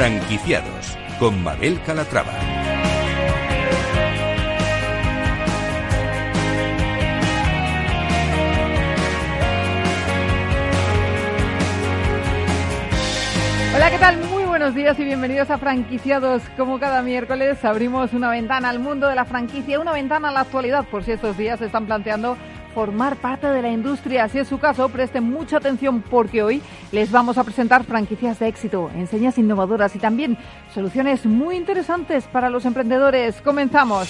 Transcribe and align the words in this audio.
Franquiciados 0.00 0.96
con 1.18 1.44
Mabel 1.44 1.78
Calatrava. 1.84 2.32
Hola, 13.74 13.90
¿qué 13.90 13.98
tal? 13.98 14.16
Muy 14.30 14.44
buenos 14.44 14.74
días 14.74 14.98
y 14.98 15.04
bienvenidos 15.04 15.50
a 15.50 15.58
Franquiciados. 15.58 16.40
Como 16.56 16.80
cada 16.80 17.02
miércoles 17.02 17.62
abrimos 17.62 18.14
una 18.14 18.30
ventana 18.30 18.70
al 18.70 18.78
mundo 18.78 19.06
de 19.06 19.14
la 19.14 19.26
franquicia, 19.26 19.80
una 19.80 19.92
ventana 19.92 20.30
a 20.30 20.32
la 20.32 20.40
actualidad, 20.40 20.86
por 20.86 21.04
si 21.04 21.12
estos 21.12 21.36
días 21.36 21.58
se 21.58 21.66
están 21.66 21.84
planteando 21.84 22.38
formar 22.74 23.16
parte 23.16 23.46
de 23.46 23.62
la 23.62 23.70
industria. 23.70 24.28
Si 24.28 24.38
es 24.38 24.48
su 24.48 24.58
caso, 24.58 24.88
presten 24.88 25.24
mucha 25.24 25.58
atención 25.58 26.02
porque 26.02 26.42
hoy 26.42 26.62
les 26.92 27.10
vamos 27.10 27.38
a 27.38 27.44
presentar 27.44 27.84
franquicias 27.84 28.38
de 28.38 28.48
éxito, 28.48 28.90
enseñas 28.94 29.38
innovadoras 29.38 29.94
y 29.96 29.98
también 29.98 30.38
soluciones 30.72 31.26
muy 31.26 31.56
interesantes 31.56 32.24
para 32.24 32.50
los 32.50 32.64
emprendedores. 32.64 33.40
Comenzamos. 33.42 34.08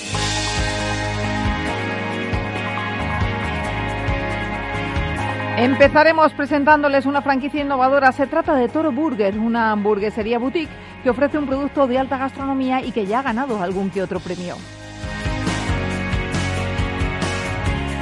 Empezaremos 5.60 6.32
presentándoles 6.32 7.04
una 7.04 7.20
franquicia 7.20 7.60
innovadora. 7.60 8.13
Se 8.13 8.26
trata 8.26 8.54
de 8.54 8.68
Toro 8.68 8.92
Burger, 8.92 9.38
una 9.38 9.73
hamburguesería 9.73 10.38
boutique 10.38 10.70
que 11.02 11.10
ofrece 11.10 11.37
un 11.37 11.46
producto 11.46 11.87
de 11.87 11.98
alta 11.98 12.16
gastronomía 12.16 12.82
y 12.82 12.92
que 12.92 13.04
ya 13.04 13.18
ha 13.18 13.23
ganado 13.23 13.63
algún 13.63 13.90
que 13.90 14.02
otro 14.02 14.20
premio. 14.20 14.57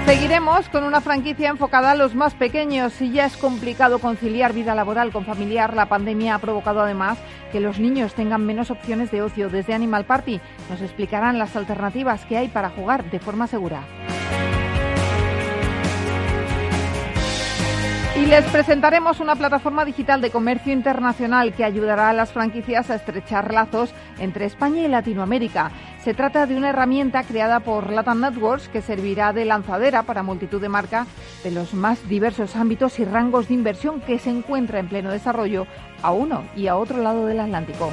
Seguiremos 0.09 0.71
con 0.71 0.85
una 0.85 1.03
franquicia 1.03 1.51
enfocada 1.51 1.91
a 1.91 1.95
los 1.95 2.15
más 2.15 2.33
pequeños. 2.33 2.95
Si 2.95 3.11
ya 3.11 3.27
es 3.27 3.37
complicado 3.37 3.99
conciliar 3.99 4.55
vida 4.55 4.75
laboral 4.75 5.13
con 5.13 5.27
familiar, 5.27 5.75
la 5.75 5.91
pandemia 5.91 6.35
ha 6.35 6.39
provocado 6.39 6.81
además 6.81 7.19
que 7.53 7.61
los 7.61 7.79
niños 7.79 8.15
tengan 8.15 8.47
menos 8.47 8.71
opciones 8.71 9.11
de 9.11 9.21
ocio. 9.21 9.51
Desde 9.51 9.75
Animal 9.75 10.07
Party 10.07 10.41
nos 10.71 10.81
explicarán 10.81 11.39
las 11.39 11.55
alternativas 11.57 12.25
que 12.25 12.39
hay 12.39 12.49
para 12.49 12.71
jugar 12.71 13.11
de 13.11 13.19
forma 13.19 13.49
segura. 13.49 13.83
Y 18.19 18.27
les 18.27 18.45
presentaremos 18.47 19.21
una 19.21 19.37
plataforma 19.37 19.85
digital 19.85 20.21
de 20.21 20.33
comercio 20.33 20.73
internacional 20.73 21.53
que 21.53 21.63
ayudará 21.63 22.11
a 22.11 22.13
las 22.13 22.33
franquicias 22.33 22.91
a 22.91 22.97
estrechar 22.97 23.55
lazos 23.55 23.95
entre 24.19 24.45
España 24.45 24.83
y 24.83 24.89
Latinoamérica. 24.89 25.71
Se 26.03 26.15
trata 26.15 26.47
de 26.47 26.57
una 26.57 26.71
herramienta 26.71 27.23
creada 27.23 27.61
por 27.61 27.93
Latam 27.93 28.21
Networks 28.21 28.69
que 28.69 28.83
servirá 28.83 29.33
de 29.33 29.45
lanzadera 29.45 30.03
para 30.03 30.25
multitud 30.25 30.61
de 30.61 30.69
marcas 30.69 31.07
de 31.45 31.53
los 31.53 31.75
más 31.75 32.09
diversos 32.09 32.57
ámbitos 32.57 32.99
y 32.99 33.05
rangos 33.05 33.47
de 33.47 33.55
inversión 33.55 34.01
que 34.01 34.19
se 34.19 34.31
encuentra 34.31 34.81
en 34.81 34.89
pleno 34.89 35.13
desarrollo 35.13 35.69
a 36.03 36.11
uno 36.11 36.43
y 36.57 36.67
a 36.67 36.77
otro 36.77 37.01
lado 37.01 37.25
del 37.25 37.39
Atlántico. 37.39 37.89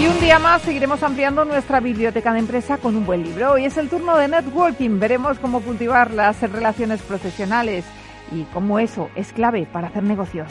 Y 0.00 0.06
un 0.06 0.18
día 0.18 0.38
más 0.38 0.62
seguiremos 0.62 1.02
ampliando 1.02 1.44
nuestra 1.44 1.78
biblioteca 1.78 2.32
de 2.32 2.38
empresa 2.38 2.78
con 2.78 2.96
un 2.96 3.04
buen 3.04 3.22
libro. 3.22 3.52
Hoy 3.52 3.66
es 3.66 3.76
el 3.76 3.90
turno 3.90 4.16
de 4.16 4.28
networking. 4.28 4.98
Veremos 4.98 5.38
cómo 5.38 5.60
cultivar 5.60 6.10
las 6.10 6.40
relaciones 6.40 7.02
profesionales 7.02 7.84
y 8.32 8.44
cómo 8.44 8.78
eso 8.78 9.10
es 9.14 9.30
clave 9.34 9.68
para 9.70 9.88
hacer 9.88 10.02
negocios. 10.02 10.50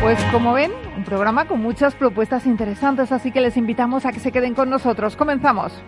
Pues 0.00 0.20
como 0.32 0.54
ven, 0.54 0.72
un 0.96 1.04
programa 1.04 1.44
con 1.44 1.62
muchas 1.62 1.94
propuestas 1.94 2.44
interesantes, 2.44 3.12
así 3.12 3.30
que 3.30 3.40
les 3.40 3.56
invitamos 3.56 4.04
a 4.04 4.10
que 4.10 4.18
se 4.18 4.32
queden 4.32 4.54
con 4.54 4.68
nosotros. 4.68 5.14
Comenzamos. 5.14 5.80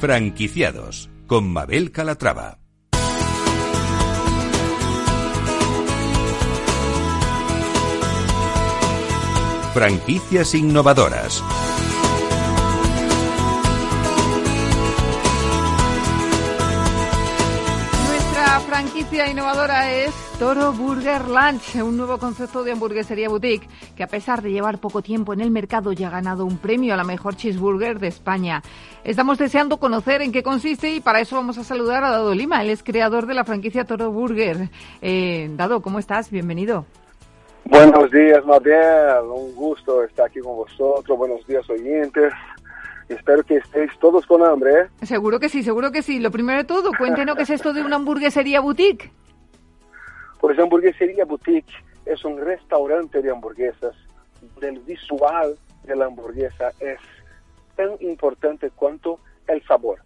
Franquiciados 0.00 1.08
con 1.26 1.50
Mabel 1.50 1.90
Calatrava. 1.90 2.58
Franquicias 9.72 10.54
innovadoras. 10.54 11.42
Franquicia 18.96 19.28
innovadora 19.28 19.92
es 19.92 20.14
Toro 20.38 20.72
Burger 20.72 21.28
Lunch, 21.28 21.74
un 21.82 21.98
nuevo 21.98 22.16
concepto 22.16 22.64
de 22.64 22.72
hamburguesería 22.72 23.28
boutique 23.28 23.68
que 23.94 24.02
a 24.02 24.06
pesar 24.06 24.40
de 24.40 24.50
llevar 24.50 24.78
poco 24.78 25.02
tiempo 25.02 25.34
en 25.34 25.42
el 25.42 25.50
mercado 25.50 25.92
ya 25.92 26.08
ha 26.08 26.10
ganado 26.10 26.46
un 26.46 26.56
premio 26.56 26.94
a 26.94 26.96
la 26.96 27.04
mejor 27.04 27.36
cheeseburger 27.36 27.98
de 27.98 28.08
España. 28.08 28.62
Estamos 29.04 29.36
deseando 29.36 29.76
conocer 29.76 30.22
en 30.22 30.32
qué 30.32 30.42
consiste 30.42 30.94
y 30.94 31.00
para 31.00 31.20
eso 31.20 31.36
vamos 31.36 31.58
a 31.58 31.64
saludar 31.64 32.04
a 32.04 32.10
Dado 32.10 32.34
Lima, 32.34 32.62
él 32.62 32.70
es 32.70 32.82
creador 32.82 33.26
de 33.26 33.34
la 33.34 33.44
franquicia 33.44 33.84
Toro 33.84 34.10
Burger. 34.10 34.70
Eh, 35.02 35.50
Dado, 35.50 35.82
¿cómo 35.82 35.98
estás? 35.98 36.30
Bienvenido. 36.30 36.86
Buenos 37.66 38.10
días, 38.10 38.46
Mabel. 38.46 39.26
Un 39.28 39.54
gusto 39.54 40.04
estar 40.04 40.26
aquí 40.26 40.40
con 40.40 40.56
vosotros. 40.56 41.18
Buenos 41.18 41.46
días, 41.46 41.68
oyentes. 41.68 42.32
Espero 43.08 43.44
que 43.44 43.56
estéis 43.56 43.92
todos 44.00 44.26
con 44.26 44.42
hambre. 44.42 44.80
¿eh? 44.80 45.06
Seguro 45.06 45.38
que 45.38 45.48
sí, 45.48 45.62
seguro 45.62 45.92
que 45.92 46.02
sí. 46.02 46.18
Lo 46.18 46.30
primero 46.30 46.58
de 46.58 46.64
todo, 46.64 46.90
cuéntenos 46.96 47.36
qué 47.36 47.42
es 47.42 47.50
esto 47.50 47.72
de 47.72 47.82
una 47.82 47.96
hamburguesería 47.96 48.60
boutique. 48.60 49.10
Pues 50.40 50.58
hamburguesería 50.58 51.24
boutique 51.24 51.72
es 52.04 52.24
un 52.24 52.40
restaurante 52.40 53.22
de 53.22 53.30
hamburguesas 53.30 53.94
donde 54.40 54.68
el 54.68 54.78
visual 54.80 55.56
de 55.84 55.96
la 55.96 56.06
hamburguesa 56.06 56.72
es 56.80 56.98
tan 57.76 57.90
importante 58.00 58.70
cuanto 58.70 59.20
el 59.46 59.62
sabor. 59.66 60.00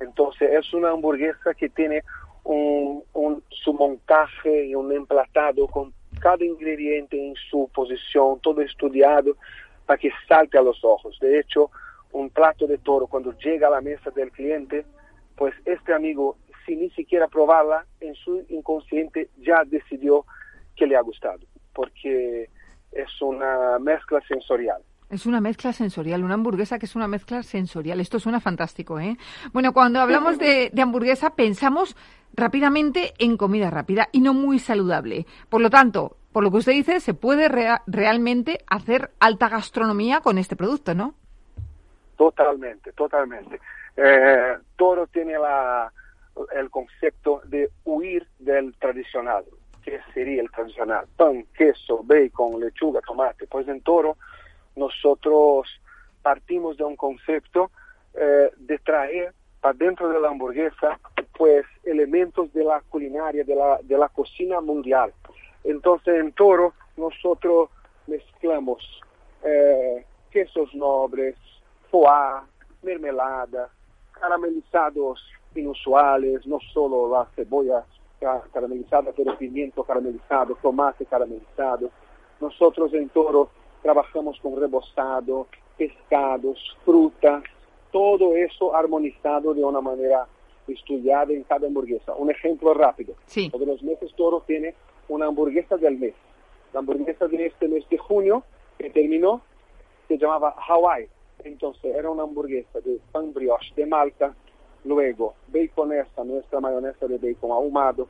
Entonces 0.00 0.50
es 0.52 0.72
una 0.74 0.90
hamburguesa 0.90 1.54
que 1.54 1.68
tiene 1.68 2.02
un, 2.44 3.04
un, 3.12 3.42
su 3.50 3.72
montaje 3.72 4.66
y 4.66 4.74
un 4.74 4.92
emplatado 4.92 5.68
con 5.68 5.92
cada 6.20 6.44
ingrediente 6.44 7.16
en 7.16 7.34
su 7.50 7.70
posición, 7.72 8.40
todo 8.40 8.60
estudiado 8.62 9.36
para 9.86 9.98
que 9.98 10.10
salte 10.28 10.58
a 10.58 10.62
los 10.62 10.84
ojos. 10.84 11.18
De 11.20 11.38
hecho, 11.38 11.70
un 12.12 12.30
plato 12.30 12.66
de 12.66 12.78
toro 12.78 13.06
cuando 13.06 13.32
llega 13.38 13.68
a 13.68 13.70
la 13.70 13.80
mesa 13.80 14.10
del 14.10 14.30
cliente, 14.30 14.84
pues 15.36 15.54
este 15.64 15.92
amigo, 15.92 16.36
sin 16.66 16.80
ni 16.80 16.90
siquiera 16.90 17.28
probarla, 17.28 17.86
en 18.00 18.14
su 18.14 18.44
inconsciente 18.48 19.30
ya 19.38 19.62
decidió 19.66 20.24
que 20.76 20.86
le 20.86 20.96
ha 20.96 21.00
gustado, 21.00 21.40
porque 21.74 22.48
es 22.92 23.22
una 23.22 23.78
mezcla 23.78 24.20
sensorial. 24.28 24.82
Es 25.10 25.26
una 25.26 25.42
mezcla 25.42 25.74
sensorial, 25.74 26.24
una 26.24 26.34
hamburguesa 26.34 26.78
que 26.78 26.86
es 26.86 26.96
una 26.96 27.06
mezcla 27.06 27.42
sensorial. 27.42 28.00
Esto 28.00 28.18
suena 28.18 28.40
fantástico, 28.40 28.98
¿eh? 28.98 29.18
Bueno, 29.52 29.74
cuando 29.74 30.00
hablamos 30.00 30.38
de, 30.38 30.70
de 30.72 30.82
hamburguesa 30.82 31.36
pensamos 31.36 31.94
rápidamente 32.34 33.12
en 33.18 33.36
comida 33.36 33.68
rápida 33.68 34.08
y 34.10 34.22
no 34.22 34.32
muy 34.32 34.58
saludable. 34.58 35.26
Por 35.50 35.60
lo 35.60 35.68
tanto, 35.68 36.16
por 36.32 36.42
lo 36.42 36.50
que 36.50 36.56
usted 36.58 36.72
dice, 36.72 37.00
se 37.00 37.12
puede 37.12 37.48
rea 37.48 37.82
realmente 37.86 38.60
hacer 38.66 39.10
alta 39.20 39.50
gastronomía 39.50 40.20
con 40.20 40.38
este 40.38 40.56
producto, 40.56 40.94
¿no? 40.94 41.14
Totalmente, 42.22 42.92
totalmente. 42.92 43.58
Eh, 43.96 44.56
Toro 44.76 45.08
tiene 45.08 45.36
la, 45.36 45.92
el 46.52 46.70
concepto 46.70 47.42
de 47.46 47.68
huir 47.84 48.24
del 48.38 48.76
tradicional. 48.78 49.44
¿Qué 49.84 49.98
sería 50.14 50.40
el 50.40 50.50
tradicional? 50.52 51.06
Pan, 51.16 51.44
queso, 51.52 52.00
bacon, 52.04 52.60
lechuga, 52.60 53.00
tomate. 53.00 53.48
Pues 53.48 53.66
en 53.66 53.80
Toro 53.80 54.16
nosotros 54.76 55.68
partimos 56.22 56.76
de 56.76 56.84
un 56.84 56.94
concepto 56.94 57.72
eh, 58.14 58.52
de 58.56 58.78
traer 58.78 59.34
para 59.60 59.74
dentro 59.74 60.08
de 60.08 60.20
la 60.20 60.28
hamburguesa 60.28 61.00
pues 61.36 61.66
elementos 61.82 62.52
de 62.52 62.62
la 62.62 62.80
culinaria, 62.82 63.42
de 63.42 63.56
la, 63.56 63.80
de 63.82 63.98
la 63.98 64.08
cocina 64.10 64.60
mundial. 64.60 65.12
Entonces 65.64 66.20
en 66.20 66.30
Toro 66.34 66.72
nosotros 66.96 67.68
mezclamos 68.06 68.80
eh, 69.42 70.06
quesos 70.30 70.72
nobles, 70.72 71.34
foie, 71.92 72.40
mermelada, 72.82 73.70
caramelizados 74.12 75.22
inusuales, 75.54 76.46
no 76.46 76.58
solo 76.72 77.08
las 77.08 77.32
cebollas 77.34 77.84
caramelizadas, 78.52 79.14
pero 79.16 79.36
pimiento 79.36 79.84
caramelizado, 79.84 80.56
tomate 80.62 81.04
caramelizado. 81.06 81.90
Nosotros 82.40 82.92
en 82.94 83.08
Toro 83.10 83.50
trabajamos 83.82 84.38
con 84.40 84.58
rebozado, 84.58 85.48
pescados, 85.76 86.58
frutas, 86.84 87.42
todo 87.90 88.34
eso 88.36 88.74
armonizado 88.74 89.52
de 89.52 89.64
una 89.64 89.80
manera 89.80 90.26
estudiada 90.68 91.32
en 91.32 91.42
cada 91.42 91.66
hamburguesa. 91.66 92.14
Un 92.14 92.30
ejemplo 92.30 92.72
rápido. 92.72 93.14
Sí. 93.26 93.50
Todos 93.50 93.66
los 93.66 93.82
meses 93.82 94.12
Toro 94.16 94.42
tiene 94.46 94.74
una 95.08 95.26
hamburguesa 95.26 95.76
del 95.76 95.98
mes. 95.98 96.14
La 96.72 96.78
hamburguesa 96.80 97.26
de 97.26 97.46
este 97.46 97.68
mes 97.68 97.86
de 97.90 97.98
junio, 97.98 98.44
que 98.78 98.88
terminó, 98.90 99.42
se 100.08 100.16
llamaba 100.16 100.54
Hawaii. 100.68 101.08
Entonces 101.44 101.94
era 101.94 102.10
una 102.10 102.22
hamburguesa 102.24 102.80
de 102.80 102.98
pan 103.10 103.32
brioche 103.32 103.72
de 103.74 103.86
Malta, 103.86 104.34
luego 104.84 105.34
baconesa, 105.48 106.24
nuestra 106.24 106.60
mayonesa 106.60 107.06
de 107.06 107.18
bacon 107.18 107.50
ahumado, 107.50 108.08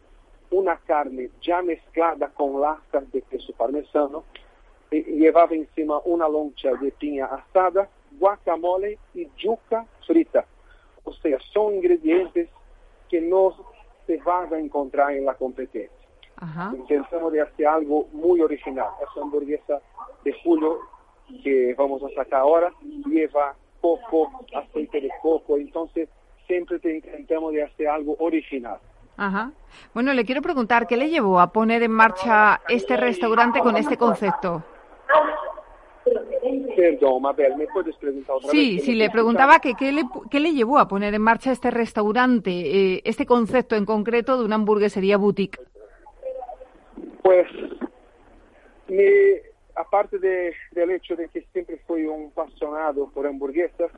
una 0.51 0.77
carne 0.77 1.31
ya 1.41 1.63
mezclada 1.63 2.29
con 2.29 2.61
lascas 2.61 3.11
de 3.13 3.23
queso 3.23 3.53
parmesano, 3.55 4.25
y 4.91 5.03
llevaba 5.03 5.55
encima 5.55 6.01
una 6.05 6.29
loncha 6.29 6.75
de 6.75 6.93
piña 6.93 7.27
asada, 7.27 7.89
guacamole 8.19 8.99
y 9.15 9.27
yuca 9.39 9.87
frita. 10.07 10.45
O 11.05 11.13
sea, 11.15 11.39
son 11.53 11.77
ingredientes 11.77 12.49
que 13.09 13.21
no 13.21 13.55
se 14.07 14.19
van 14.19 14.53
a 14.53 14.59
encontrar 14.59 15.13
en 15.13 15.25
la 15.25 15.35
competencia. 15.35 15.91
Ajá. 16.37 16.73
Intentamos 16.77 17.33
de 17.33 17.41
hacer 17.41 17.67
algo 17.67 18.07
muy 18.13 18.41
original. 18.41 18.91
Esa 19.01 19.23
hamburguesa 19.23 19.81
de 20.25 20.33
julio 20.45 20.79
que 21.43 21.75
vamos 21.77 22.03
a 22.05 22.09
sacar 22.15 22.41
ahora 22.41 22.73
lleva 23.07 23.55
coco, 23.81 24.31
aceite 24.55 25.01
de 25.01 25.11
coco, 25.21 25.57
entonces 25.57 26.09
siempre 26.47 26.79
te 26.79 26.97
intentamos 26.97 27.53
de 27.53 27.63
hacer 27.63 27.89
algo 27.89 28.17
original. 28.19 28.79
Ajá. 29.17 29.53
Bueno, 29.95 30.13
le 30.13 30.25
quiero 30.25 30.43
preguntar, 30.43 30.87
¿qué 30.87 30.97
le 30.97 31.09
llevó 31.11 31.41
a 31.41 31.53
poner 31.53 31.83
en 31.83 31.91
marcha 31.93 32.61
este 32.69 32.97
restaurante 32.97 33.61
con 33.61 33.77
este 33.77 33.97
concepto? 33.97 34.63
Perdón, 36.77 37.23
Mabel, 37.23 37.57
¿me 37.57 37.67
puedes 37.69 37.95
preguntar 37.97 38.37
otra 38.37 38.51
Sí, 38.51 38.77
vez? 38.77 38.85
sí, 38.85 38.95
le 38.95 39.11
preguntaba 39.11 39.61
que 39.61 39.75
qué 39.75 39.93
le, 39.93 40.03
qué 40.31 40.41
le 40.41 40.53
llevó 40.53 40.79
a 40.79 40.89
poner 40.89 41.15
en 41.15 41.23
marcha 41.23 41.53
este 41.53 41.71
restaurante, 41.71 42.51
eh, 42.51 43.03
este 43.05 43.27
concepto 43.27 43.77
en 43.77 43.85
concreto 43.85 44.39
de 44.39 44.45
una 44.45 44.57
hamburguesería 44.57 45.17
boutique. 45.17 45.59
Pues, 47.23 47.47
mi- 48.89 49.52
aparte 49.75 50.19
de, 50.19 50.55
del 50.73 50.91
hecho 50.91 51.17
de 51.17 51.29
que 51.29 51.43
siempre 51.53 51.79
fui 51.87 52.05
un 52.05 52.29
apasionado 52.29 53.09
por 53.11 53.27
hamburguesas, 53.27 53.91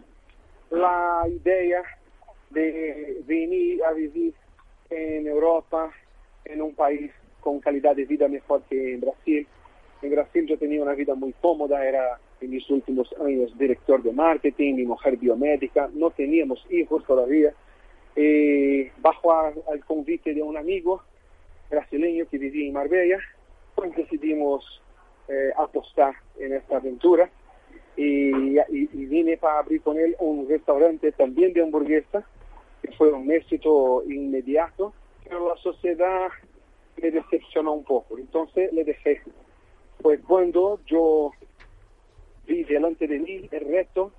la 0.70 1.22
idea 1.28 1.82
de 2.50 3.22
venir 3.26 3.82
a 3.84 3.92
vivir 3.92 4.34
en 4.90 5.26
Europa, 5.26 5.92
en 6.44 6.62
un 6.62 6.74
país 6.74 7.10
con 7.40 7.60
calidad 7.60 7.96
de 7.96 8.04
vida 8.04 8.28
mejor 8.28 8.62
que 8.68 8.94
en 8.94 9.00
Brasil. 9.00 9.46
En 10.02 10.10
Brasil 10.10 10.46
yo 10.46 10.58
tenía 10.58 10.82
una 10.82 10.94
vida 10.94 11.14
muy 11.14 11.32
cómoda, 11.40 11.86
era 11.86 12.18
en 12.40 12.50
mis 12.50 12.68
últimos 12.70 13.12
años 13.20 13.56
director 13.58 14.02
de 14.02 14.12
marketing, 14.12 14.74
mi 14.74 14.84
mujer 14.84 15.16
biomédica, 15.16 15.88
no 15.94 16.10
teníamos 16.10 16.64
hijos 16.70 17.04
todavía. 17.06 17.52
Eh, 18.16 18.92
bajo 18.98 19.32
a- 19.32 19.52
al 19.70 19.84
convite 19.84 20.34
de 20.34 20.42
un 20.42 20.56
amigo 20.56 21.02
brasileño 21.70 22.26
que 22.28 22.38
vivía 22.38 22.68
en 22.68 22.74
Marbella, 22.74 23.18
pues 23.74 23.94
decidimos 23.96 24.80
eh, 25.28 25.52
apostar 25.56 26.14
en 26.38 26.54
esta 26.54 26.76
aventura. 26.76 27.30
Y, 27.96 28.58
y- 28.58 29.06
vine 29.06 29.36
para 29.36 29.60
abrir 29.60 29.80
con 29.82 29.96
él 29.98 30.16
un 30.18 30.48
restaurante 30.48 31.12
también 31.12 31.52
de 31.52 31.62
hamburguesa, 31.62 32.26
que 32.82 32.90
fue 32.92 33.12
un 33.12 33.30
éxito 33.30 34.02
inmediato, 34.06 34.92
pero 35.22 35.48
la 35.48 35.56
sociedad 35.56 36.28
me 37.00 37.10
decepcionó 37.10 37.72
un 37.72 37.84
poco, 37.84 38.18
entonces 38.18 38.72
le 38.72 38.84
dejé. 38.84 39.20
Pues 40.02 40.20
cuando 40.26 40.80
yo 40.86 41.32
vi 42.46 42.64
delante 42.64 43.06
de 43.06 43.18
mí 43.18 43.48
el 43.50 43.64
reto 43.68 44.10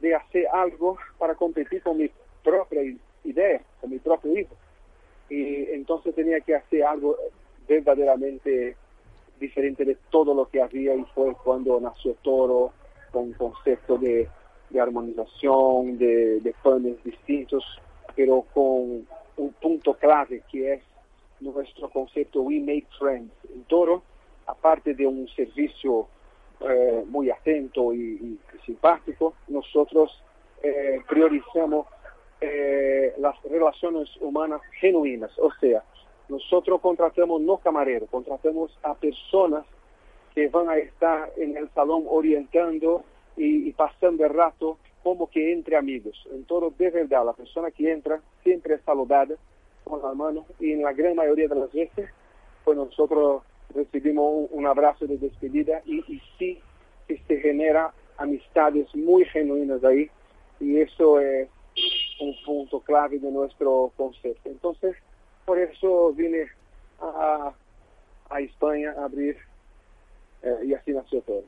de 0.00 0.14
hacer 0.14 0.46
algo 0.52 0.96
para 1.18 1.34
competir 1.34 1.82
con 1.82 1.98
mi 1.98 2.10
propia 2.42 2.80
idea, 3.24 3.60
con 3.80 3.90
mi 3.90 3.98
propio 3.98 4.38
hijo. 4.38 4.54
Y 5.28 5.70
entonces 5.72 6.14
tenía 6.14 6.40
que 6.40 6.54
hacer 6.54 6.84
algo 6.84 7.16
verdaderamente 7.68 8.76
diferente 9.40 9.84
de 9.84 9.96
todo 10.10 10.34
lo 10.34 10.48
que 10.48 10.62
había 10.62 10.94
y 10.94 11.04
fue 11.14 11.34
cuando 11.42 11.80
nació 11.80 12.14
Toro 12.22 12.72
con 13.10 13.32
concepto 13.32 13.98
de, 13.98 14.28
armonización, 14.78 15.98
de, 15.98 16.40
de 16.40 16.54
panes 16.62 17.02
distintos, 17.02 17.64
pero 18.14 18.42
con 18.54 19.06
un 19.36 19.52
punto 19.60 19.94
clave 19.94 20.42
que 20.50 20.74
es 20.74 20.82
nuestro 21.40 21.88
concepto 21.90 22.42
We 22.42 22.60
Make 22.60 22.86
Friends. 22.98 23.32
En 23.52 23.64
Toro, 23.64 24.02
aparte 24.46 24.94
de 24.94 25.06
un 25.06 25.26
servicio 25.28 26.06
eh, 26.60 27.04
muy 27.08 27.30
atento 27.30 27.92
y, 27.92 27.98
y 27.98 28.38
simpático, 28.64 29.34
nosotros 29.48 30.22
eh, 30.62 31.00
priorizamos 31.08 31.86
eh, 32.40 33.14
las 33.18 33.34
relaciones 33.44 34.08
humanas 34.20 34.60
genuinas, 34.78 35.30
o 35.38 35.50
sea, 35.60 35.82
nosotros 36.30 36.80
contratamos 36.80 37.40
no 37.40 37.58
camareros, 37.58 38.08
contratamos 38.08 38.70
a 38.82 38.94
personas 38.94 39.64
que 40.34 40.48
van 40.48 40.68
a 40.68 40.78
estar 40.78 41.30
en 41.36 41.56
el 41.56 41.68
salón 41.70 42.04
orientando 42.08 43.02
y, 43.36 43.72
pasando 43.72 44.24
el 44.24 44.32
rato 44.32 44.78
como 45.02 45.28
que 45.28 45.52
entre 45.52 45.76
amigos. 45.76 46.16
En 46.32 46.44
todo, 46.44 46.72
de 46.76 46.90
verdad, 46.90 47.24
la 47.24 47.32
persona 47.32 47.70
que 47.70 47.90
entra 47.90 48.20
siempre 48.42 48.74
es 48.74 48.82
saludada 48.82 49.34
con 49.84 50.02
la 50.02 50.14
mano 50.14 50.46
y 50.60 50.72
en 50.72 50.82
la 50.82 50.92
gran 50.92 51.16
mayoría 51.16 51.48
de 51.48 51.54
las 51.54 51.72
veces, 51.72 52.10
pues 52.64 52.76
nosotros 52.76 53.42
recibimos 53.74 54.48
un, 54.50 54.66
abrazo 54.66 55.06
de 55.06 55.16
despedida 55.16 55.82
y, 55.84 56.02
sí 56.38 56.60
se 57.26 57.40
genera 57.40 57.92
amistades 58.18 58.94
muy 58.94 59.24
genuinas 59.24 59.82
ahí 59.82 60.08
y 60.60 60.78
eso 60.78 61.18
es 61.18 61.48
un 62.20 62.36
punto 62.44 62.80
clave 62.80 63.18
de 63.18 63.32
nuestro 63.32 63.90
concepto. 63.96 64.48
Entonces, 64.48 64.94
por 65.50 65.58
eso 65.58 66.12
vine 66.12 66.46
a, 67.00 67.52
a 68.28 68.40
España 68.40 68.94
a 68.96 69.06
abrir 69.06 69.36
eh, 70.44 70.58
y 70.64 70.74
así 70.74 70.92
nació 70.92 71.22
todo. 71.22 71.42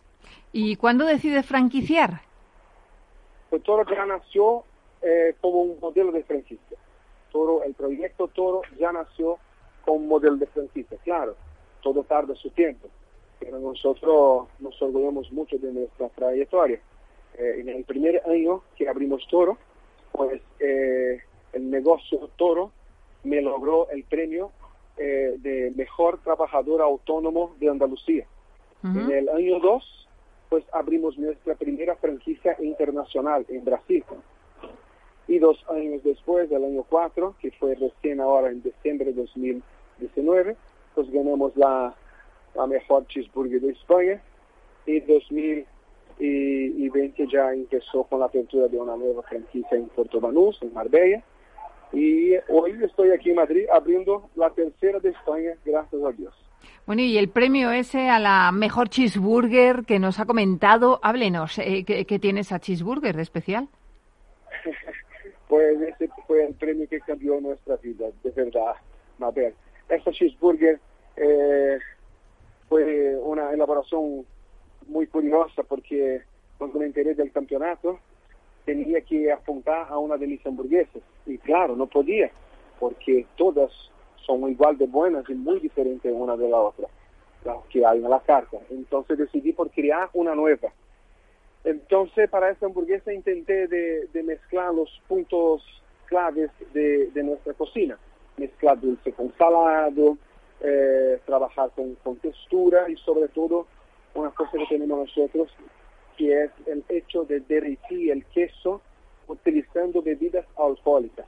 ¿Y 0.50 0.75
cuándo 0.75 1.06
decide 1.06 1.44
franquiciar? 1.44 2.20
Pues 3.49 3.62
Toro 3.62 3.88
ya 3.88 4.04
nació 4.04 4.64
eh, 5.02 5.37
como 5.40 5.62
un 5.62 5.78
modelo 5.78 6.10
de 6.10 6.25
franquicia. 6.25 6.76
Toro, 7.31 7.62
el 7.62 7.75
proyecto 7.75 8.26
Toro 8.26 8.62
ya 8.76 8.90
nació 8.90 9.38
como 9.84 9.99
un 9.99 10.08
modelo 10.08 10.34
de 10.34 10.46
franquicia. 10.46 10.98
Claro, 11.05 11.37
todo 11.81 12.02
tarda 12.02 12.34
su 12.34 12.50
tiempo, 12.50 12.88
pero 13.38 13.60
nosotros 13.60 14.48
nos 14.58 14.82
orgullamos 14.82 15.31
mucho 15.31 15.58
de 15.58 15.72
nuestra 15.72 16.08
trayectoria. 16.08 16.81
Eh, 17.38 17.60
en 17.60 17.69
el 17.69 17.84
primer 17.84 18.20
año 18.26 18.64
que 18.75 18.88
abrimos 18.88 19.25
Toro, 19.31 19.58
pues 20.10 20.43
eh, 20.58 21.22
el 21.53 21.70
negocio 21.70 22.29
Toro 22.34 22.72
me 23.24 23.41
logró 23.41 23.88
el 23.91 24.05
premio 24.05 24.52
eh, 24.96 25.36
de 25.38 25.72
mejor 25.74 26.19
trabajador 26.19 26.82
autónomo 26.82 27.56
de 27.58 27.70
Andalucía. 27.70 28.26
En 28.84 29.10
el 29.12 29.29
año 29.29 29.60
2, 29.60 30.08
pues 30.48 30.64
abrimos 30.72 31.17
nuestra 31.17 31.55
primera 31.55 31.94
franquicia 31.96 32.56
internacional 32.60 33.46
en 33.48 33.64
Brasil. 33.64 34.05
Y 35.29 35.38
dos 35.38 35.64
años 35.70 36.02
después, 36.02 36.50
del 36.50 36.64
año 36.64 36.84
4, 36.88 37.36
que 37.41 37.52
fue 37.52 37.76
recién 37.76 38.20
ahora 38.20 38.50
en 38.50 38.60
diciembre 38.60 39.12
de 39.12 39.22
2019, 39.22 40.56
pues 40.94 41.10
ganamos 41.12 41.56
la, 41.56 41.94
la 42.55 42.67
mejor 42.67 43.06
cheeseburger 43.06 43.60
de 43.60 43.70
España. 43.70 44.20
Y 44.84 44.98
2020 45.00 47.29
ya 47.29 47.55
empezó 47.55 48.02
con 48.05 48.20
la 48.20 48.26
apertura 48.26 48.67
de 48.67 48.79
una 48.79 48.96
nueva 48.96 49.22
franquicia 49.22 49.79
en 49.79 49.86
Puerto 49.88 50.20
Banús, 50.20 50.60
en 50.60 50.74
Marbella. 50.74 51.22
Y 51.93 52.34
hoy 52.49 52.79
estoy 52.82 53.11
aquí 53.11 53.31
en 53.31 53.37
Madrid 53.37 53.67
abriendo 53.72 54.31
la 54.34 54.51
tercera 54.51 54.99
de 54.99 55.11
España, 55.11 55.53
gracias 55.65 56.03
a 56.03 56.13
Dios. 56.13 56.34
Bueno, 56.87 57.03
y 57.03 57.19
el 57.19 57.29
premio 57.29 57.70
ese 57.70 58.08
a 58.08 58.19
la 58.19 58.51
mejor 58.51 58.89
cheeseburger 58.89 59.84
que 59.84 59.99
nos 59.99 60.19
ha 60.19 60.25
comentado, 60.25 60.99
háblenos, 61.03 61.58
eh, 61.58 61.84
¿qué, 61.87 62.05
qué 62.06 62.19
tiene 62.19 62.41
esa 62.41 62.58
cheeseburger 62.58 63.15
de 63.15 63.22
especial? 63.22 63.69
pues 65.49 65.81
ese 65.81 66.08
fue 66.27 66.46
el 66.46 66.55
premio 66.55 66.89
que 66.89 67.01
cambió 67.01 67.41
nuestra 67.41 67.77
vida, 67.77 68.06
de 68.25 68.31
verdad, 68.31 68.75
Mabel. 69.19 69.55
Esta 69.89 70.11
cheeseburger 70.11 70.81
eh, 71.17 71.79
fue 72.69 73.17
una 73.19 73.53
elaboración 73.53 74.25
muy 74.89 75.06
curiosa 75.06 75.63
porque 75.63 76.22
cuando 76.58 76.79
me 76.79 76.87
enteré 76.87 77.15
del 77.15 77.31
campeonato 77.31 77.99
tenía 78.64 79.00
que 79.00 79.32
apuntar 79.32 79.86
a 79.88 79.98
una 79.98 80.16
de 80.16 80.26
mis 80.26 80.44
hamburguesas 80.46 81.02
y 81.26 81.38
claro, 81.38 81.76
no 81.76 81.86
podía 81.86 82.31
porque 82.82 83.26
todas 83.36 83.70
son 84.26 84.50
igual 84.50 84.76
de 84.76 84.86
buenas 84.86 85.24
y 85.28 85.34
muy 85.34 85.60
diferentes 85.60 86.12
una 86.12 86.36
de 86.36 86.48
la 86.48 86.58
otra, 86.58 86.88
que 87.70 87.86
hay 87.86 87.98
en 87.98 88.10
la 88.10 88.19
carta. 88.19 88.58
Entonces 88.70 89.19
decidí 89.19 89.52
por 89.52 89.70
crear 89.70 90.10
una 90.14 90.34
nueva. 90.34 90.72
Entonces, 91.62 92.28
para 92.28 92.50
esta 92.50 92.66
hamburguesa 92.66 93.12
intenté 93.12 93.69
de, 93.69 94.22
mezclar 94.24 94.74
los 94.74 94.90
puntos 95.06 95.62
claves 96.06 96.50
de, 96.72 97.06
de, 97.12 97.22
nuestra 97.22 97.54
cocina. 97.54 97.96
Mezclar 98.36 98.81
dulce 98.81 99.12
con 99.12 99.32
salado, 99.38 100.19
eh, 100.60 101.20
trabajar 101.24 101.70
con, 101.76 101.94
con, 102.02 102.16
textura 102.16 102.90
y 102.90 102.96
sobre 102.96 103.28
todo 103.28 103.69
una 104.14 104.31
cosa 104.31 104.58
que 104.58 104.66
tenemos 104.66 105.06
nosotros, 105.06 105.48
que 106.22 106.44
es 106.44 106.50
el 106.67 106.84
hecho 106.88 107.24
de 107.24 107.41
derretir 107.41 108.12
el 108.12 108.24
queso 108.26 108.81
utilizando 109.26 110.02
bebidas 110.02 110.46
alcohólicas. 110.56 111.26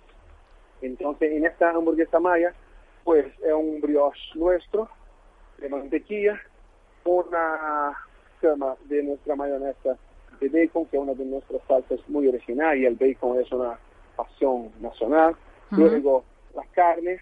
Entonces, 0.82 1.32
en 1.32 1.46
esta 1.46 1.70
hamburguesa 1.70 2.20
maya, 2.20 2.54
pues 3.02 3.26
es 3.26 3.52
un 3.52 3.80
brioche 3.80 4.20
nuestro 4.36 4.88
de 5.58 5.68
mantequilla, 5.68 6.40
una 7.04 7.98
cama 8.40 8.76
de 8.84 9.02
nuestra 9.02 9.34
mayonesa 9.34 9.98
de 10.40 10.48
bacon, 10.48 10.86
que 10.86 10.96
es 10.96 11.02
una 11.02 11.14
de 11.14 11.24
nuestras 11.24 11.60
salsas 11.66 11.98
muy 12.08 12.28
original, 12.28 12.78
y 12.78 12.86
el 12.86 12.94
bacon 12.94 13.40
es 13.40 13.50
una 13.50 13.76
pasión 14.14 14.70
nacional. 14.80 15.34
Uh 15.72 15.74
-huh. 15.74 15.78
Luego 15.78 16.24
la 16.54 16.64
carne, 16.72 17.20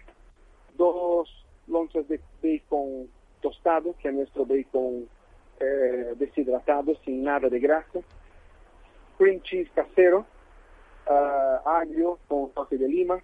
dos 0.77 1.27
lonchas 1.67 2.07
de 2.07 2.19
bacon 2.43 3.07
tostado, 3.41 3.95
que 3.99 4.09
es 4.09 4.13
nuestro 4.13 4.45
bacon 4.45 5.07
eh, 5.63 6.13
deshidratado, 6.15 6.95
sin 7.05 7.23
nada 7.23 7.49
de 7.49 7.59
grasa, 7.59 7.99
cream 9.17 9.41
cheese 9.41 9.69
casero, 9.73 10.25
uh, 11.09 11.67
agrio 11.67 12.19
con 12.27 12.49
toque 12.51 12.77
de 12.77 12.87
lima 12.87 13.19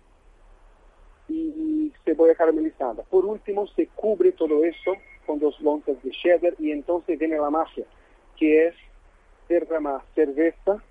y 1.27 1.93
cebolla 2.03 2.35
caramelizada. 2.35 3.03
Por 3.03 3.25
último, 3.25 3.67
se 3.67 3.87
cubre 3.87 4.31
todo 4.31 4.63
eso 4.63 4.93
con 5.25 5.39
dos 5.39 5.59
lonchas 5.61 6.01
de 6.03 6.11
cheddar 6.11 6.53
y 6.59 6.71
entonces 6.71 7.19
viene 7.19 7.37
la 7.37 7.49
magia, 7.49 7.85
que 8.37 8.67
es 8.67 8.75
derramar 9.47 10.01
cerveza 10.15 10.81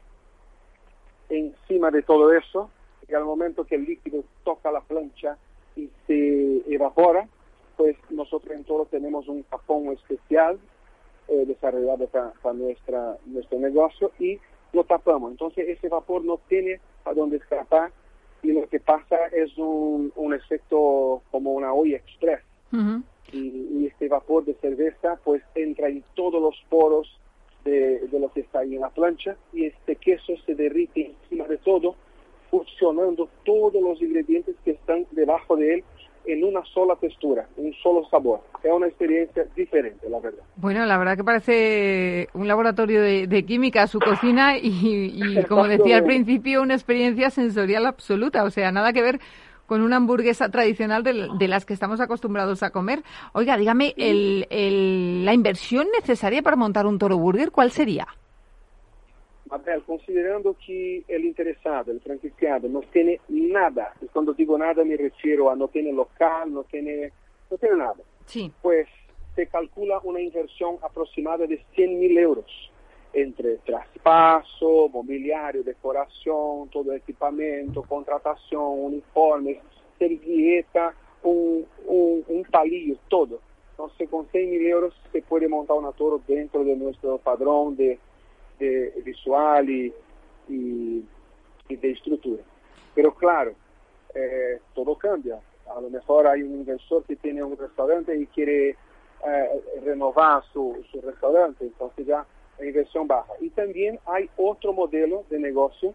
encima 1.28 1.90
de 1.90 2.02
todo 2.02 2.32
eso 2.32 2.70
y 3.08 3.14
al 3.14 3.24
momento 3.24 3.64
que 3.64 3.76
el 3.76 3.84
líquido 3.84 4.24
toca 4.44 4.70
la 4.70 4.80
plancha 4.80 5.36
y 5.76 5.90
se 6.06 6.62
evapora, 6.72 7.28
pues 7.76 7.96
nosotros 8.10 8.54
en 8.54 8.64
todo 8.64 8.86
tenemos 8.86 9.28
un 9.28 9.42
tapón 9.44 9.88
especial 9.92 10.58
eh, 11.28 11.44
desarrollado 11.46 12.06
para, 12.06 12.32
nuestra, 12.54 13.16
nuestro 13.26 13.58
negocio 13.58 14.12
y 14.18 14.38
lo 14.72 14.84
tapamos. 14.84 15.30
Entonces 15.30 15.68
ese 15.68 15.88
vapor 15.88 16.24
no 16.24 16.40
tiene 16.48 16.80
a 17.04 17.12
dónde 17.12 17.36
escapar 17.36 17.92
y 18.42 18.52
lo 18.52 18.68
que 18.68 18.80
pasa 18.80 19.16
es 19.32 19.56
un, 19.58 20.12
un 20.16 20.34
efecto 20.34 21.22
como 21.30 21.52
una 21.52 21.72
olla 21.72 21.96
express. 21.96 22.40
y, 23.32 23.86
este 23.86 24.08
vapor 24.08 24.44
de 24.44 24.54
cerveza 24.54 25.18
pues 25.24 25.42
entra 25.54 25.88
en 25.88 26.04
todos 26.14 26.40
los 26.40 26.54
poros 26.68 27.18
de, 27.64 28.06
de, 28.06 28.20
lo 28.20 28.32
que 28.32 28.40
está 28.40 28.60
ahí 28.60 28.76
en 28.76 28.82
la 28.82 28.90
plancha 28.90 29.36
y 29.52 29.64
este 29.64 29.96
queso 29.96 30.34
se 30.46 30.54
derrite 30.54 31.06
encima 31.06 31.46
de 31.46 31.58
todo, 31.58 31.96
fusionando 32.50 33.28
todos 33.44 33.82
los 33.82 34.00
ingredientes 34.00 34.54
que 34.64 34.72
están 34.72 35.06
debajo 35.10 35.56
de 35.56 35.74
él 35.74 35.84
en 36.26 36.44
una 36.44 36.64
sola 36.64 36.96
textura, 36.96 37.46
un 37.56 37.72
solo 37.82 38.04
sabor. 38.10 38.40
Es 38.62 38.72
una 38.72 38.86
experiencia 38.86 39.44
diferente, 39.56 40.08
la 40.08 40.20
verdad. 40.20 40.42
Bueno, 40.56 40.84
la 40.84 40.98
verdad 40.98 41.16
que 41.16 41.24
parece 41.24 42.28
un 42.34 42.48
laboratorio 42.48 43.02
de, 43.02 43.44
química 43.44 43.86
su 43.86 43.98
cocina 43.98 44.56
y, 44.58 45.42
como 45.48 45.66
decía 45.66 45.96
al 45.96 46.04
principio, 46.04 46.62
una 46.62 46.74
experiencia 46.74 47.30
sensorial 47.30 47.86
absoluta. 47.86 48.44
O 48.44 48.50
sea, 48.50 48.72
nada 48.72 48.92
que 48.92 49.02
ver 49.02 49.20
con 49.66 49.82
una 49.82 49.96
hamburguesa 49.96 50.48
tradicional 50.48 51.02
de, 51.02 51.48
las 51.48 51.66
que 51.66 51.74
estamos 51.74 52.00
acostumbrados 52.00 52.62
a 52.62 52.70
comer. 52.70 53.02
Oiga, 53.32 53.56
dígame, 53.56 53.94
la 53.96 55.34
inversión 55.34 55.86
necesaria 55.98 56.42
para 56.42 56.56
montar 56.56 56.86
un 56.86 56.98
toro 56.98 57.18
burger, 57.18 57.50
¿cuál 57.50 57.70
sería? 57.70 58.06
Abel, 59.50 59.82
considerando 59.82 60.56
que 60.64 61.04
el 61.08 61.24
interesado, 61.24 61.92
el 61.92 62.00
franquiciado, 62.00 62.68
no 62.68 62.80
tiene 62.92 63.20
nada, 63.28 63.92
y 64.00 64.06
cuando 64.06 64.32
digo 64.34 64.56
nada 64.58 64.84
me 64.84 64.96
refiero 64.96 65.50
a 65.50 65.56
no 65.56 65.68
tiene 65.68 65.92
local, 65.92 66.52
no 66.52 66.64
tiene, 66.64 67.12
no 67.50 67.56
tiene 67.58 67.76
nada, 67.76 67.96
sí. 68.26 68.52
pues 68.62 68.86
se 69.34 69.46
calcula 69.46 70.00
una 70.02 70.20
inversión 70.20 70.78
aproximada 70.82 71.46
de 71.46 71.62
100 71.74 72.00
mil 72.00 72.18
euros 72.18 72.70
entre 73.12 73.56
traspaso, 73.58 74.88
mobiliario, 74.88 75.62
decoración, 75.62 76.68
todo 76.70 76.92
equipamiento, 76.92 77.82
contratación, 77.82 78.84
uniformes, 78.84 79.58
servilleta, 79.98 80.94
un, 81.22 81.66
un, 81.86 82.24
un 82.28 82.44
palillo, 82.44 82.96
todo. 83.08 83.40
Entonces 83.70 84.08
con 84.08 84.26
100 84.26 84.50
mil 84.50 84.66
euros 84.66 84.94
se 85.12 85.22
puede 85.22 85.48
montar 85.48 85.76
una 85.76 85.92
toro 85.92 86.20
dentro 86.26 86.64
de 86.64 86.74
nuestro 86.76 87.18
padrón 87.18 87.76
de 87.76 87.98
de 88.58 88.92
visual 89.04 89.68
y, 89.68 89.92
y, 90.48 91.04
de 91.68 91.90
estructura. 91.90 92.42
Pero 92.94 93.14
claro, 93.14 93.54
eh, 94.14 94.60
todo 94.74 94.96
cambia. 94.96 95.38
A 95.74 95.80
lo 95.80 95.90
mejor 95.90 96.26
hay 96.26 96.42
un 96.42 96.54
inversor 96.60 97.04
que 97.04 97.16
tiene 97.16 97.42
un 97.42 97.56
restaurante 97.56 98.16
y 98.16 98.26
quiere 98.26 98.70
eh, 98.70 99.60
renovar 99.84 100.42
su, 100.52 100.82
su 100.90 101.00
restaurante, 101.00 101.66
entonces 101.66 102.06
ya 102.06 102.26
la 102.58 102.66
inversión 102.66 103.06
baja. 103.06 103.32
Y 103.40 103.50
también 103.50 103.98
hay 104.06 104.28
otro 104.36 104.72
modelo 104.72 105.24
de 105.28 105.38
negocio 105.38 105.94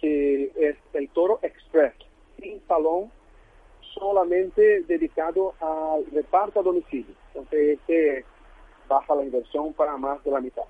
que 0.00 0.52
es 0.56 0.76
el 0.92 1.08
Toro 1.08 1.40
Express, 1.42 1.94
sin 2.38 2.60
salón, 2.68 3.10
solamente 3.94 4.82
dedicado 4.82 5.54
al 5.60 6.06
reparto 6.12 6.60
a 6.60 6.62
domicilio. 6.62 7.14
Entonces, 7.28 7.78
este 7.80 8.24
baja 8.88 9.14
la 9.14 9.24
inversión 9.24 9.72
para 9.74 9.96
más 9.96 10.22
de 10.24 10.30
la 10.30 10.40
mitad. 10.40 10.64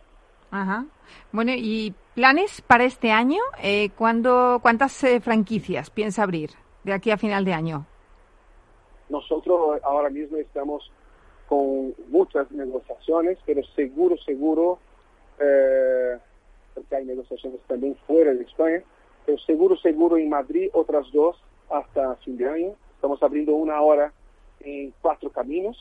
Ajá. 0.50 0.86
Bueno, 1.32 1.52
¿y 1.54 1.94
planes 2.14 2.62
para 2.62 2.84
este 2.84 3.10
año? 3.10 3.40
Eh, 3.62 3.90
¿Cuántas 3.96 5.04
eh, 5.04 5.20
franquicias 5.20 5.90
piensa 5.90 6.22
abrir 6.22 6.50
de 6.84 6.92
aquí 6.92 7.10
a 7.10 7.18
final 7.18 7.44
de 7.44 7.52
año? 7.52 7.86
Nosotros 9.08 9.80
ahora 9.84 10.10
mismo 10.10 10.36
estamos 10.36 10.90
con 11.48 11.94
muchas 12.08 12.50
negociaciones, 12.50 13.38
pero 13.46 13.62
seguro, 13.74 14.16
seguro, 14.18 14.78
eh, 15.40 16.18
porque 16.74 16.96
hay 16.96 17.04
negociaciones 17.06 17.60
también 17.66 17.96
fuera 18.06 18.34
de 18.34 18.42
España, 18.42 18.82
pero 19.24 19.38
seguro, 19.38 19.76
seguro 19.78 20.18
en 20.18 20.28
Madrid 20.28 20.68
otras 20.74 21.10
dos 21.12 21.36
hasta 21.70 22.16
fin 22.16 22.36
de 22.36 22.48
año. 22.48 22.72
Estamos 22.94 23.22
abriendo 23.22 23.54
una 23.54 23.76
ahora 23.76 24.12
en 24.60 24.92
Cuatro 25.00 25.30
Caminos, 25.30 25.76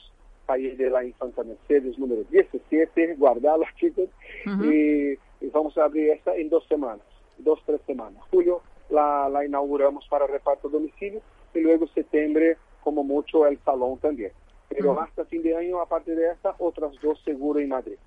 calle 0.47 0.75
de 0.75 0.89
la 0.89 1.03
Infanta 1.03 1.43
Mercedes 1.43 1.99
número 1.99 2.23
17, 2.31 3.15
guardarla 3.15 3.67
chicos, 3.75 4.09
y, 4.45 5.15
vamos 5.51 5.77
a 5.77 5.83
abrir 5.83 6.09
esta 6.11 6.35
en 6.35 6.49
dos 6.49 6.65
semanas, 6.67 7.05
dos, 7.37 7.61
tres 7.65 7.81
semanas. 7.85 8.23
Julio 8.31 8.61
la, 8.89 9.29
la 9.29 9.45
inauguramos 9.45 10.07
para 10.09 10.25
reparto 10.25 10.69
domicilio 10.69 11.21
y 11.53 11.59
luego 11.59 11.87
septiembre 11.87 12.57
como 12.83 13.03
mucho 13.03 13.45
el 13.45 13.59
salón 13.59 13.99
también. 13.99 14.31
Pero 14.69 14.99
hasta 14.99 15.25
fin 15.25 15.43
de 15.43 15.55
año, 15.55 15.79
aparte 15.79 16.15
de 16.15 16.31
esta, 16.31 16.55
otras 16.59 16.91
dos 17.01 17.21
seguro 17.23 17.59
en 17.59 17.69
Madrid. 17.69 17.97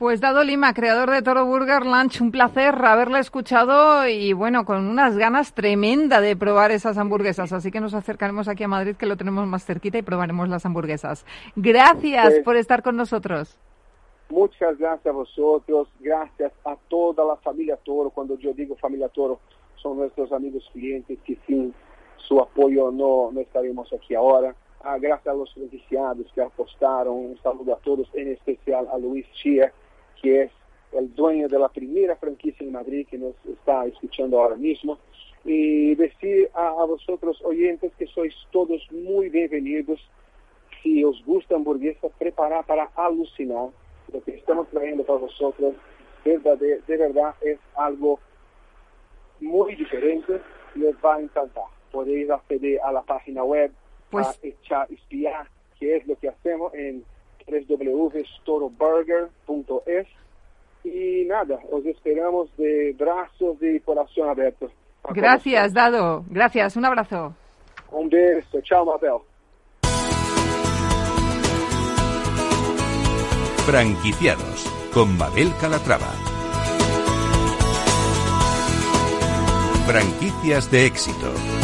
Pues 0.00 0.22
Dado 0.22 0.42
Lima, 0.44 0.72
creador 0.72 1.10
de 1.10 1.20
Toro 1.20 1.44
Burger 1.44 1.84
Lunch, 1.84 2.22
un 2.22 2.30
placer 2.30 2.74
haberla 2.74 3.18
escuchado 3.18 4.08
y 4.08 4.32
bueno, 4.32 4.64
con 4.64 4.86
unas 4.86 5.18
ganas 5.18 5.52
tremenda 5.52 6.22
de 6.22 6.36
probar 6.36 6.70
esas 6.70 6.96
hamburguesas. 6.96 7.52
Así 7.52 7.70
que 7.70 7.80
nos 7.80 7.92
acercaremos 7.92 8.48
aquí 8.48 8.64
a 8.64 8.68
Madrid, 8.68 8.96
que 8.96 9.04
lo 9.04 9.18
tenemos 9.18 9.46
más 9.46 9.66
cerquita, 9.66 9.98
y 9.98 10.02
probaremos 10.02 10.48
las 10.48 10.64
hamburguesas. 10.64 11.26
Gracias 11.54 12.30
pues 12.30 12.42
por 12.44 12.56
estar 12.56 12.82
con 12.82 12.96
nosotros. 12.96 13.58
Muchas 14.30 14.78
gracias 14.78 15.06
a 15.06 15.12
vosotros, 15.12 15.88
gracias 16.00 16.50
a 16.64 16.76
toda 16.88 17.22
la 17.26 17.36
familia 17.36 17.76
Toro. 17.76 18.08
Cuando 18.08 18.38
yo 18.38 18.54
digo 18.54 18.76
familia 18.76 19.10
Toro, 19.10 19.38
son 19.76 19.98
nuestros 19.98 20.32
amigos 20.32 20.66
clientes 20.72 21.18
que 21.26 21.36
sin 21.46 21.74
su 22.16 22.40
apoyo 22.40 22.90
no, 22.90 23.30
no 23.32 23.40
estaríamos 23.42 23.92
aquí 23.92 24.14
ahora. 24.14 24.54
Ah, 24.82 24.96
gracias 24.96 25.26
a 25.26 25.36
los 25.36 25.54
beneficiados 25.54 26.26
que 26.34 26.40
apostaron. 26.40 27.16
Un 27.16 27.38
saludo 27.42 27.74
a 27.74 27.78
todos, 27.80 28.08
en 28.14 28.28
especial 28.28 28.88
a 28.90 28.96
Luis 28.96 29.26
Chia 29.42 29.70
que 30.22 30.42
es 30.42 30.52
el 30.92 31.14
dueño 31.14 31.48
de 31.48 31.58
la 31.58 31.68
primera 31.68 32.16
franquicia 32.16 32.64
en 32.64 32.72
Madrid 32.72 33.06
que 33.08 33.18
nos 33.18 33.34
está 33.46 33.86
escuchando 33.86 34.40
ahora 34.40 34.56
mismo. 34.56 34.98
Y 35.44 35.94
decir 35.94 36.50
a, 36.54 36.84
vosotros 36.84 37.40
oyentes 37.44 37.92
que 37.98 38.06
sois 38.06 38.34
todos 38.50 38.86
muy 38.90 39.28
bienvenidos. 39.30 40.00
Si 40.82 41.04
os 41.04 41.24
gusta 41.24 41.54
hamburguesa, 41.54 42.08
preparar 42.18 42.64
para 42.66 42.90
alucinar. 42.96 43.68
Lo 44.12 44.22
que 44.22 44.32
estamos 44.32 44.68
trayendo 44.68 45.04
para 45.04 45.20
vosotros 45.20 45.74
de, 46.24 46.82
de 46.86 46.96
verdad 46.96 47.34
es 47.40 47.58
algo 47.76 48.18
muy 49.40 49.74
diferente. 49.76 50.40
Les 50.74 50.94
va 50.96 51.16
a 51.16 51.20
encantar. 51.20 51.64
Podéis 51.90 52.30
acceder 52.30 52.80
a 52.82 52.92
la 52.92 53.02
página 53.02 53.42
web, 53.42 53.72
pues... 54.10 54.26
a 54.26 54.34
echar, 54.42 54.92
espiar 54.92 55.48
qué 55.78 55.96
es 55.96 56.06
lo 56.06 56.16
que 56.16 56.28
hacemos 56.28 56.72
en 56.74 57.04
www.storoburger.es 57.50 60.06
y 60.84 61.24
nada, 61.26 61.58
os 61.70 61.84
esperamos 61.84 62.48
de 62.56 62.94
brazos 62.98 63.58
y 63.60 63.78
corazón 63.80 64.30
abiertos. 64.30 64.72
Gracias, 65.10 65.74
Dado. 65.74 66.24
Gracias, 66.28 66.76
un 66.76 66.84
abrazo. 66.84 67.34
Un 67.90 68.08
beso. 68.08 68.60
Chao, 68.62 68.84
Mabel. 68.84 69.18
Franquiciados 73.66 74.66
con 74.92 75.16
Mabel 75.18 75.50
Calatrava. 75.60 76.12
Franquicias 79.86 80.70
de 80.70 80.86
éxito. 80.86 81.59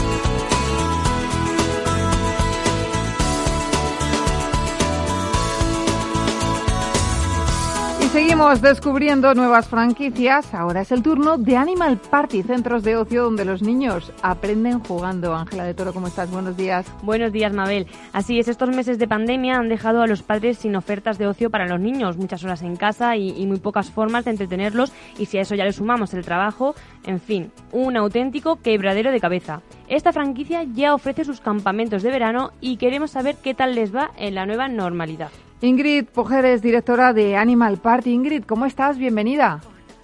Seguimos 8.17 8.63
descubriendo 8.63 9.35
nuevas 9.35 9.69
franquicias. 9.69 10.55
Ahora 10.55 10.81
es 10.81 10.91
el 10.91 11.03
turno 11.03 11.37
de 11.37 11.55
Animal 11.59 11.99
Party, 11.99 12.43
centros 12.43 12.83
de 12.83 12.97
ocio 12.97 13.25
donde 13.25 13.45
los 13.45 13.61
niños 13.61 14.11
aprenden 14.23 14.81
jugando. 14.81 15.35
Ángela 15.35 15.65
de 15.65 15.75
Toro, 15.75 15.93
¿cómo 15.93 16.07
estás? 16.07 16.31
Buenos 16.31 16.57
días. 16.57 16.87
Buenos 17.03 17.31
días, 17.31 17.53
Mabel. 17.53 17.87
Así 18.15 18.39
es, 18.39 18.49
estos 18.49 18.71
meses 18.71 18.99
de 18.99 19.07
pandemia 19.07 19.57
han 19.57 19.69
dejado 19.69 20.01
a 20.01 20.07
los 20.07 20.23
padres 20.23 20.57
sin 20.57 20.77
ofertas 20.77 21.19
de 21.19 21.27
ocio 21.27 21.51
para 21.51 21.67
los 21.67 21.79
niños, 21.79 22.17
muchas 22.17 22.43
horas 22.43 22.63
en 22.63 22.77
casa 22.77 23.17
y, 23.17 23.39
y 23.39 23.47
muy 23.47 23.59
pocas 23.59 23.91
formas 23.91 24.25
de 24.25 24.31
entretenerlos. 24.31 24.95
Y 25.19 25.27
si 25.27 25.37
a 25.37 25.43
eso 25.43 25.55
ya 25.55 25.67
le 25.67 25.75
sumamos 25.75 26.15
el 26.15 26.25
trabajo, 26.25 26.75
en 27.05 27.21
fin, 27.21 27.53
un 27.71 27.99
auténtico 27.99 28.57
quebradero 28.63 29.13
de 29.13 29.21
cabeza. 29.21 29.61
Esta 29.89 30.13
franquicia 30.13 30.65
ya 30.65 30.95
ofrece 30.95 31.25
sus 31.25 31.41
campamentos 31.41 32.03
de 32.03 32.11
verano 32.11 32.51
y 32.61 32.77
queremos 32.77 33.13
saber 33.13 33.37
qué 33.43 33.55
tal 33.55 33.77
les 33.77 33.95
va 33.95 34.11
en 34.17 34.35
la 34.35 34.45
nueva 34.45 34.67
normalidad. 34.67 35.31
Ingrid 35.61 36.07
Pojeres, 36.07 36.61
directora 36.61 37.13
de 37.13 37.37
Animal 37.37 37.79
Party. 37.79 38.11
Ingrid, 38.11 38.45
¿cómo 38.45 38.67
estás? 38.67 38.99
Bienvenida. 38.99 39.61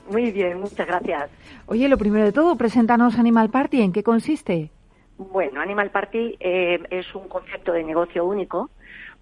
Muy 0.09 0.31
bien, 0.31 0.61
muchas 0.61 0.87
gracias. 0.87 1.31
Oye, 1.67 1.89
lo 1.89 1.99
primero 1.99 2.25
de 2.25 2.33
todo, 2.33 2.57
preséntanos 2.57 3.19
Animal 3.19 3.51
Party. 3.51 3.83
¿En 3.83 3.93
qué 3.93 4.05
consiste? 4.05 4.71
Bueno, 5.19 5.61
Animal 5.61 5.91
Party 5.91 6.37
eh, 6.39 6.81
es 6.91 7.13
un 7.15 7.29
concepto 7.29 7.73
de 7.73 7.83
negocio 7.83 8.25
único 8.25 8.71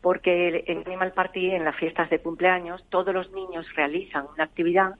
porque 0.03 0.65
en 0.67 0.83
Animal 0.87 1.13
Party, 1.13 1.51
en 1.51 1.65
las 1.65 1.77
fiestas 1.77 2.09
de 2.11 2.21
cumpleaños, 2.21 2.85
todos 2.91 3.15
los 3.15 3.31
niños 3.33 3.67
realizan 3.75 4.27
una 4.35 4.45
actividad 4.45 4.95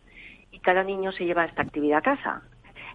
y 0.51 0.59
cada 0.61 0.85
niño 0.85 1.13
se 1.13 1.25
lleva 1.25 1.45
esta 1.45 1.63
actividad 1.63 1.99
a 1.99 2.03
casa. 2.03 2.43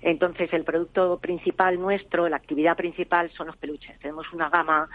Entonces, 0.06 0.54
el 0.54 0.64
producto 0.64 1.18
principal 1.18 1.80
nuestro, 1.80 2.30
la 2.30 2.36
actividad 2.36 2.78
principal, 2.78 3.32
son 3.32 3.48
los 3.48 3.58
peluches. 3.58 3.98
Tenemos 3.98 4.32
una 4.34 4.50
gama 4.50 4.88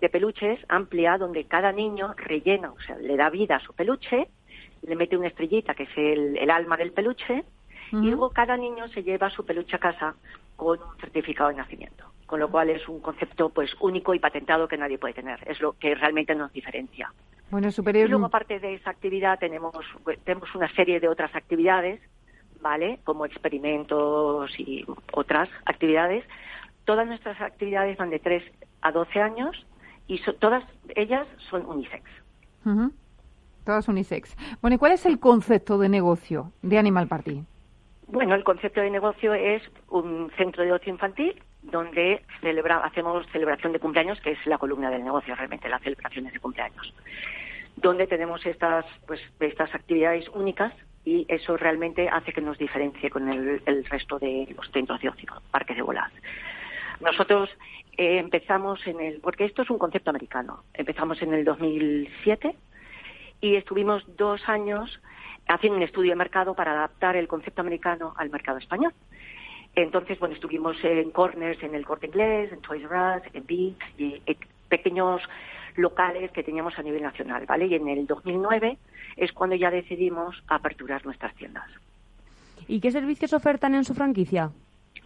de 0.00 0.08
peluches 0.08 0.58
amplia 0.70 1.18
donde 1.18 1.44
cada 1.44 1.70
niño 1.70 2.14
rellena, 2.16 2.72
o 2.72 2.80
sea, 2.80 2.96
le 2.96 3.14
da 3.18 3.28
vida 3.28 3.56
a 3.56 3.60
su 3.60 3.74
peluche, 3.74 4.26
le 4.86 4.96
mete 4.96 5.18
una 5.18 5.28
estrellita 5.28 5.74
que 5.74 5.82
es 5.82 5.90
el, 5.96 6.50
alma 6.50 6.78
del 6.78 6.92
peluche 6.92 7.44
y 7.92 8.06
luego 8.06 8.30
cada 8.30 8.56
niño 8.56 8.88
se 8.88 9.02
lleva 9.02 9.28
su 9.28 9.44
peluche 9.44 9.76
a 9.76 9.80
casa 9.80 10.14
con 10.56 10.78
un 10.82 10.96
certificado 10.98 11.50
de 11.50 11.56
nacimiento, 11.56 12.06
con 12.24 12.40
lo 12.40 12.50
cual 12.50 12.70
es 12.70 12.88
un 12.88 13.00
concepto 13.00 13.50
pues 13.50 13.70
único 13.80 14.14
y 14.14 14.18
patentado 14.18 14.66
que 14.66 14.78
nadie 14.78 14.96
puede 14.96 15.12
tener, 15.12 15.40
es 15.46 15.60
lo 15.60 15.72
que 15.72 15.94
realmente 15.94 16.34
nos 16.34 16.50
diferencia. 16.54 17.12
Bueno, 17.50 17.70
superior. 17.70 18.06
Y 18.06 18.10
luego 18.10 18.26
aparte 18.26 18.60
de 18.60 18.74
esa 18.74 18.88
actividad 18.88 19.38
tenemos 19.38 19.74
tenemos 20.24 20.54
una 20.54 20.72
serie 20.74 21.00
de 21.00 21.08
otras 21.08 21.34
actividades, 21.34 22.00
¿vale? 22.60 22.98
Como 23.04 23.26
experimentos 23.26 24.50
y 24.58 24.84
otras 25.12 25.48
actividades. 25.64 26.24
Todas 26.84 27.06
nuestras 27.06 27.40
actividades 27.40 27.96
van 27.96 28.10
de 28.10 28.18
3 28.18 28.42
a 28.82 28.92
12 28.92 29.20
años 29.20 29.66
y 30.06 30.20
todas 30.38 30.64
ellas 30.96 31.26
son 31.50 31.66
unisex. 31.66 32.04
Todas 33.64 33.88
unisex. 33.88 34.36
Bueno, 34.60 34.76
¿y 34.76 34.78
cuál 34.78 34.92
es 34.92 35.06
el 35.06 35.18
concepto 35.18 35.78
de 35.78 35.88
negocio 35.88 36.52
de 36.62 36.78
Animal 36.78 37.08
Party? 37.08 37.42
Bueno, 38.06 38.34
el 38.34 38.44
concepto 38.44 38.80
de 38.80 38.90
negocio 38.90 39.34
es 39.34 39.62
un 39.90 40.30
centro 40.36 40.64
de 40.64 40.72
ocio 40.72 40.90
infantil 40.90 41.42
donde 41.62 42.22
celebra, 42.40 42.78
hacemos 42.78 43.26
celebración 43.32 43.72
de 43.72 43.80
cumpleaños, 43.80 44.18
que 44.20 44.32
es 44.32 44.46
la 44.46 44.56
columna 44.56 44.90
del 44.90 45.04
negocio 45.04 45.34
realmente, 45.34 45.68
las 45.68 45.82
celebraciones 45.82 46.32
de 46.32 46.40
cumpleaños, 46.40 46.94
donde 47.76 48.06
tenemos 48.06 48.44
estas, 48.46 48.86
pues, 49.06 49.20
estas 49.40 49.74
actividades 49.74 50.26
únicas 50.30 50.72
y 51.08 51.24
eso 51.26 51.56
realmente 51.56 52.06
hace 52.06 52.34
que 52.34 52.42
nos 52.42 52.58
diferencie 52.58 53.08
con 53.08 53.32
el, 53.32 53.84
resto 53.86 54.18
de 54.18 54.46
los 54.54 54.70
centros 54.70 55.00
de 55.00 55.08
ocio, 55.08 55.32
parques 55.50 55.74
de 55.74 55.82
bolas. 55.82 56.12
Nosotros 57.00 57.48
eh, 57.96 58.18
empezamos 58.18 58.86
en 58.86 59.00
el, 59.00 59.20
porque 59.20 59.46
esto 59.46 59.62
es 59.62 59.70
un 59.70 59.78
concepto 59.78 60.10
americano, 60.10 60.64
empezamos 60.74 61.22
en 61.22 61.32
el 61.32 61.46
2007 61.46 62.54
y 63.40 63.54
estuvimos 63.54 64.04
dos 64.18 64.46
años 64.50 65.00
haciendo 65.48 65.78
un 65.78 65.82
estudio 65.82 66.10
de 66.10 66.16
mercado 66.16 66.54
para 66.54 66.72
adaptar 66.72 67.16
el 67.16 67.26
concepto 67.26 67.62
americano 67.62 68.12
al 68.18 68.28
mercado 68.28 68.58
español. 68.58 68.92
Entonces, 69.74 70.18
bueno, 70.18 70.34
estuvimos 70.34 70.76
en 70.84 71.10
corners 71.10 71.62
en 71.62 71.74
el 71.74 71.86
Corte 71.86 72.06
Inglés, 72.08 72.52
en 72.52 72.60
Toys 72.60 72.84
R 72.84 73.16
Us, 73.16 73.22
en 73.32 73.46
Beats 73.46 73.98
y 73.98 74.20
pequeños 74.68 75.22
locales 75.76 76.30
que 76.32 76.42
teníamos 76.42 76.78
a 76.78 76.82
nivel 76.82 77.02
nacional, 77.02 77.46
¿vale? 77.46 77.66
Y 77.66 77.76
en 77.76 77.88
el 77.88 78.06
2009 78.06 78.76
es 79.18 79.32
cuando 79.32 79.56
ya 79.56 79.70
decidimos 79.70 80.42
aperturar 80.46 81.04
nuestras 81.04 81.34
tiendas. 81.34 81.68
¿Y 82.66 82.80
qué 82.80 82.90
servicios 82.90 83.32
ofertan 83.32 83.74
en 83.74 83.84
su 83.84 83.94
franquicia? 83.94 84.50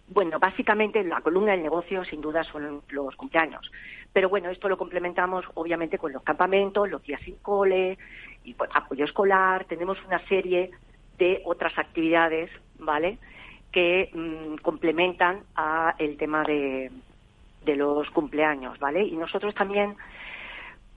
Bueno, 0.07 0.37
básicamente 0.37 1.03
la 1.03 1.21
columna 1.21 1.53
del 1.53 1.63
negocio 1.63 2.03
sin 2.05 2.21
duda 2.21 2.43
son 2.43 2.81
los 2.89 3.15
cumpleaños. 3.15 3.71
Pero 4.11 4.29
bueno, 4.29 4.49
esto 4.49 4.69
lo 4.69 4.77
complementamos 4.77 5.45
obviamente 5.55 5.97
con 5.97 6.13
los 6.13 6.21
campamentos, 6.23 6.89
los 6.89 7.01
días 7.03 7.21
sin 7.21 7.35
cole, 7.37 7.97
y 8.43 8.53
pues, 8.53 8.69
apoyo 8.73 9.05
escolar. 9.05 9.65
Tenemos 9.65 9.97
una 10.05 10.19
serie 10.27 10.71
de 11.17 11.41
otras 11.45 11.77
actividades, 11.77 12.51
¿vale? 12.77 13.17
Que 13.71 14.11
mm, 14.13 14.61
complementan 14.61 15.39
a 15.55 15.95
el 15.97 16.17
tema 16.17 16.43
de, 16.43 16.91
de 17.65 17.75
los 17.75 18.09
cumpleaños, 18.11 18.77
¿vale? 18.79 19.03
Y 19.03 19.15
nosotros 19.15 19.55
también 19.55 19.95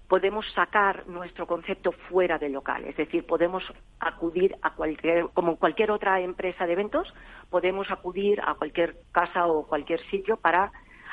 podemos 0.08 0.46
sacar 0.54 1.06
nuestro 1.08 1.46
concepto 1.46 1.92
fuera 1.92 2.38
del 2.38 2.52
local, 2.52 2.84
es 2.84 2.96
decir, 2.96 3.26
podemos 3.26 3.64
acudir 3.98 4.54
a 4.62 4.74
cualquier, 4.74 5.28
como 5.34 5.56
cualquier 5.56 5.90
otra 5.90 6.20
empresa 6.20 6.66
de 6.66 6.74
eventos, 6.74 7.12
podemos 7.50 7.90
acudir 7.90 8.40
a 8.40 8.54
cualquier 8.54 8.96
casa 9.12 9.46
o 9.46 9.66
cualquier 9.66 10.00
sitio 10.08 10.36
para 10.36 10.70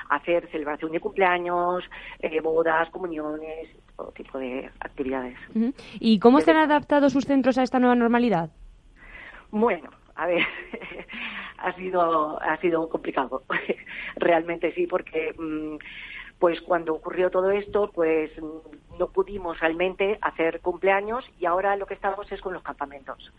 hacer 0.10 0.48
celebración 0.52 0.92
de 0.92 1.00
cumpleaños, 1.00 1.84
eh, 2.20 2.40
bodas, 2.42 2.90
comuniones, 2.92 3.70
todo 3.96 4.12
tipo 4.12 4.38
de 4.38 4.70
actividades. 4.80 5.38
¿Y 6.00 6.20
cómo 6.20 6.42
se 6.42 6.52
han 6.52 6.58
adaptado 6.58 7.10
sus 7.10 7.26
centros 7.26 7.58
a 7.58 7.64
esta 7.64 7.80
nueva 7.80 7.96
normalidad? 7.96 8.52
Bueno, 9.50 9.90
a 10.16 10.28
ver, 10.28 10.46
ha 11.58 11.74
sido 11.74 12.42
ha 12.42 12.58
sido 12.58 12.90
complicado, 12.90 13.44
realmente 14.16 14.72
sí, 14.74 14.88
porque 14.88 15.34
mm, 15.38 15.78
pues 16.44 16.60
cuando 16.60 16.96
ocurrió 16.96 17.30
todo 17.30 17.52
esto, 17.52 17.90
pues 17.94 18.30
no 19.00 19.08
pudimos 19.08 19.58
realmente 19.62 20.18
hacer 20.22 20.60
cumpleaños 20.60 21.24
y 21.40 21.46
ahora 21.46 21.78
lo 21.78 21.86
que 21.86 21.94
estamos 21.94 22.30
es 22.34 22.42
con 22.42 22.52
los 22.52 22.62
campamentos. 22.62 23.32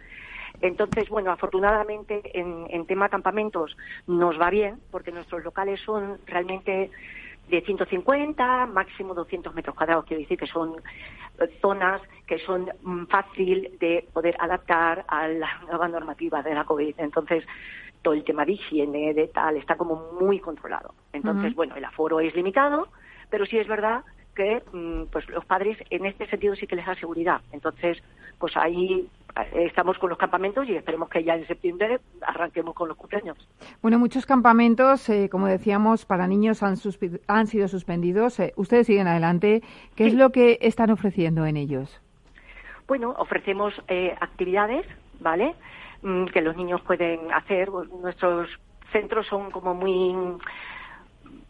Entonces, 0.62 1.10
bueno, 1.10 1.30
afortunadamente 1.30 2.22
en, 2.32 2.86
tema 2.86 3.10
campamentos 3.10 3.76
nos 4.06 4.40
va 4.40 4.48
bien 4.48 4.80
porque 4.90 5.12
nuestros 5.12 5.44
locales 5.44 5.82
son 5.82 6.16
realmente 6.24 6.90
de 7.50 7.60
150, 7.60 8.64
máximo 8.64 9.12
200 9.12 9.54
metros 9.54 9.76
cuadrados, 9.76 10.06
quiero 10.06 10.22
decir 10.22 10.38
que 10.38 10.46
son 10.46 10.72
eh, 11.40 11.58
zonas 11.60 12.00
que 12.26 12.38
son 12.38 12.70
mm, 12.80 13.04
fácil 13.04 13.76
de 13.80 14.08
poder 14.14 14.34
adaptar 14.40 15.04
a 15.08 15.28
la 15.28 15.60
nueva 15.68 15.88
normativa 15.88 16.42
de 16.42 16.54
la 16.54 16.64
COVID. 16.64 16.94
Entonces, 16.96 17.44
todo 18.04 18.14
el 18.14 18.22
tema 18.22 18.44
de 18.44 18.52
higiene, 18.52 19.14
de 19.14 19.26
tal, 19.28 19.56
está 19.56 19.76
como 19.76 20.12
muy 20.20 20.38
controlado. 20.38 20.94
Entonces, 21.12 21.54
bueno, 21.54 21.74
el 21.74 21.84
aforo 21.84 22.20
es 22.20 22.34
limitado, 22.36 22.88
pero 23.30 23.46
sí 23.46 23.58
es 23.58 23.66
verdad 23.66 24.04
que 24.36 24.62
mm, 24.72 25.04
pues 25.10 25.28
los 25.30 25.44
padres 25.46 25.78
en 25.90 26.04
este 26.04 26.26
sentido 26.28 26.54
sí 26.54 26.66
que 26.66 26.76
les 26.76 26.86
da 26.86 26.94
seguridad. 26.96 27.40
Entonces, 27.50 28.02
pues 28.38 28.56
ahí 28.56 29.08
eh, 29.36 29.64
estamos 29.66 29.98
con 29.98 30.10
los 30.10 30.18
campamentos 30.18 30.68
y 30.68 30.76
esperemos 30.76 31.08
que 31.08 31.24
ya 31.24 31.34
en 31.34 31.46
septiembre 31.46 31.98
arranquemos 32.20 32.74
con 32.74 32.88
los 32.88 32.96
cumpleaños. 32.98 33.38
Bueno, 33.80 33.98
muchos 33.98 34.26
campamentos, 34.26 35.08
eh, 35.08 35.30
como 35.30 35.46
decíamos, 35.46 36.04
para 36.04 36.26
niños 36.26 36.62
han, 36.62 36.76
han 37.26 37.46
sido 37.46 37.68
suspendidos. 37.68 38.38
Eh, 38.38 38.52
ustedes 38.56 38.86
siguen 38.86 39.08
adelante. 39.08 39.62
¿Qué 39.96 40.06
es 40.06 40.14
lo 40.14 40.30
que 40.30 40.58
están 40.60 40.90
ofreciendo 40.90 41.46
en 41.46 41.56
ellos? 41.56 42.00
Bueno, 42.86 43.14
ofrecemos 43.16 43.72
actividades, 44.20 44.84
¿vale? 45.20 45.54
Mm, 46.02 46.26
que 46.26 46.40
los 46.40 46.56
niños 46.56 46.80
pueden 46.82 47.32
hacer. 47.32 47.70
Nuestros 47.70 48.48
centros 48.92 49.26
son 49.26 49.50
como 49.50 49.74
muy 49.74 50.14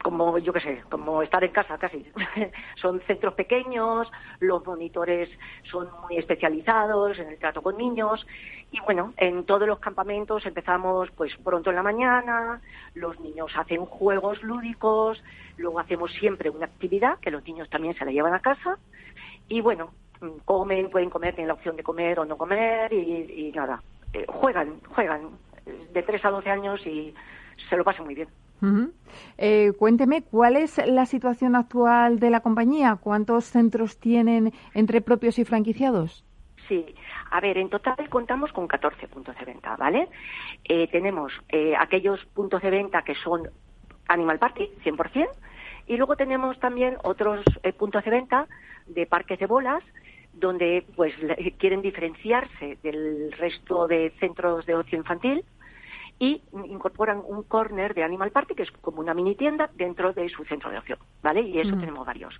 como 0.04 0.36
yo 0.36 0.52
qué 0.52 0.60
sé, 0.60 0.82
como 0.90 1.22
estar 1.22 1.42
en 1.42 1.50
casa 1.50 1.78
casi. 1.78 2.04
son 2.76 3.00
centros 3.06 3.32
pequeños, 3.32 4.06
los 4.38 4.64
monitores 4.66 5.30
son 5.70 5.88
muy 6.02 6.18
especializados 6.18 7.18
en 7.18 7.28
el 7.28 7.38
trato 7.38 7.62
con 7.62 7.78
niños 7.78 8.26
y 8.70 8.80
bueno, 8.80 9.14
en 9.16 9.44
todos 9.44 9.66
los 9.66 9.78
campamentos 9.78 10.44
empezamos 10.44 11.10
pues 11.12 11.34
pronto 11.42 11.70
en 11.70 11.76
la 11.76 11.82
mañana, 11.82 12.60
los 12.94 13.18
niños 13.20 13.50
hacen 13.56 13.86
juegos 13.86 14.42
lúdicos, 14.42 15.24
luego 15.56 15.80
hacemos 15.80 16.12
siempre 16.12 16.50
una 16.50 16.66
actividad 16.66 17.18
que 17.20 17.30
los 17.30 17.42
niños 17.44 17.70
también 17.70 17.94
se 17.94 18.04
la 18.04 18.12
llevan 18.12 18.34
a 18.34 18.40
casa 18.40 18.76
y 19.48 19.62
bueno, 19.62 19.90
comen, 20.44 20.90
pueden 20.90 21.10
comer, 21.10 21.34
tienen 21.34 21.48
la 21.48 21.54
opción 21.54 21.76
de 21.76 21.82
comer 21.82 22.18
o 22.20 22.24
no 22.24 22.36
comer 22.36 22.92
y, 22.92 23.52
nada, 23.54 23.82
eh, 24.12 24.24
juegan, 24.28 24.80
juegan 24.94 25.30
de 25.92 26.02
3 26.02 26.24
a 26.24 26.30
12 26.30 26.50
años 26.50 26.86
y 26.86 27.14
se 27.68 27.76
lo 27.76 27.84
pasan 27.84 28.04
muy 28.04 28.14
bien. 28.14 28.28
Eh, 29.36 29.72
cuénteme, 29.78 30.22
¿cuál 30.22 30.56
es 30.56 30.78
la 30.86 31.06
situación 31.06 31.54
actual 31.54 32.18
de 32.18 32.30
la 32.30 32.40
compañía? 32.40 32.96
¿Cuántos 33.00 33.44
centros 33.44 33.98
tienen 33.98 34.52
entre 34.72 35.00
propios 35.00 35.38
y 35.38 35.44
franquiciados? 35.44 36.24
Sí, 36.68 36.94
a 37.30 37.40
ver, 37.40 37.58
en 37.58 37.68
total 37.68 38.08
contamos 38.08 38.52
con 38.52 38.66
14 38.66 39.06
puntos 39.08 39.36
de 39.38 39.44
venta, 39.44 39.76
¿vale? 39.76 40.08
Eh, 40.64 40.88
tenemos 40.88 41.32
eh, 41.50 41.74
aquellos 41.78 42.24
puntos 42.26 42.62
de 42.62 42.70
venta 42.70 43.02
que 43.02 43.14
son 43.16 43.42
Animal 44.08 44.38
Party, 44.38 44.70
100%, 44.82 45.28
y 45.86 45.96
luego 45.98 46.16
tenemos 46.16 46.58
también 46.58 46.96
otros 47.02 47.44
puntos 47.76 48.02
de 48.02 48.10
venta 48.10 48.46
de 48.86 49.06
parques 49.06 49.38
de 49.38 49.46
bolas, 49.46 49.82
donde 50.34 50.84
pues 50.96 51.14
quieren 51.58 51.82
diferenciarse 51.82 52.78
del 52.82 53.32
resto 53.32 53.86
de 53.86 54.10
centros 54.18 54.66
de 54.66 54.74
ocio 54.74 54.98
infantil, 54.98 55.44
y 56.18 56.42
incorporan 56.52 57.22
un 57.26 57.42
corner 57.42 57.92
de 57.92 58.04
Animal 58.04 58.30
Party, 58.30 58.54
que 58.54 58.62
es 58.62 58.70
como 58.70 59.00
una 59.00 59.14
mini 59.14 59.34
tienda 59.34 59.68
dentro 59.74 60.12
de 60.12 60.28
su 60.28 60.44
centro 60.44 60.70
de 60.70 60.78
ocio, 60.78 60.96
¿vale? 61.22 61.40
Y 61.42 61.58
eso 61.58 61.76
tenemos 61.76 62.06
varios. 62.06 62.38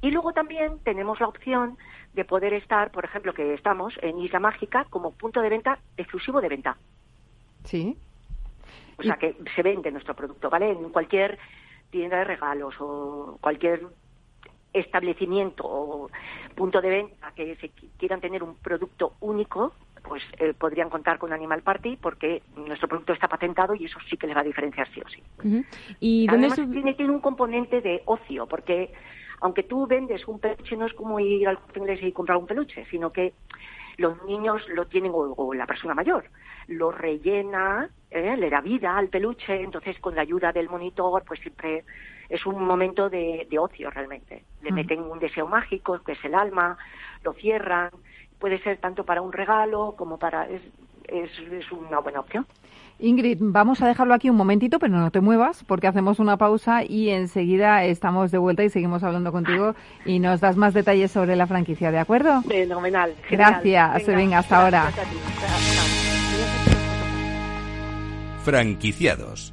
Y 0.00 0.10
luego 0.10 0.32
también 0.32 0.78
tenemos 0.82 1.20
la 1.20 1.28
opción 1.28 1.76
de 2.14 2.24
poder 2.24 2.54
estar, 2.54 2.90
por 2.90 3.04
ejemplo, 3.04 3.34
que 3.34 3.52
estamos 3.52 3.94
en 4.00 4.18
Isla 4.18 4.40
Mágica 4.40 4.86
como 4.88 5.12
punto 5.12 5.42
de 5.42 5.50
venta 5.50 5.78
exclusivo 5.96 6.40
de 6.40 6.48
venta. 6.48 6.76
Sí. 7.64 7.96
O 8.98 9.02
sea, 9.02 9.16
que 9.16 9.36
se 9.54 9.62
vende 9.62 9.90
nuestro 9.90 10.14
producto, 10.14 10.48
¿vale? 10.48 10.70
En 10.70 10.88
cualquier 10.88 11.38
tienda 11.90 12.16
de 12.16 12.24
regalos 12.24 12.74
o 12.80 13.38
cualquier 13.40 13.86
establecimiento 14.72 15.64
o 15.64 16.10
punto 16.54 16.80
de 16.80 16.90
venta 16.90 17.32
que 17.34 17.56
se 17.56 17.70
quieran 17.98 18.20
tener 18.20 18.42
un 18.42 18.56
producto 18.56 19.14
único, 19.20 19.72
pues 20.02 20.22
eh, 20.38 20.52
podrían 20.54 20.90
contar 20.90 21.18
con 21.18 21.32
Animal 21.32 21.62
Party 21.62 21.96
porque 21.96 22.42
nuestro 22.56 22.88
producto 22.88 23.12
está 23.12 23.28
patentado 23.28 23.74
y 23.74 23.84
eso 23.84 23.98
sí 24.08 24.16
que 24.16 24.26
le 24.26 24.34
va 24.34 24.40
a 24.40 24.44
diferenciar 24.44 24.88
sí 24.92 25.00
o 25.00 25.08
sí. 25.08 25.22
¿Y 26.00 26.26
Además, 26.28 26.54
tiene, 26.54 26.94
tiene 26.94 27.12
un 27.12 27.20
componente 27.20 27.80
de 27.80 28.02
ocio 28.06 28.46
porque 28.46 28.92
aunque 29.42 29.64
tú 29.64 29.86
vendes 29.86 30.26
un 30.28 30.38
peluche 30.38 30.76
no 30.76 30.86
es 30.86 30.94
como 30.94 31.18
ir 31.18 31.48
al 31.48 31.58
inglés 31.74 32.00
y 32.02 32.12
comprar 32.12 32.38
un 32.38 32.46
peluche, 32.46 32.86
sino 32.86 33.12
que 33.12 33.34
los 33.98 34.22
niños 34.24 34.66
lo 34.68 34.86
tienen, 34.86 35.12
o, 35.14 35.52
la 35.52 35.66
persona 35.66 35.94
mayor, 35.94 36.24
lo 36.68 36.92
rellena, 36.92 37.90
¿eh? 38.10 38.36
le 38.36 38.48
da 38.48 38.60
vida 38.60 38.96
al 38.96 39.08
peluche, 39.08 39.60
entonces 39.60 39.98
con 39.98 40.14
la 40.14 40.22
ayuda 40.22 40.52
del 40.52 40.68
monitor, 40.68 41.24
pues 41.26 41.40
siempre 41.40 41.84
es 42.28 42.46
un 42.46 42.64
momento 42.64 43.10
de, 43.10 43.46
ocio 43.58 43.90
realmente. 43.90 44.44
Le 44.62 44.70
meten 44.70 45.00
un 45.02 45.18
deseo 45.18 45.46
mágico, 45.48 45.98
que 46.04 46.12
es 46.12 46.24
el 46.24 46.36
alma, 46.36 46.78
lo 47.24 47.32
cierran, 47.34 47.90
puede 48.38 48.62
ser 48.62 48.78
tanto 48.78 49.04
para 49.04 49.20
un 49.20 49.32
regalo 49.32 49.94
como 49.98 50.18
para... 50.18 50.48
es, 50.48 50.62
es 51.08 51.72
una 51.72 51.98
buena 51.98 52.20
opción. 52.20 52.46
Ingrid, 53.02 53.38
vamos 53.40 53.82
a 53.82 53.88
dejarlo 53.88 54.14
aquí 54.14 54.30
un 54.30 54.36
momentito, 54.36 54.78
pero 54.78 54.96
no 54.96 55.10
te 55.10 55.20
muevas 55.20 55.64
porque 55.64 55.88
hacemos 55.88 56.20
una 56.20 56.36
pausa 56.36 56.84
y 56.84 57.10
enseguida 57.10 57.84
estamos 57.84 58.30
de 58.30 58.38
vuelta 58.38 58.62
y 58.62 58.70
seguimos 58.70 59.02
hablando 59.02 59.32
contigo 59.32 59.74
y 60.06 60.20
nos 60.20 60.40
das 60.40 60.56
más 60.56 60.72
detalles 60.72 61.10
sobre 61.10 61.34
la 61.34 61.48
franquicia, 61.48 61.90
¿de 61.90 61.98
acuerdo? 61.98 62.42
Fenomenal. 62.42 63.12
Gracias, 63.28 64.06
venga, 64.06 64.38
hasta 64.38 64.62
ahora. 64.62 64.92
Franquiciados 68.44 69.52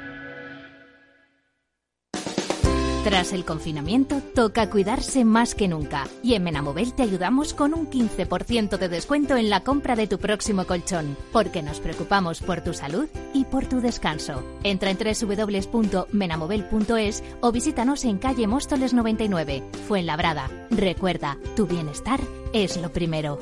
Tras 3.03 3.33
el 3.33 3.45
confinamiento, 3.45 4.21
toca 4.35 4.69
cuidarse 4.69 5.25
más 5.25 5.55
que 5.55 5.67
nunca. 5.67 6.07
Y 6.21 6.35
en 6.35 6.43
Menamobel 6.43 6.93
te 6.93 7.01
ayudamos 7.01 7.55
con 7.55 7.73
un 7.73 7.89
15% 7.89 8.77
de 8.77 8.89
descuento 8.89 9.37
en 9.37 9.49
la 9.49 9.63
compra 9.63 9.95
de 9.95 10.05
tu 10.05 10.19
próximo 10.19 10.65
colchón, 10.65 11.17
porque 11.31 11.63
nos 11.63 11.79
preocupamos 11.79 12.41
por 12.41 12.61
tu 12.61 12.75
salud 12.75 13.07
y 13.33 13.45
por 13.45 13.65
tu 13.65 13.81
descanso. 13.81 14.43
Entra 14.63 14.91
en 14.91 14.99
www.menamobel.es 14.99 17.23
o 17.41 17.51
visítanos 17.51 18.05
en 18.05 18.19
calle 18.19 18.45
Móstoles 18.45 18.93
99, 18.93 19.63
Fuenlabrada. 19.87 20.51
Recuerda, 20.69 21.39
tu 21.55 21.65
bienestar 21.65 22.19
es 22.53 22.77
lo 22.77 22.93
primero. 22.93 23.39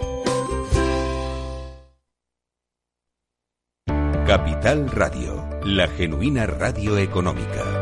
Capital 4.26 4.90
Radio, 4.90 5.44
la 5.66 5.90
genuina 5.90 6.46
radio 6.46 6.98
económica. 6.98 7.82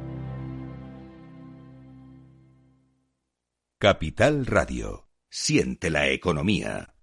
Capital 3.81 4.45
Radio. 4.45 5.07
Siente 5.27 5.89
la 5.89 6.07
economía. 6.09 6.93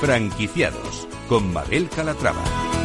Franquiciados 0.00 1.06
con 1.28 1.52
Mabel 1.52 1.90
Calatrava. 1.90 2.75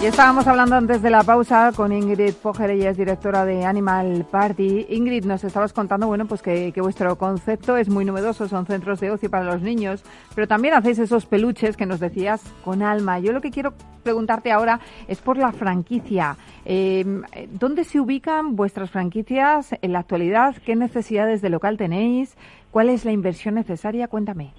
Y 0.00 0.06
estábamos 0.06 0.46
hablando 0.46 0.76
antes 0.76 1.02
de 1.02 1.10
la 1.10 1.22
pausa 1.24 1.72
con 1.76 1.92
Ingrid 1.92 2.32
Poger, 2.32 2.70
ella 2.70 2.88
es 2.88 2.96
directora 2.96 3.44
de 3.44 3.66
Animal 3.66 4.24
Party. 4.30 4.86
Ingrid, 4.88 5.26
nos 5.26 5.44
estabas 5.44 5.74
contando, 5.74 6.06
bueno, 6.06 6.24
pues 6.24 6.40
que, 6.40 6.72
vuestro 6.80 7.18
concepto 7.18 7.76
es 7.76 7.90
muy 7.90 8.06
novedoso, 8.06 8.48
son 8.48 8.64
centros 8.64 8.98
de 9.00 9.10
ocio 9.10 9.28
para 9.28 9.44
los 9.44 9.60
niños, 9.60 10.02
pero 10.34 10.48
también 10.48 10.72
hacéis 10.72 11.00
esos 11.00 11.26
peluches 11.26 11.76
que 11.76 11.84
nos 11.84 12.00
decías 12.00 12.42
con 12.64 12.82
alma. 12.82 13.18
Yo 13.18 13.32
lo 13.32 13.42
que 13.42 13.50
quiero 13.50 13.74
preguntarte 14.02 14.50
ahora 14.50 14.80
es 15.06 15.20
por 15.20 15.36
la 15.36 15.52
franquicia. 15.52 16.38
Eh, 16.64 17.04
¿Dónde 17.50 17.84
se 17.84 18.00
ubican 18.00 18.56
vuestras 18.56 18.90
franquicias 18.90 19.74
en 19.82 19.92
la 19.92 19.98
actualidad? 19.98 20.56
¿Qué 20.64 20.76
necesidades 20.76 21.42
de 21.42 21.50
local 21.50 21.76
tenéis? 21.76 22.38
¿Cuál 22.70 22.88
es 22.88 23.04
la 23.04 23.12
inversión 23.12 23.54
necesaria? 23.54 24.08
Cuéntame. 24.08 24.54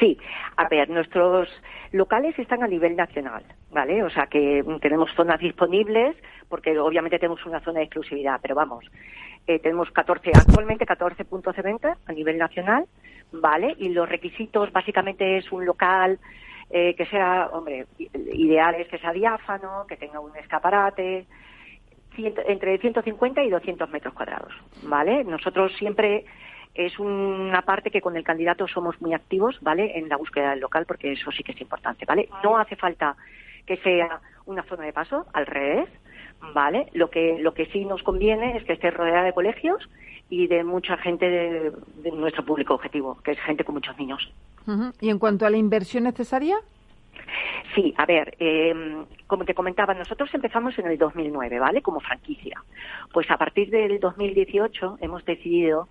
Sí, 0.00 0.18
a 0.56 0.68
ver, 0.68 0.90
nuestros 0.90 1.48
locales 1.92 2.38
están 2.38 2.62
a 2.62 2.66
nivel 2.66 2.96
nacional, 2.96 3.44
¿vale? 3.70 4.02
O 4.02 4.10
sea 4.10 4.26
que 4.26 4.64
tenemos 4.80 5.12
zonas 5.14 5.38
disponibles, 5.38 6.16
porque 6.48 6.78
obviamente 6.78 7.18
tenemos 7.18 7.44
una 7.46 7.60
zona 7.60 7.78
de 7.78 7.84
exclusividad, 7.84 8.40
pero 8.42 8.54
vamos, 8.54 8.84
eh, 9.46 9.58
tenemos 9.60 9.90
14, 9.90 10.30
actualmente 10.34 10.86
14 10.86 11.24
puntos 11.24 11.54
de 11.54 11.62
venta 11.62 11.96
a 12.06 12.12
nivel 12.12 12.38
nacional, 12.38 12.86
¿vale? 13.32 13.74
Y 13.78 13.90
los 13.90 14.08
requisitos 14.08 14.72
básicamente 14.72 15.38
es 15.38 15.50
un 15.52 15.64
local 15.64 16.18
eh, 16.70 16.94
que 16.96 17.06
sea, 17.06 17.48
hombre, 17.52 17.86
ideal 18.32 18.74
es 18.74 18.88
que 18.88 18.98
sea 18.98 19.12
diáfano, 19.12 19.86
que 19.88 19.96
tenga 19.96 20.18
un 20.18 20.36
escaparate, 20.36 21.26
entre 22.16 22.78
150 22.78 23.44
y 23.44 23.50
200 23.50 23.90
metros 23.90 24.14
cuadrados, 24.14 24.52
¿vale? 24.82 25.22
Nosotros 25.22 25.72
siempre 25.76 26.24
es 26.76 26.98
una 26.98 27.62
parte 27.62 27.90
que 27.90 28.00
con 28.00 28.16
el 28.16 28.24
candidato 28.24 28.68
somos 28.68 29.00
muy 29.00 29.14
activos, 29.14 29.58
¿vale? 29.60 29.98
En 29.98 30.08
la 30.08 30.16
búsqueda 30.16 30.50
del 30.50 30.60
local, 30.60 30.84
porque 30.86 31.12
eso 31.12 31.30
sí 31.32 31.42
que 31.42 31.52
es 31.52 31.60
importante, 31.60 32.04
¿vale? 32.06 32.28
No 32.44 32.58
hace 32.58 32.76
falta 32.76 33.16
que 33.64 33.76
sea 33.78 34.20
una 34.44 34.62
zona 34.64 34.84
de 34.84 34.92
paso, 34.92 35.26
al 35.32 35.46
revés, 35.46 35.88
¿vale? 36.54 36.88
Lo 36.92 37.10
que, 37.10 37.38
lo 37.40 37.54
que 37.54 37.66
sí 37.66 37.84
nos 37.84 38.02
conviene 38.02 38.56
es 38.56 38.64
que 38.64 38.74
esté 38.74 38.90
rodeada 38.90 39.24
de 39.24 39.32
colegios 39.32 39.88
y 40.28 40.46
de 40.46 40.64
mucha 40.64 40.96
gente 40.96 41.28
de, 41.28 41.72
nuestro 42.12 42.44
público 42.44 42.74
objetivo, 42.74 43.18
que 43.22 43.32
es 43.32 43.40
gente 43.40 43.64
con 43.64 43.74
muchos 43.74 43.96
niños. 43.98 44.30
¿Y 45.00 45.10
en 45.10 45.18
cuanto 45.18 45.46
a 45.46 45.50
la 45.50 45.56
inversión 45.56 46.04
necesaria? 46.04 46.56
Sí, 47.74 47.94
a 47.96 48.06
ver, 48.06 48.34
em, 48.38 49.04
como 49.26 49.44
te 49.44 49.54
comentaba, 49.54 49.94
nosotros 49.94 50.32
empezamos 50.32 50.78
en 50.78 50.86
el 50.86 50.98
2009, 50.98 51.58
¿vale? 51.58 51.82
Como 51.82 52.00
franquicia. 52.00 52.62
Pues 53.12 53.30
a 53.30 53.36
partir 53.36 53.70
del 53.70 54.00
2018 54.00 54.98
hemos 55.00 55.24
decidido 55.24 55.88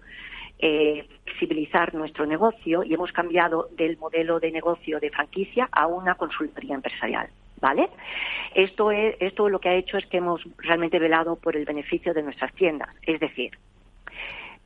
eh, 0.59 1.05
flexibilizar 1.25 1.93
nuestro 1.93 2.25
negocio 2.25 2.83
y 2.83 2.93
hemos 2.93 3.11
cambiado 3.11 3.67
del 3.75 3.97
modelo 3.97 4.39
de 4.39 4.51
negocio 4.51 4.99
de 4.99 5.09
franquicia 5.09 5.67
a 5.71 5.87
una 5.87 6.15
consultoría 6.15 6.75
empresarial. 6.75 7.27
¿Vale? 7.61 7.89
Esto, 8.53 8.91
es, 8.91 9.15
esto 9.19 9.49
lo 9.49 9.59
que 9.59 9.69
ha 9.69 9.75
hecho 9.75 9.97
es 9.97 10.05
que 10.07 10.17
hemos 10.17 10.41
realmente 10.57 10.99
velado 10.99 11.37
por 11.37 11.55
el 11.55 11.65
beneficio 11.65 12.13
de 12.13 12.21
nuestras 12.21 12.53
tiendas. 12.53 12.89
Es 13.01 13.19
decir, 13.19 13.57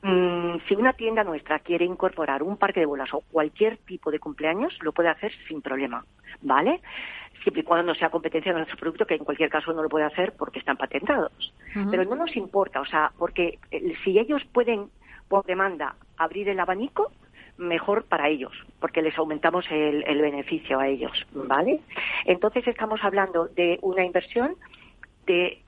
mm, 0.01 0.57
si 0.67 0.75
una 0.75 0.93
tienda 0.93 1.23
nuestra 1.23 1.59
quiere 1.59 1.85
incorporar 1.85 2.43
un 2.43 2.57
parque 2.57 2.81
de 2.81 2.87
bolas 2.87 3.13
o 3.13 3.21
cualquier 3.31 3.77
tipo 3.77 4.11
de 4.11 4.19
cumpleaños, 4.19 4.77
lo 4.81 4.91
puede 4.91 5.09
hacer 5.09 5.31
sin 5.47 5.61
problema. 5.61 6.03
¿Vale? 6.41 6.81
siempre 7.41 7.61
y 7.61 7.63
cuando 7.63 7.85
no 7.85 7.95
sea 7.95 8.09
competencia 8.09 8.51
de 8.51 8.57
nuestro 8.57 8.77
producto, 8.77 9.05
que 9.05 9.15
en 9.15 9.23
cualquier 9.23 9.49
caso 9.49 9.73
no 9.73 9.81
lo 9.81 9.89
puede 9.89 10.05
hacer 10.05 10.33
porque 10.37 10.59
están 10.59 10.77
patentados. 10.77 11.53
Pero 11.89 12.03
no 12.03 12.15
nos 12.15 12.35
importa, 12.35 12.81
o 12.81 12.85
sea, 12.85 13.11
porque 13.17 13.59
eh, 13.71 13.93
si 14.03 14.19
ellos 14.19 14.43
pueden 14.51 14.89
por 15.29 15.45
demanda 15.45 15.95
abrir 16.17 16.49
el 16.49 16.59
abanico, 16.59 17.11
mejor 17.57 18.05
para 18.05 18.27
ellos, 18.29 18.53
porque 18.79 19.01
les 19.01 19.17
aumentamos 19.17 19.65
el, 19.69 20.21
beneficio 20.21 20.79
a 20.79 20.87
ellos, 20.87 21.25
¿vale? 21.33 21.81
Entonces 22.25 22.67
estamos 22.67 23.03
hablando 23.03 23.47
de 23.47 23.79
una 23.81 24.03
inversión 24.03 24.55
de 25.25 25.61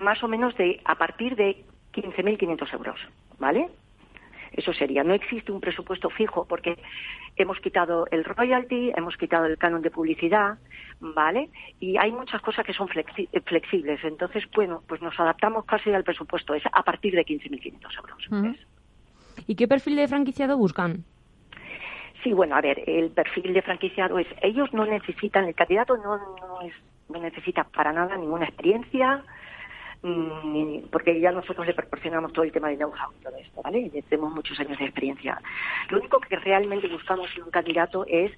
más 0.00 0.22
o 0.22 0.28
menos 0.28 0.56
de 0.56 0.80
a 0.84 0.94
partir 0.96 1.34
de 1.36 1.64
15.500 1.92 2.72
euros, 2.74 3.00
¿vale? 3.38 3.68
Eso 4.52 4.72
sería. 4.72 5.02
No 5.02 5.14
existe 5.14 5.50
un 5.50 5.60
presupuesto 5.60 6.10
fijo 6.10 6.46
porque 6.46 6.78
hemos 7.36 7.58
quitado 7.58 8.06
el 8.10 8.24
royalty, 8.24 8.92
hemos 8.94 9.16
quitado 9.16 9.46
el 9.46 9.58
canon 9.58 9.82
de 9.82 9.90
publicidad, 9.90 10.58
¿vale? 11.00 11.50
Y 11.80 11.96
hay 11.96 12.12
muchas 12.12 12.40
cosas 12.40 12.64
que 12.64 12.72
son 12.72 12.88
flexibles. 12.88 14.04
Entonces, 14.04 14.44
bueno, 14.54 14.82
pues 14.86 15.02
nos 15.02 15.18
adaptamos 15.18 15.64
casi 15.64 15.92
al 15.92 16.04
presupuesto. 16.04 16.54
Es 16.54 16.62
a 16.70 16.82
partir 16.84 17.14
de 17.14 17.24
15.500 17.24 17.96
euros. 17.96 18.54
¿Y 19.46 19.54
qué 19.54 19.68
perfil 19.68 19.96
de 19.96 20.08
franquiciado 20.08 20.56
buscan? 20.56 21.04
Sí, 22.22 22.32
bueno, 22.32 22.56
a 22.56 22.62
ver, 22.62 22.82
el 22.86 23.10
perfil 23.10 23.52
de 23.52 23.62
franquiciado 23.62 24.18
es, 24.18 24.26
ellos 24.40 24.72
no 24.72 24.86
necesitan, 24.86 25.44
el 25.44 25.54
candidato 25.54 25.96
no, 25.98 26.16
no, 26.16 27.20
necesita 27.20 27.64
para 27.64 27.92
nada 27.92 28.16
ninguna 28.16 28.46
experiencia, 28.46 29.22
porque 30.90 31.20
ya 31.20 31.32
nosotros 31.32 31.66
le 31.66 31.74
proporcionamos 31.74 32.32
todo 32.32 32.44
el 32.44 32.52
tema 32.52 32.68
de 32.68 32.76
know-how 32.76 33.12
y 33.18 33.22
todo 33.22 33.36
esto, 33.36 33.62
¿vale? 33.62 33.90
tenemos 34.08 34.34
muchos 34.34 34.58
años 34.58 34.78
de 34.78 34.86
experiencia. 34.86 35.38
Lo 35.90 35.98
único 35.98 36.18
que 36.20 36.36
realmente 36.36 36.88
buscamos 36.88 37.28
en 37.36 37.44
un 37.44 37.50
candidato 37.50 38.06
es 38.08 38.32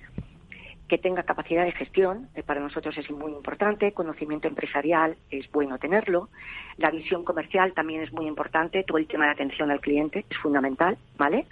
que 0.88 0.98
tenga 0.98 1.24
capacidad 1.24 1.64
de 1.64 1.72
gestión, 1.72 2.28
eh, 2.34 2.42
para 2.42 2.60
nosotros 2.60 2.96
es 2.96 3.10
muy 3.10 3.32
importante, 3.32 3.92
conocimiento 3.92 4.46
empresarial 4.46 5.16
es 5.30 5.50
bueno 5.50 5.78
tenerlo, 5.78 6.28
la 6.76 6.90
visión 6.90 7.24
comercial 7.24 7.72
también 7.72 8.02
es 8.02 8.12
muy 8.12 8.26
importante, 8.26 8.84
todo 8.84 8.98
el 8.98 9.06
tema 9.06 9.26
de 9.26 9.32
atención 9.32 9.70
al 9.70 9.80
cliente 9.80 10.24
es 10.28 10.36
fundamental, 10.38 10.96
¿vale? 11.16 11.46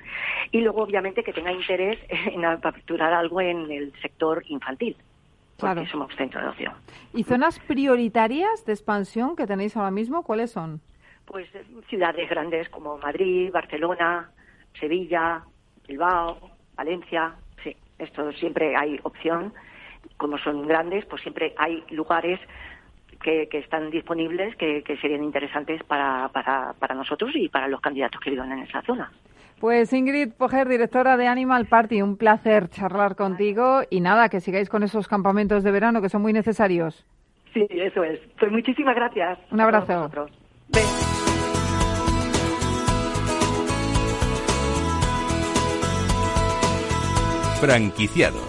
Y 0.52 0.60
luego, 0.60 0.82
obviamente, 0.82 1.24
que 1.24 1.32
tenga 1.32 1.52
interés 1.52 1.98
en 2.08 2.44
aperturar 2.44 3.12
algo 3.12 3.40
en 3.40 3.70
el 3.70 3.92
sector 4.00 4.44
infantil, 4.46 4.96
porque 5.56 5.74
claro. 5.74 5.86
somos 5.90 6.14
centro 6.14 6.40
de 6.40 6.48
ocio. 6.48 6.72
¿Y 7.12 7.24
zonas 7.24 7.58
prioritarias 7.60 8.64
de 8.64 8.72
expansión 8.72 9.34
que 9.34 9.46
tenéis 9.46 9.76
ahora 9.76 9.90
mismo, 9.90 10.22
cuáles 10.22 10.52
son? 10.52 10.80
Pues 11.24 11.52
eh, 11.54 11.64
ciudades 11.88 12.28
grandes 12.30 12.68
como 12.68 12.98
Madrid, 12.98 13.50
Barcelona, 13.52 14.30
Sevilla, 14.78 15.42
Bilbao, 15.88 16.50
Valencia, 16.76 17.34
esto 17.98 18.32
siempre 18.32 18.76
hay 18.76 18.98
opción, 19.02 19.52
como 20.16 20.38
son 20.38 20.66
grandes, 20.66 21.04
pues 21.06 21.22
siempre 21.22 21.54
hay 21.58 21.82
lugares 21.90 22.40
que, 23.22 23.48
están 23.52 23.90
disponibles 23.90 24.54
que, 24.56 24.82
serían 25.00 25.24
interesantes 25.24 25.82
para, 25.84 26.28
para, 26.28 26.74
para 26.78 26.94
nosotros 26.94 27.30
y 27.34 27.48
para 27.48 27.68
los 27.68 27.80
candidatos 27.80 28.20
que 28.20 28.30
vivan 28.30 28.52
en 28.52 28.58
esa 28.60 28.82
zona. 28.82 29.10
Pues 29.60 29.92
Ingrid 29.92 30.32
Poger, 30.32 30.68
directora 30.68 31.16
de 31.16 31.26
Animal 31.26 31.66
Party, 31.66 32.02
un 32.02 32.16
placer 32.16 32.68
charlar 32.68 33.16
contigo 33.16 33.80
y 33.88 34.00
nada, 34.00 34.28
que 34.28 34.40
sigáis 34.40 34.68
con 34.68 34.82
esos 34.82 35.08
campamentos 35.08 35.62
de 35.64 35.70
verano 35.70 36.02
que 36.02 36.10
son 36.10 36.22
muy 36.22 36.32
necesarios. 36.32 37.06
Sí, 37.54 37.66
eso 37.70 38.02
es. 38.04 38.20
Pues 38.38 38.50
muchísimas 38.50 38.94
gracias. 38.94 39.38
Un 39.50 39.60
abrazo. 39.60 40.10
Franquiciados. 47.60 48.42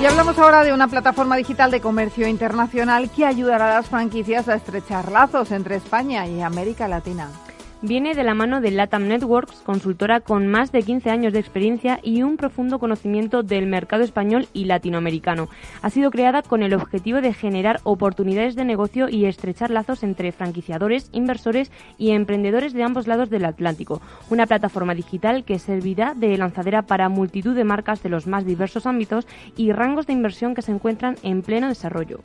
Y 0.00 0.06
hablamos 0.06 0.38
ahora 0.38 0.62
de 0.62 0.72
una 0.72 0.86
plataforma 0.86 1.36
digital 1.36 1.70
de 1.70 1.80
comercio 1.80 2.28
internacional 2.28 3.10
que 3.10 3.26
ayudará 3.26 3.72
a 3.72 3.74
las 3.74 3.88
franquicias 3.88 4.48
a 4.48 4.54
estrechar 4.54 5.10
lazos 5.10 5.50
entre 5.50 5.76
España 5.76 6.26
y 6.26 6.40
América 6.40 6.86
Latina 6.86 7.30
viene 7.82 8.14
de 8.14 8.24
la 8.24 8.34
mano 8.34 8.60
de 8.60 8.70
Latam 8.70 9.06
Networks, 9.06 9.60
consultora 9.60 10.20
con 10.20 10.46
más 10.48 10.72
de 10.72 10.82
15 10.82 11.10
años 11.10 11.32
de 11.32 11.38
experiencia 11.38 12.00
y 12.02 12.22
un 12.22 12.36
profundo 12.36 12.78
conocimiento 12.78 13.42
del 13.42 13.66
mercado 13.66 14.02
español 14.02 14.48
y 14.52 14.64
latinoamericano. 14.64 15.48
Ha 15.82 15.90
sido 15.90 16.10
creada 16.10 16.42
con 16.42 16.62
el 16.62 16.74
objetivo 16.74 17.20
de 17.20 17.32
generar 17.32 17.80
oportunidades 17.84 18.56
de 18.56 18.64
negocio 18.64 19.08
y 19.08 19.26
estrechar 19.26 19.70
lazos 19.70 20.02
entre 20.02 20.32
franquiciadores, 20.32 21.08
inversores 21.12 21.70
y 21.96 22.10
emprendedores 22.10 22.72
de 22.72 22.82
ambos 22.82 23.06
lados 23.06 23.30
del 23.30 23.44
Atlántico. 23.44 24.00
Una 24.30 24.46
plataforma 24.46 24.94
digital 24.94 25.44
que 25.44 25.58
servirá 25.58 26.14
de 26.14 26.36
lanzadera 26.36 26.82
para 26.82 27.08
multitud 27.08 27.54
de 27.54 27.64
marcas 27.64 28.02
de 28.02 28.08
los 28.08 28.26
más 28.26 28.44
diversos 28.44 28.86
ámbitos 28.86 29.26
y 29.56 29.72
rangos 29.72 30.06
de 30.06 30.12
inversión 30.12 30.54
que 30.54 30.62
se 30.62 30.72
encuentran 30.72 31.16
en 31.22 31.42
pleno 31.42 31.68
desarrollo. 31.68 32.20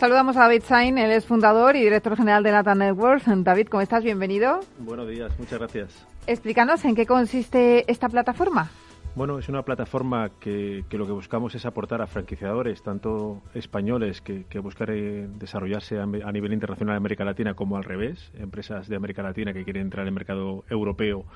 Saludamos 0.00 0.34
a 0.38 0.44
David 0.44 0.62
Sain, 0.62 0.96
él 0.96 1.10
es 1.10 1.26
fundador 1.26 1.76
y 1.76 1.80
director 1.80 2.16
general 2.16 2.42
de 2.42 2.52
Lata 2.52 2.74
Networks. 2.74 3.24
David, 3.44 3.66
¿cómo 3.68 3.82
estás? 3.82 4.02
Bienvenido. 4.02 4.60
Buenos 4.78 5.06
días, 5.06 5.30
muchas 5.38 5.58
gracias. 5.58 6.06
Explícanos 6.26 6.82
en 6.86 6.94
qué 6.94 7.04
consiste 7.04 7.84
esta 7.86 8.08
plataforma. 8.08 8.70
Bueno, 9.14 9.38
es 9.38 9.50
una 9.50 9.62
plataforma 9.62 10.30
que, 10.40 10.86
lo 10.90 11.04
que 11.04 11.12
buscamos 11.12 11.54
es 11.54 11.66
aportar 11.66 12.00
a 12.00 12.06
franquiciadores, 12.06 12.82
tanto 12.82 13.42
españoles 13.52 14.22
que, 14.22 14.46
que 14.46 14.58
buscan 14.58 14.88
eh, 14.90 15.28
desarrollarse 15.34 15.98
a, 15.98 16.04
a, 16.04 16.32
nivel 16.32 16.54
internacional 16.54 16.94
en 16.94 16.96
América 16.96 17.26
Latina 17.26 17.52
como 17.52 17.76
al 17.76 17.84
revés, 17.84 18.32
empresas 18.38 18.88
de 18.88 18.96
América 18.96 19.22
Latina 19.22 19.52
que 19.52 19.64
quieren 19.64 19.82
entrar 19.82 20.04
en 20.04 20.08
el 20.08 20.14
mercado 20.14 20.64
europeo 20.70 21.26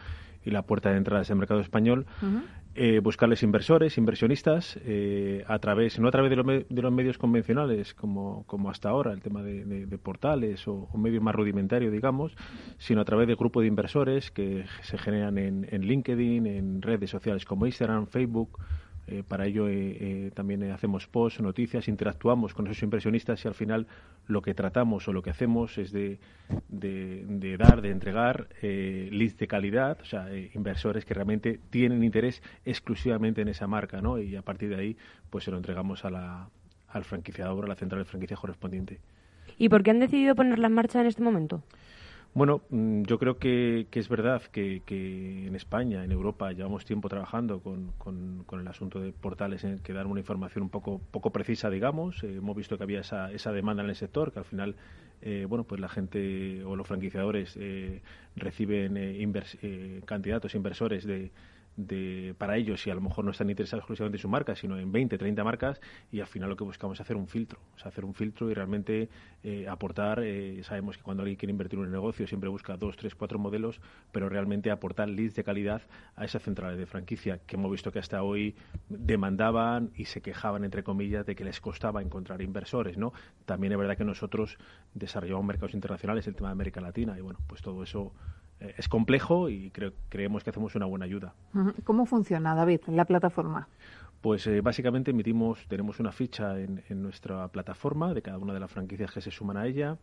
y 0.44 0.50
la 0.50 0.62
puerta 0.62 0.90
de 0.90 0.98
entrada 0.98 1.22
es 1.22 1.30
el 1.30 1.36
mercado 1.36 1.60
español, 1.60 2.06
eh, 2.74 2.98
buscarles 2.98 3.42
inversores, 3.42 3.98
inversionistas, 3.98 4.78
eh, 4.84 5.44
a 5.46 5.58
través, 5.60 5.98
no 5.98 6.08
a 6.08 6.10
través 6.10 6.30
de, 6.30 6.36
los 6.82 6.92
medios 6.92 7.18
convencionales 7.18 7.94
como, 7.94 8.44
como 8.46 8.70
hasta 8.70 8.88
ahora, 8.88 9.12
el 9.12 9.20
tema 9.20 9.42
de, 9.42 9.98
portales 10.02 10.66
o, 10.66 10.88
medios 10.96 11.22
más 11.22 11.34
rudimentarios, 11.34 11.92
digamos, 11.92 12.36
sino 12.78 13.00
a 13.00 13.04
través 13.04 13.28
de 13.28 13.36
grupos 13.36 13.62
de 13.62 13.68
inversores 13.68 14.30
que 14.30 14.64
se 14.82 14.98
generan 14.98 15.38
en, 15.38 15.68
en 15.70 15.82
LinkedIn, 15.82 16.46
en 16.46 16.82
redes 16.82 17.10
sociales 17.10 17.44
como 17.44 17.66
Instagram, 17.66 18.06
Facebook, 18.06 18.58
Eh, 19.06 19.22
para 19.26 19.46
ello 19.46 19.68
eh, 19.68 20.30
también 20.34 20.62
hacemos 20.70 21.06
posts, 21.06 21.40
noticias, 21.40 21.88
interactuamos 21.88 22.54
con 22.54 22.66
esos 22.66 22.82
impresionistas 22.82 23.44
y 23.44 23.48
al 23.48 23.54
final 23.54 23.86
lo 24.26 24.40
que 24.40 24.54
tratamos 24.54 25.06
o 25.08 25.12
lo 25.12 25.22
que 25.22 25.30
hacemos 25.30 25.76
es 25.76 25.92
de, 25.92 26.18
de, 26.68 27.56
dar, 27.58 27.82
de 27.82 27.90
entregar 27.90 28.48
leads 28.62 29.36
de 29.36 29.46
calidad, 29.46 29.98
o 30.00 30.04
sea, 30.06 30.28
inversores 30.54 31.04
que 31.04 31.12
realmente 31.12 31.60
tienen 31.70 32.02
interés 32.02 32.42
exclusivamente 32.64 33.42
en 33.42 33.48
esa 33.48 33.66
marca, 33.66 34.00
¿no? 34.00 34.18
Y 34.18 34.36
a 34.36 34.42
partir 34.42 34.70
de 34.70 34.76
ahí, 34.76 34.96
pues 35.28 35.44
se 35.44 35.50
lo 35.50 35.58
entregamos 35.58 36.04
al 36.04 37.04
franquiciador, 37.04 37.66
a 37.66 37.68
la 37.68 37.74
central 37.74 38.00
de 38.00 38.06
franquicia 38.06 38.36
correspondiente. 38.36 39.00
¿Y 39.58 39.68
por 39.68 39.82
qué 39.82 39.90
han 39.90 40.00
decidido 40.00 40.34
ponerla 40.34 40.68
en 40.68 40.72
marcha 40.72 41.00
en 41.00 41.06
este 41.06 41.22
momento? 41.22 41.62
Bueno, 42.34 42.62
mm, 42.68 43.02
yo 43.04 43.18
creo 43.20 43.38
que, 43.38 43.86
es 43.92 44.08
verdad 44.08 44.42
que, 44.42 44.82
en 45.46 45.54
España, 45.54 46.02
en 46.02 46.10
Europa, 46.10 46.50
llevamos 46.50 46.84
tiempo 46.84 47.08
trabajando 47.08 47.60
con, 47.60 48.44
el 48.60 48.68
asunto 48.68 49.00
de 49.00 49.12
portales 49.12 49.62
en 49.62 49.78
que 49.78 49.92
dan 49.92 50.08
una 50.08 50.18
información 50.18 50.64
un 50.64 50.68
poco, 50.68 51.00
poco 51.12 51.30
precisa, 51.30 51.70
digamos. 51.70 52.24
Eh, 52.24 52.36
hemos 52.38 52.56
visto 52.56 52.76
que 52.76 52.82
había 52.82 53.00
esa, 53.00 53.30
esa 53.30 53.52
demanda 53.52 53.84
en 53.84 53.90
el 53.90 53.94
sector, 53.94 54.32
que 54.32 54.40
al 54.40 54.44
final, 54.44 54.74
eh, 55.22 55.46
bueno, 55.48 55.62
pues 55.62 55.80
la 55.80 55.88
gente 55.88 56.64
o 56.64 56.74
los 56.74 56.88
franquiciadores 56.88 57.56
eh, 57.56 58.02
reciben 58.34 58.98
candidatos 60.04 60.56
inversores 60.56 61.04
de, 61.04 61.30
de, 61.76 62.34
para 62.38 62.56
ellos 62.56 62.86
y 62.86 62.90
a 62.90 62.94
lo 62.94 63.00
mejor 63.00 63.24
no 63.24 63.30
están 63.30 63.50
interesados 63.50 63.82
exclusivamente 63.82 64.18
en 64.18 64.22
su 64.22 64.28
marca, 64.28 64.54
sino 64.54 64.78
en 64.78 64.92
20, 64.92 65.18
30 65.18 65.44
marcas 65.44 65.80
y 66.12 66.20
al 66.20 66.26
final 66.26 66.48
lo 66.48 66.56
que 66.56 66.64
buscamos 66.64 66.96
es 66.98 67.00
hacer 67.00 67.16
un 67.16 67.28
filtro, 67.28 67.58
o 67.74 67.78
sea, 67.78 67.88
hacer 67.88 68.04
un 68.04 68.14
filtro 68.14 68.50
y 68.50 68.54
realmente 68.54 69.08
eh, 69.42 69.68
aportar, 69.68 70.20
eh, 70.22 70.62
sabemos 70.64 70.96
que 70.96 71.02
cuando 71.02 71.22
alguien 71.22 71.36
quiere 71.36 71.50
invertir 71.50 71.78
en 71.78 71.86
un 71.86 71.92
negocio 71.92 72.26
siempre 72.26 72.48
busca 72.48 72.76
dos, 72.76 72.96
tres, 72.96 73.14
cuatro 73.14 73.38
modelos, 73.38 73.80
pero 74.12 74.28
realmente 74.28 74.70
aportar 74.70 75.08
leads 75.08 75.34
de 75.34 75.44
calidad 75.44 75.82
a 76.16 76.24
esas 76.24 76.42
centrales 76.42 76.78
de 76.78 76.86
franquicia 76.86 77.38
que 77.38 77.56
hemos 77.56 77.70
visto 77.70 77.92
que 77.92 77.98
hasta 77.98 78.22
hoy 78.22 78.54
demandaban 78.88 79.90
y 79.94 80.06
se 80.06 80.20
quejaban, 80.20 80.64
entre 80.64 80.82
comillas, 80.82 81.26
de 81.26 81.34
que 81.34 81.44
les 81.44 81.60
costaba 81.60 82.02
encontrar 82.02 82.42
inversores, 82.42 82.96
¿no? 82.96 83.12
También 83.44 83.72
es 83.72 83.78
verdad 83.78 83.96
que 83.96 84.04
nosotros 84.04 84.58
desarrollamos 84.94 85.44
mercados 85.44 85.74
internacionales, 85.74 86.26
el 86.26 86.34
tema 86.34 86.48
de 86.48 86.52
América 86.52 86.80
Latina 86.80 87.18
y 87.18 87.20
bueno, 87.20 87.40
pues 87.46 87.62
todo 87.62 87.82
eso 87.82 88.12
es 88.60 88.88
complejo 88.88 89.48
y 89.48 89.70
creemos 90.08 90.44
que 90.44 90.50
hacemos 90.50 90.74
una 90.74 90.86
buena 90.86 91.04
ayuda. 91.04 91.34
¿Cómo 91.84 92.06
funciona, 92.06 92.54
David, 92.54 92.80
la 92.88 93.04
plataforma? 93.04 93.68
Pues 94.20 94.46
eh, 94.46 94.62
básicamente 94.62 95.10
emitimos, 95.10 95.66
tenemos 95.68 96.00
una 96.00 96.10
ficha 96.10 96.58
en, 96.58 96.82
nuestra 97.02 97.46
plataforma 97.48 98.14
de 98.14 98.22
cada 98.22 98.38
una 98.38 98.54
de 98.54 98.60
las 98.60 98.70
franquicias 98.70 99.12
que 99.12 99.20
se 99.20 99.30
suman 99.30 99.58
a 99.58 99.66
ella. 99.66 99.98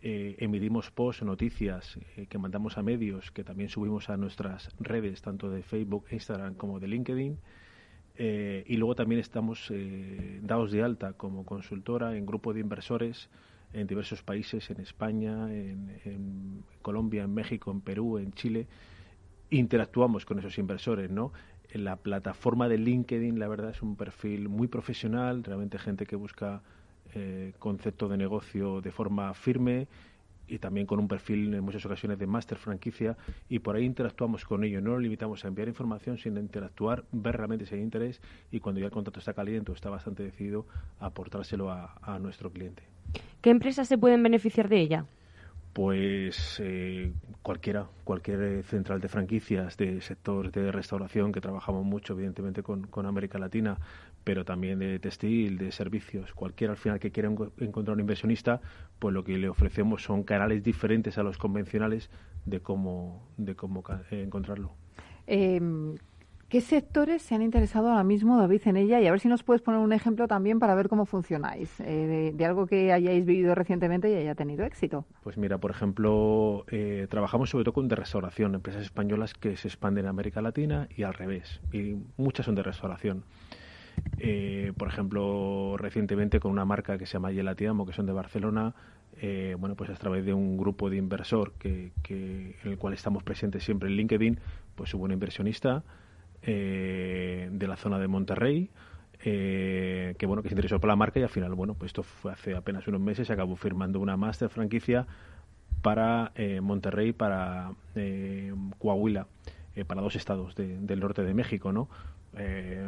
Eh, 0.00 0.36
emitimos 0.38 0.90
posts, 0.90 1.22
noticias 1.24 1.98
que 2.30 2.38
mandamos 2.38 2.78
a 2.78 2.82
medios, 2.82 3.30
que 3.30 3.44
también 3.44 3.68
subimos 3.68 4.08
a 4.08 4.16
nuestras 4.16 4.70
redes, 4.78 5.20
tanto 5.20 5.50
de 5.50 5.62
Facebook, 5.62 6.06
Instagram 6.10 6.54
como 6.54 6.80
de 6.80 6.88
LinkedIn. 6.88 7.38
y 8.16 8.76
luego 8.78 8.94
también 8.94 9.20
estamos 9.20 9.70
dados 10.40 10.72
de 10.72 10.82
alta 10.82 11.12
como 11.12 11.44
consultora 11.44 12.16
en 12.16 12.24
grupo 12.24 12.54
de 12.54 12.60
inversores 12.60 13.28
en 13.72 13.86
diversos 13.86 14.22
países, 14.22 14.70
en 14.70 14.80
España, 14.80 15.52
en, 15.52 16.64
Colombia, 16.82 17.24
en 17.24 17.34
México, 17.34 17.70
en 17.70 17.80
Perú, 17.80 18.18
en 18.18 18.32
Chile, 18.32 18.66
interactuamos 19.50 20.24
con 20.24 20.38
esos 20.38 20.58
inversores, 20.58 21.10
¿no? 21.10 21.32
En 21.70 21.84
la 21.84 21.96
plataforma 21.96 22.68
de 22.68 22.78
LinkedIn, 22.78 23.38
la 23.38 23.48
verdad, 23.48 23.70
es 23.70 23.82
un 23.82 23.96
perfil 23.96 24.48
muy 24.48 24.66
profesional, 24.66 25.44
realmente 25.44 25.78
gente 25.78 26.06
que 26.06 26.16
busca 26.16 26.62
eh, 27.14 27.52
concepto 27.58 28.08
de 28.08 28.16
negocio 28.16 28.80
de 28.80 28.90
forma 28.90 29.32
firme 29.34 29.86
y 30.48 30.58
también 30.58 30.86
con 30.86 30.98
un 30.98 31.06
perfil 31.06 31.54
en 31.54 31.62
muchas 31.62 31.86
ocasiones 31.86 32.18
de 32.18 32.26
máster 32.26 32.58
franquicia 32.58 33.16
y 33.48 33.60
por 33.60 33.76
ahí 33.76 33.84
interactuamos 33.84 34.44
con 34.44 34.64
ellos. 34.64 34.82
No 34.82 34.92
nos 34.92 35.02
limitamos 35.02 35.44
a 35.44 35.48
enviar 35.48 35.68
información, 35.68 36.18
sino 36.18 36.38
a 36.38 36.40
interactuar, 36.40 37.04
ver 37.12 37.36
realmente 37.36 37.66
si 37.66 37.76
hay 37.76 37.82
interés 37.82 38.20
y 38.50 38.58
cuando 38.58 38.80
ya 38.80 38.86
el 38.86 38.92
contrato 38.92 39.20
está 39.20 39.32
caliente 39.32 39.70
o 39.70 39.74
está 39.74 39.90
bastante 39.90 40.24
decidido, 40.24 40.66
aportárselo 40.98 41.70
a 41.70 42.18
nuestro 42.20 42.50
cliente. 42.50 42.82
¿Qué 43.40 43.50
empresas 43.50 43.88
se 43.88 43.96
pueden 43.96 44.22
beneficiar 44.22 44.68
de 44.68 44.80
ella? 44.80 45.06
Pues 45.72 46.60
eh, 46.62 47.12
cualquiera, 47.42 47.86
cualquier 48.04 48.64
central 48.64 49.00
de 49.00 49.08
franquicias 49.08 49.76
de 49.76 50.00
sector 50.00 50.50
de 50.50 50.72
restauración, 50.72 51.32
que 51.32 51.40
trabajamos 51.40 51.84
mucho, 51.84 52.14
evidentemente, 52.14 52.62
con, 52.62 53.06
América 53.06 53.38
Latina, 53.38 53.78
pero 54.24 54.44
también 54.44 54.80
de 54.80 54.98
textil, 54.98 55.58
de 55.58 55.70
servicios. 55.70 56.34
Cualquiera 56.34 56.72
al 56.72 56.76
final 56.76 56.98
que 56.98 57.12
quiera 57.12 57.28
encontrar 57.28 57.94
un 57.94 58.00
inversionista, 58.00 58.60
pues 58.98 59.14
lo 59.14 59.22
que 59.22 59.38
le 59.38 59.48
ofrecemos 59.48 60.02
son 60.02 60.24
canales 60.24 60.64
diferentes 60.64 61.16
a 61.18 61.22
los 61.22 61.38
convencionales 61.38 62.10
de 62.44 62.60
cómo, 62.60 63.28
de 63.36 63.54
cómo 63.54 63.84
eh, 64.10 64.22
encontrarlo. 64.22 64.72
Eh, 65.28 65.60
¿Qué 66.50 66.60
sectores 66.60 67.22
se 67.22 67.36
han 67.36 67.42
interesado 67.42 67.90
ahora 67.90 68.02
mismo, 68.02 68.36
David, 68.36 68.62
en 68.64 68.76
ella? 68.76 69.00
Y 69.00 69.06
a 69.06 69.12
ver 69.12 69.20
si 69.20 69.28
nos 69.28 69.44
puedes 69.44 69.62
poner 69.62 69.78
un 69.78 69.92
ejemplo 69.92 70.26
también 70.26 70.58
para 70.58 70.74
ver 70.74 70.88
cómo 70.88 71.06
funcionáis, 71.06 71.78
eh, 71.78 72.32
de, 72.34 72.44
algo 72.44 72.66
que 72.66 72.92
hayáis 72.92 73.24
vivido 73.24 73.54
recientemente 73.54 74.10
y 74.10 74.16
haya 74.16 74.34
tenido 74.34 74.64
éxito. 74.64 75.06
Pues 75.22 75.38
mira, 75.38 75.58
por 75.58 75.70
ejemplo, 75.70 76.64
eh, 76.72 77.06
trabajamos 77.08 77.50
sobre 77.50 77.62
todo 77.62 77.74
con 77.74 77.86
de 77.86 77.94
restauración, 77.94 78.56
empresas 78.56 78.82
españolas 78.82 79.32
que 79.32 79.56
se 79.56 79.68
expanden 79.68 80.06
en 80.06 80.08
América 80.08 80.42
Latina 80.42 80.88
y 80.96 81.04
al 81.04 81.14
revés, 81.14 81.60
y 81.72 81.94
muchas 82.16 82.46
son 82.46 82.56
de 82.56 82.64
restauración. 82.64 83.22
Eh, 84.18 84.72
por 84.76 84.88
ejemplo, 84.88 85.76
recientemente 85.78 86.40
con 86.40 86.50
una 86.50 86.64
marca 86.64 86.98
que 86.98 87.06
se 87.06 87.12
llama 87.12 87.30
Yelatiamo, 87.30 87.86
que 87.86 87.92
son 87.92 88.06
de 88.06 88.12
Barcelona, 88.12 88.74
bueno, 89.58 89.76
pues 89.76 89.90
a 89.90 89.94
través 89.94 90.24
de 90.24 90.32
un 90.32 90.56
grupo 90.56 90.90
de 90.90 90.96
inversor 90.96 91.52
que, 91.60 91.92
que, 92.02 92.56
en 92.64 92.72
el 92.72 92.78
cual 92.78 92.94
estamos 92.94 93.22
presentes 93.22 93.62
siempre 93.62 93.88
en 93.88 93.94
LinkedIn, 93.96 94.40
pues 94.74 94.92
hubo 94.94 95.04
un 95.04 95.12
inversionista 95.12 95.84
eh, 96.42 97.48
de 97.52 97.66
la 97.66 97.76
zona 97.76 97.98
de 97.98 98.08
Monterrey. 98.08 98.70
Eh, 99.22 100.14
que 100.18 100.24
bueno 100.24 100.42
que 100.42 100.48
se 100.48 100.54
interesó 100.54 100.80
por 100.80 100.88
la 100.88 100.96
marca 100.96 101.20
y 101.20 101.22
al 101.22 101.28
final 101.28 101.54
bueno 101.54 101.74
pues 101.74 101.90
esto 101.90 102.02
fue 102.02 102.32
hace 102.32 102.56
apenas 102.56 102.88
unos 102.88 103.02
meses 103.02 103.26
se 103.26 103.34
acabó 103.34 103.54
firmando 103.54 104.00
una 104.00 104.16
master 104.16 104.48
franquicia 104.48 105.06
para 105.82 106.32
eh, 106.36 106.62
Monterrey 106.62 107.12
para 107.12 107.72
Coahuila 108.78 109.26
para 109.86 110.00
dos 110.00 110.16
estados 110.16 110.54
del 110.56 111.00
norte 111.00 111.22
de 111.22 111.34
México 111.34 111.70
no 111.70 111.90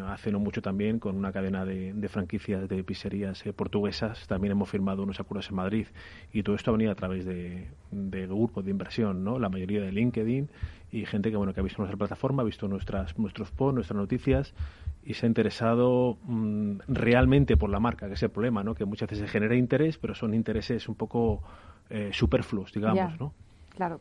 hace 0.09 0.33
no 0.33 0.39
mucho 0.39 0.63
también 0.63 0.99
con 0.99 1.17
una 1.17 1.33
cadena 1.33 1.67
de, 1.67 2.09
franquicias 2.09 2.67
de 2.67 2.83
pizzerías 2.83 3.45
portuguesas 3.55 4.27
también 4.27 4.53
hemos 4.53 4.71
firmado 4.71 5.03
unos 5.03 5.21
acuerdos 5.21 5.51
en 5.51 5.57
Madrid 5.57 5.87
y 6.33 6.43
todo 6.45 6.57
esto 6.57 6.71
ha 6.71 6.73
venido 6.73 6.93
a 6.93 6.95
través 6.95 7.27
de, 7.27 7.69
de 7.91 8.27
grupos 8.27 8.65
de 8.65 8.71
inversión 8.71 9.23
no 9.23 9.39
la 9.39 9.51
mayoría 9.51 9.83
de 9.83 9.93
LinkedIn 9.93 10.49
y 10.93 11.07
gente 11.07 11.31
que 11.31 11.37
bueno 11.37 11.55
que 11.55 11.61
ha 11.61 11.63
visto 11.63 11.81
nuestra 11.81 11.97
plataforma, 11.97 12.43
ha 12.43 12.45
visto 12.45 12.69
nuestras 12.69 13.19
nuestros 13.19 13.51
posts, 13.51 13.75
nuestras 13.75 13.97
noticias 13.97 14.55
y 15.03 15.15
se 15.15 15.27
ha 15.27 15.29
interesado 15.29 16.19
mm, 16.25 16.81
realmente 16.87 17.57
por 17.57 17.71
la 17.71 17.81
marca, 17.81 18.07
que 18.07 18.15
es 18.15 18.23
el 18.23 18.31
problema, 18.31 18.63
¿no? 18.63 18.75
Que 18.75 18.85
muchas 18.85 19.09
veces 19.09 19.27
se 19.27 19.33
genera 19.33 19.57
interés, 19.57 19.99
pero 19.99 20.15
son 20.15 20.35
intereses 20.35 20.89
un 20.89 20.95
poco 20.95 21.43
eh, 21.89 22.11
superfluos, 22.13 22.73
digamos, 22.73 23.19
¿no? 23.19 23.33
Claro. 23.71 24.01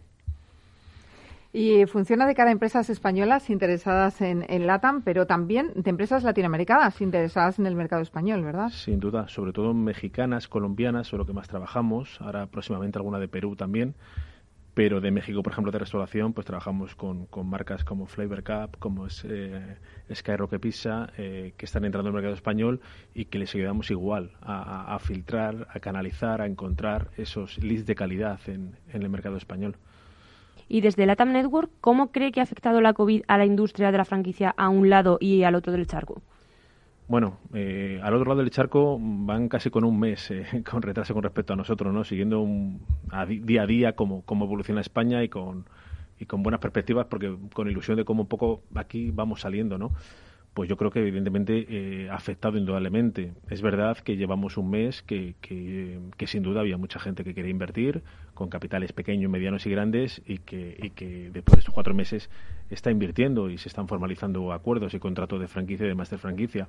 Y 1.54 1.86
funciona 1.86 2.26
de 2.26 2.34
cara 2.34 2.50
a 2.50 2.54
empresas 2.54 2.90
españolas 2.90 3.50
interesadas 3.50 4.22
en, 4.22 4.46
en, 4.48 4.68
LATAM, 4.68 5.02
pero 5.02 5.26
también 5.26 5.72
de 5.76 5.90
empresas 5.90 6.24
latinoamericanas 6.24 7.02
interesadas 7.02 7.60
en 7.60 7.66
el 7.66 7.76
mercado 7.76 8.02
español, 8.02 8.42
¿verdad? 8.44 8.70
Sin 8.70 9.02
duda, 9.02 9.28
sobre 9.28 9.52
todo 9.52 9.74
mexicanas, 9.74 10.48
colombianas, 10.48 11.08
son 11.08 11.20
lo 11.20 11.26
que 11.26 11.34
más 11.34 11.50
trabajamos. 11.50 12.22
Ahora 12.22 12.46
próximamente 12.48 13.00
alguna 13.00 13.20
de 13.20 13.28
Perú 13.28 13.58
también 13.58 13.96
pero 14.74 15.02
de 15.02 15.12
México, 15.12 15.44
por 15.44 15.52
ejemplo, 15.52 15.72
de 15.72 15.80
restauración, 15.80 16.34
pues 16.34 16.46
trabajamos 16.46 16.96
con, 16.96 17.26
con 17.26 17.48
marcas 17.48 17.84
como 17.84 18.06
Flavor 18.06 18.44
Cup, 18.44 18.78
como 18.80 19.08
es, 19.08 19.26
eh, 19.28 19.78
Skyrock 20.14 20.58
Pizza, 20.60 21.10
eh, 21.18 21.54
que 21.58 21.66
están 21.66 21.84
entrando 21.84 22.10
en 22.10 22.16
el 22.16 22.22
mercado 22.22 22.36
español 22.36 22.80
y 23.14 23.26
que 23.26 23.38
les 23.38 23.54
ayudamos 23.54 23.92
igual 23.92 24.32
a, 24.42 24.98
filtrar, 25.00 25.68
a 25.74 25.80
canalizar, 25.80 26.42
a 26.42 26.46
encontrar 26.46 27.10
esos 27.18 27.58
leads 27.58 27.86
de 27.86 27.96
calidad 27.96 28.40
en, 28.48 28.78
en 28.94 29.04
el 29.04 29.10
mercado 29.10 29.38
español. 29.38 29.76
Y 30.70 30.80
desde 30.80 31.06
Latam 31.06 31.34
Network, 31.34 31.70
¿cómo 31.82 32.12
cree 32.12 32.32
que 32.32 32.40
ha 32.40 32.44
afectado 32.44 32.80
la 32.80 32.94
COVID 32.94 33.24
a 33.28 33.38
la 33.38 33.46
industria 33.46 33.92
de 33.92 33.98
la 33.98 34.06
franquicia 34.06 34.54
a 34.56 34.70
un 34.70 34.90
lado 34.90 35.18
y 35.20 35.44
al 35.44 35.56
otro 35.56 35.74
del 35.74 35.86
charco? 35.86 36.22
Bueno, 37.08 37.40
eh, 37.54 38.00
al 38.02 38.14
otro 38.14 38.30
lado 38.30 38.42
del 38.42 38.52
charco 38.52 38.98
van 39.00 39.50
casi 39.50 39.70
con 39.70 39.84
un 39.84 40.00
mes 40.00 40.32
eh, 40.32 40.64
con 40.70 40.82
retraso 40.82 41.14
con 41.14 41.24
respecto 41.24 41.54
a 41.54 41.56
nosotros, 41.56 41.94
¿no? 41.94 42.04
Siguiendo 42.04 42.42
un, 42.42 42.82
día 43.28 43.64
a 43.64 43.68
día 43.68 43.96
cómo, 43.96 44.24
cómo 44.24 44.46
evoluciona 44.46 44.82
España 44.82 45.24
y 45.24 45.30
con, 45.30 45.66
y 46.20 46.26
con 46.26 46.44
buenas 46.44 46.62
perspectivas, 46.62 47.08
porque 47.08 47.36
con 47.54 47.70
ilusión 47.70 47.98
de 47.98 48.06
cómo 48.06 48.24
un 48.24 48.30
poco 48.30 48.64
aquí 48.76 49.12
vamos 49.12 49.42
saliendo, 49.42 49.78
¿no? 49.78 49.92
Pues 50.54 50.68
yo 50.70 50.76
creo 50.76 50.92
que 50.92 51.00
evidentemente 51.00 51.66
eh, 51.70 52.10
ha 52.10 52.16
afectado 52.16 52.58
indudablemente. 52.58 53.32
Es 53.50 53.62
verdad 53.62 53.98
que 53.98 54.18
llevamos 54.18 54.58
un 54.58 54.70
mes 54.70 55.02
que, 55.02 55.36
que, 55.40 55.98
que, 56.18 56.28
sin 56.28 56.44
duda 56.44 56.60
había 56.60 56.78
mucha 56.78 57.00
gente 57.00 57.24
que 57.24 57.34
quería 57.34 57.52
invertir 57.52 58.04
con 58.34 58.50
capitales 58.50 58.92
pequeños, 58.92 59.32
medianos 59.32 59.66
y 59.66 59.70
grandes 59.70 60.22
y 60.26 60.40
que, 60.40 60.76
y 60.78 60.90
que 60.90 61.30
después 61.32 61.56
de 61.56 61.60
estos 61.60 61.74
cuatro 61.74 61.94
meses 61.94 62.30
está 62.70 62.92
invirtiendo 62.92 63.50
y 63.50 63.58
se 63.58 63.70
están 63.70 63.88
formalizando 63.88 64.52
acuerdos 64.52 64.94
y 64.94 65.00
contratos 65.00 65.40
de 65.40 65.48
franquicia 65.48 65.86
y 65.86 65.90
de 65.90 65.96
master 65.96 66.20
franquicia. 66.20 66.68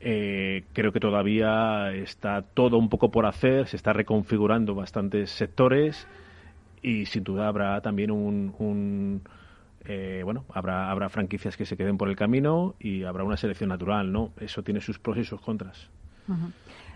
Eh, 0.00 0.64
creo 0.72 0.90
que 0.90 0.98
todavía 0.98 1.92
está 1.92 2.42
todo 2.42 2.76
un 2.76 2.88
poco 2.88 3.10
por 3.10 3.24
hacer, 3.26 3.68
se 3.68 3.76
está 3.76 3.92
reconfigurando 3.92 4.74
bastantes 4.74 5.30
sectores 5.30 6.08
y 6.82 7.06
sin 7.06 7.22
duda 7.22 7.46
habrá 7.46 7.80
también 7.82 8.10
un, 8.10 9.22
eh, 9.84 10.22
bueno, 10.24 10.44
habrá, 10.52 10.90
habrá 10.90 11.08
franquicias 11.08 11.56
que 11.56 11.64
se 11.64 11.76
queden 11.76 11.98
por 11.98 12.08
el 12.08 12.16
camino 12.16 12.74
y 12.78 13.04
habrá 13.04 13.24
una 13.24 13.36
selección 13.36 13.68
natural, 13.68 14.12
¿no? 14.12 14.32
Eso 14.38 14.62
tiene 14.62 14.80
sus 14.80 14.98
pros 14.98 15.18
y 15.18 15.24
sus 15.24 15.40
contras. 15.40 15.90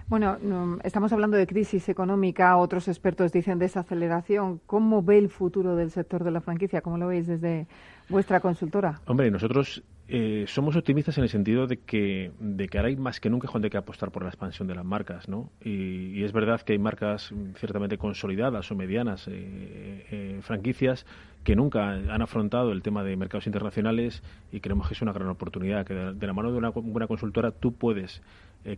Bueno, 0.09 0.79
estamos 0.85 1.13
hablando 1.13 1.37
de 1.37 1.49
crisis 1.49 1.89
económica, 1.89 2.57
otros 2.57 2.87
expertos 2.87 3.33
dicen 3.33 3.59
desaceleración. 3.59 4.61
¿Cómo 4.67 5.03
ve 5.03 5.19
el 5.19 5.29
futuro 5.29 5.75
del 5.75 5.91
sector 5.91 6.23
de 6.23 6.31
la 6.31 6.41
franquicia? 6.41 6.81
¿Cómo 6.81 6.97
lo 6.97 7.09
veis 7.09 7.27
desde 7.27 7.67
vuestra 8.09 8.39
consultora? 8.39 9.01
Hombre, 9.07 9.33
nosotros 9.33 9.83
eh, 10.09 10.45
somos 10.47 10.77
optimistas 10.77 11.19
en 11.19 11.25
el 11.25 11.29
sentido 11.29 11.67
de 11.67 11.79
que, 11.79 12.31
de 12.39 12.69
que 12.69 12.79
ahora 12.79 12.89
hay 12.91 12.97
más 12.97 13.19
que 13.19 13.29
nunca 13.29 13.49
donde 13.53 13.67
hay 13.67 13.71
que 13.71 13.77
apostar 13.77 14.13
por 14.13 14.23
la 14.23 14.29
expansión 14.29 14.69
de 14.69 14.77
las 14.77 14.85
marcas, 14.85 15.29
¿no? 15.29 15.51
Y, 15.61 16.23
es 16.23 16.33
verdad 16.33 16.61
que 16.61 16.75
hay 16.75 16.79
marcas 16.79 17.35
ciertamente 17.57 17.99
consolidadas 17.99 18.71
o 18.71 18.77
medianas, 18.77 19.27
eh, 19.27 20.07
eh, 20.11 20.39
franquicias, 20.43 21.05
que 21.47 21.55
nunca 21.55 21.93
han 21.93 22.23
afrontado 22.23 22.73
el 22.73 22.83
tema 22.83 23.05
de 23.05 23.17
mercados 23.17 23.47
internacionales 23.47 24.21
y 24.51 24.59
creemos 24.59 24.89
que 24.89 24.95
es 24.95 25.03
una 25.03 25.13
gran 25.13 25.29
oportunidad, 25.29 25.87
que 25.87 25.95
de, 25.95 26.27
la 26.27 26.33
mano 26.33 26.51
de 26.51 26.59
una 26.59 26.71
buena 26.71 27.07
consultora 27.07 27.53
tú 27.53 27.73
puedes 27.73 28.21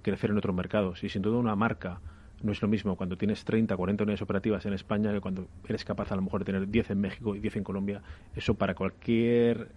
crecer 0.02 0.28
en 0.28 0.36
otros 0.36 0.54
mercados 0.54 1.02
y 1.02 1.08
sin 1.08 1.22
duda 1.22 1.38
una 1.38 1.56
marca 1.56 1.98
no 2.42 2.52
es 2.52 2.60
lo 2.60 2.68
mismo 2.68 2.94
cuando 2.94 3.16
tienes 3.16 3.42
30, 3.42 3.74
40 3.74 4.04
unidades 4.04 4.20
operativas 4.20 4.66
en 4.66 4.74
España 4.74 5.12
que 5.12 5.20
cuando 5.20 5.48
eres 5.66 5.82
capaz 5.82 6.12
a 6.12 6.16
lo 6.16 6.22
mejor 6.22 6.40
de 6.40 6.44
tener 6.44 6.68
10 6.68 6.90
en 6.90 7.00
México 7.00 7.34
y 7.34 7.40
10 7.40 7.56
en 7.56 7.64
Colombia. 7.64 8.02
Eso 8.36 8.54
para 8.54 8.74
cualquier 8.74 9.68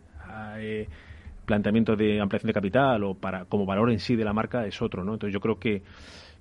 eh, 0.57 0.87
planteamiento 1.45 1.95
de 1.95 2.19
ampliación 2.19 2.47
de 2.47 2.53
capital 2.53 3.03
o 3.03 3.15
para 3.15 3.45
como 3.45 3.65
valor 3.65 3.89
en 3.89 3.99
sí 3.99 4.17
de 4.17 4.25
la 4.25 4.33
marca 4.33 4.67
es 4.67 4.81
otro, 4.81 5.03
¿no? 5.03 5.13
Entonces 5.13 5.33
yo 5.33 5.39
creo 5.39 5.59
que 5.59 5.81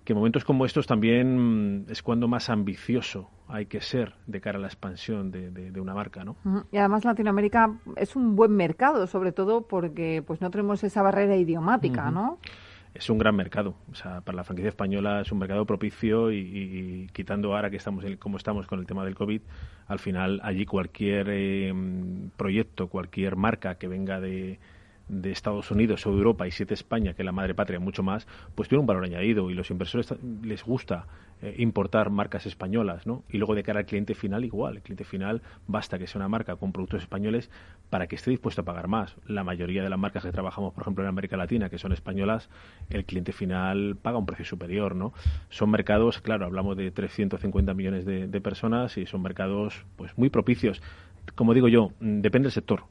que 0.05 0.15
momentos 0.15 0.45
como 0.45 0.65
estos 0.65 0.87
también 0.87 1.87
es 1.89 2.03
cuando 2.03 2.29
más 2.29 2.51
ambicioso 2.51 3.31
hay 3.49 3.67
que 3.67 3.81
ser 3.81 4.15
de 4.27 4.41
cara 4.41 4.59
a 4.59 4.61
la 4.61 4.69
expansión 4.69 5.31
de, 5.31 5.51
de, 5.51 5.81
una 5.81 5.95
marca, 5.95 6.25
¿no? 6.25 6.37
Y 6.71 6.79
además 6.79 7.05
Latinoamérica 7.05 7.79
es 7.97 8.17
un 8.17 8.37
buen 8.37 8.53
mercado, 8.53 9.07
sobre 9.07 9.33
todo 9.33 9.63
porque 9.63 10.23
pues 10.27 10.41
no 10.41 10.51
tenemos 10.51 10.85
esa 10.85 11.03
barrera 11.03 11.37
idiomática, 11.37 12.11
¿no? 12.11 12.39
es 12.95 13.09
un 13.09 13.19
gran 13.19 13.37
mercado. 13.37 13.75
O 13.91 13.95
sea, 13.95 14.21
para 14.21 14.37
la 14.37 14.45
franquicia 14.45 14.69
española 14.69 15.21
es 15.21 15.33
un 15.33 15.39
mercado 15.39 15.65
propicio 15.65 16.33
y, 16.33 17.09
quitando 17.13 17.55
ahora 17.55 17.71
que 17.71 17.77
estamos 17.77 18.05
como 18.19 18.37
estamos 18.37 18.67
con 18.67 18.81
el 18.81 18.87
tema 18.87 19.05
del 19.05 19.15
COVID, 19.15 19.41
al 19.87 19.99
final 19.99 20.41
allí 20.43 20.67
cualquier 20.67 21.29
eh, 21.31 21.73
proyecto, 22.37 22.89
cualquier 22.89 23.37
marca 23.37 23.77
que 23.77 23.89
venga 23.89 24.21
de, 24.21 24.59
de 25.11 25.33
Estados 25.33 25.71
Unidos 25.71 26.07
o 26.07 26.11
Europa 26.11 26.47
y 26.47 26.53
siete 26.53 26.75
España, 26.75 27.15
que 27.15 27.23
es 27.23 27.27
la 27.27 27.33
madre 27.33 27.55
patria 27.55 27.81
mucho 27.81 28.03
más, 28.03 28.27
pues 28.55 28.69
tiene 28.69 28.81
un 28.81 28.87
valor 28.87 29.05
añadido 29.05 29.51
y 29.51 29.55
los 29.55 29.71
inversores 29.71 30.15
les 30.43 30.63
gusta 30.65 31.07
eh, 31.43 31.55
importar 31.59 32.11
marcas 32.11 32.47
españolas, 32.47 33.07
¿no? 33.07 33.25
Y 33.29 33.39
luego 33.39 33.55
de 33.55 33.63
cara 33.63 33.81
al 33.81 33.87
cliente 33.87 34.15
final 34.15 34.45
igual, 34.45 34.77
el 34.77 34.83
cliente 34.83 35.05
final 35.05 35.43
basta 35.67 35.99
que 35.99 36.07
sea 36.07 36.21
una 36.21 36.29
marca 36.29 36.57
con 36.57 36.73
productos 36.73 37.03
españoles 37.03 37.51
para 37.89 38.07
que 38.07 38.17
esté 38.17 38.31
dispuesto 38.31 38.61
a 38.61 38.65
pagar 38.65 38.89
más. 38.89 39.17
La 39.27 39.43
mayoría 39.43 39.83
de 39.83 39.91
las 39.91 39.99
marcas 39.99 40.23
que 40.23 40.33
trabajamos, 40.33 40.75
por 40.75 40.83
ejemplo, 40.83 41.03
en 41.03 41.09
América 41.09 41.37
Latina, 41.37 41.69
que 41.69 41.79
son 41.79 41.93
españolas, 41.93 42.49
el 42.89 43.05
cliente 43.05 43.33
final 43.33 43.97
paga 44.01 44.19
un 44.19 44.27
precio 44.27 44.45
superior, 44.45 44.95
¿no? 44.95 45.13
Son 45.49 45.71
mercados, 45.71 46.21
claro, 46.21 46.47
hablamos 46.47 46.77
de 46.77 46.91
350 46.91 47.75
millones 47.75 48.05
de, 48.05 48.29
de 48.29 48.41
personas 48.41 48.97
y 48.97 49.07
son 49.07 49.23
mercados 49.23 49.85
pues 49.97 50.17
muy 50.17 50.31
propicios. 50.31 50.81
Como 51.35 51.55
digo 51.55 51.69
yo, 51.69 51.93
mm, 52.01 52.21
depende 52.21 52.47
del 52.47 52.53
sector 52.53 52.85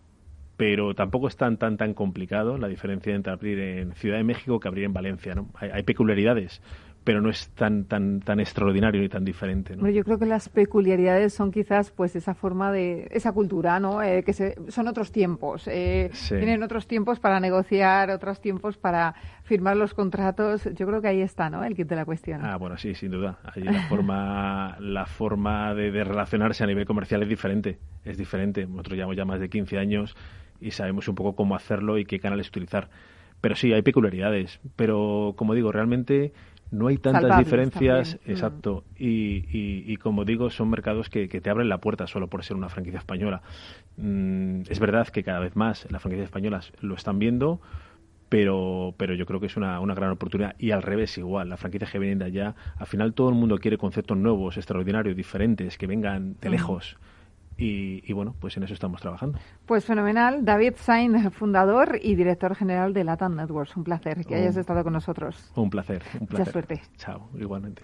pero 0.59 0.93
tampoco 0.93 1.29
es 1.29 1.37
tan 1.37 1.55
tan 1.55 1.77
tan 1.77 1.93
complicado 1.93 2.57
la 2.57 2.67
diferencia 2.67 3.15
entre 3.15 3.31
abrir 3.31 3.59
en 3.59 3.93
Ciudad 3.93 4.17
de 4.17 4.25
México 4.25 4.59
que 4.59 4.67
abrir 4.67 4.83
en 4.83 4.91
Valencia, 4.91 5.33
¿no? 5.33 5.47
Hay, 5.53 5.83
peculiaridades, 5.83 6.61
pero 7.05 7.21
no 7.21 7.29
es 7.29 7.47
tan 7.51 7.85
tan 7.85 8.19
tan 8.19 8.41
extraordinario 8.41 8.99
ni 8.99 9.07
tan 9.07 9.23
diferente. 9.23 9.77
¿no? 9.77 9.89
yo 9.89 10.03
creo 10.03 10.19
que 10.19 10.25
las 10.25 10.49
peculiaridades 10.49 11.33
son 11.33 11.53
quizás 11.53 11.91
pues 11.91 12.13
esa 12.17 12.33
forma 12.33 12.73
de 12.73 13.07
esa 13.11 13.31
cultura, 13.31 13.79
¿no? 13.79 14.03
Eh, 14.03 14.21
que 14.25 14.33
son 14.33 14.89
otros 14.89 15.13
tiempos, 15.13 15.65
eh, 15.69 16.11
tienen 16.27 16.61
otros 16.61 16.87
tiempos 16.87 17.21
para 17.21 17.39
negociar, 17.39 18.11
otros 18.11 18.41
tiempos 18.41 18.75
para 18.75 19.15
firmar 19.43 19.77
los 19.77 19.93
contratos. 19.93 20.65
Yo 20.75 20.85
creo 20.87 21.01
que 21.01 21.07
ahí 21.07 21.21
está, 21.21 21.49
¿no? 21.49 21.63
El 21.63 21.73
kit 21.73 21.87
de 21.87 21.95
la 21.95 22.03
cuestión. 22.03 22.43
Ah, 22.43 22.57
bueno, 22.57 22.75
sí, 22.75 22.95
sin 22.95 23.11
duda. 23.11 23.39
Allí 23.45 23.63
la 23.63 23.83
forma 23.83 24.75
la 24.81 25.05
forma 25.05 25.73
de, 25.73 25.89
de 25.89 26.03
relacionarse 26.03 26.65
a 26.65 26.67
nivel 26.67 26.83
comercial 26.83 27.23
es 27.23 27.29
diferente, 27.29 27.79
es 28.03 28.17
diferente. 28.17 28.67
Nosotros 28.67 28.95
llevamos 28.95 29.15
ya 29.15 29.23
más 29.23 29.39
de 29.39 29.47
15 29.47 29.77
años 29.77 30.17
y 30.61 30.71
sabemos 30.71 31.07
un 31.07 31.15
poco 31.15 31.35
cómo 31.35 31.55
hacerlo 31.55 31.97
y 31.97 32.05
qué 32.05 32.19
canales 32.19 32.49
utilizar. 32.49 32.89
Pero 33.41 33.55
sí, 33.55 33.73
hay 33.73 33.81
peculiaridades. 33.81 34.59
Pero, 34.75 35.33
como 35.37 35.53
digo, 35.53 35.71
realmente 35.71 36.33
no 36.71 36.87
hay 36.87 36.97
tantas 36.97 37.37
diferencias, 37.39 38.19
mm. 38.25 38.31
exacto, 38.31 38.83
y, 38.95 39.45
y, 39.51 39.97
como 39.97 40.23
digo, 40.23 40.49
son 40.49 40.69
mercados 40.69 41.09
que, 41.09 41.27
que, 41.27 41.41
te 41.41 41.49
abren 41.49 41.67
la 41.67 41.79
puerta 41.79 42.05
solo 42.05 42.27
por 42.27 42.43
ser 42.43 42.57
una 42.57 42.69
franquicia 42.69 42.99
española. 42.99 43.41
Mm, 43.97 44.61
es 44.69 44.79
verdad 44.79 45.07
que 45.07 45.23
cada 45.23 45.39
vez 45.39 45.55
más 45.55 45.87
las 45.89 46.01
franquicias 46.01 46.25
españolas 46.25 46.71
lo 46.81 46.93
están 46.93 47.17
viendo, 47.17 47.59
pero, 48.29 48.93
pero 48.97 49.15
yo 49.15 49.25
creo 49.25 49.39
que 49.39 49.47
es 49.47 49.57
una, 49.57 49.79
una 49.79 49.95
gran 49.95 50.11
oportunidad. 50.11 50.55
Y 50.59 50.71
al 50.71 50.83
revés, 50.83 51.17
igual, 51.17 51.49
las 51.49 51.59
franquicias 51.59 51.91
que 51.91 51.97
vienen 51.97 52.19
de 52.19 52.25
allá, 52.25 52.55
al 52.77 52.85
final 52.85 53.13
todo 53.13 53.29
el 53.29 53.35
mundo 53.35 53.57
quiere 53.57 53.77
conceptos 53.77 54.17
nuevos, 54.17 54.57
extraordinarios, 54.57 55.15
diferentes, 55.15 55.77
que 55.77 55.87
vengan 55.87 56.35
de 56.39 56.49
mm. 56.49 56.51
lejos. 56.51 56.97
Y, 57.61 58.13
bueno, 58.13 58.33
pues 58.39 58.55
en 58.55 58.63
eso 58.63 58.73
estamos 58.73 59.01
trabajando. 59.01 59.37
Pues 59.65 59.83
fenomenal. 59.83 60.45
David 60.45 60.75
Sain, 60.77 61.29
fundador 61.31 61.99
y 62.01 62.15
director 62.15 62.55
general 62.55 62.93
de 62.93 63.03
Latam 63.03 63.35
Networks. 63.35 63.75
Un 63.75 63.83
placer 63.83 64.25
que 64.25 64.35
hayas 64.35 64.55
estado 64.55 64.81
con 64.83 64.93
nosotros. 64.93 65.51
Un 65.55 65.69
placer, 65.69 66.01
un 66.19 66.27
placer. 66.27 66.39
Mucha 66.39 66.51
suerte. 66.51 66.81
Chao, 66.97 67.29
igualmente. 67.37 67.83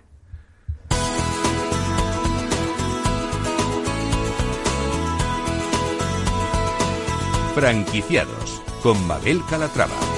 Franquiciados 7.54 8.62
con 8.82 9.06
Mabel 9.08 9.42
Calatrava. 9.50 10.15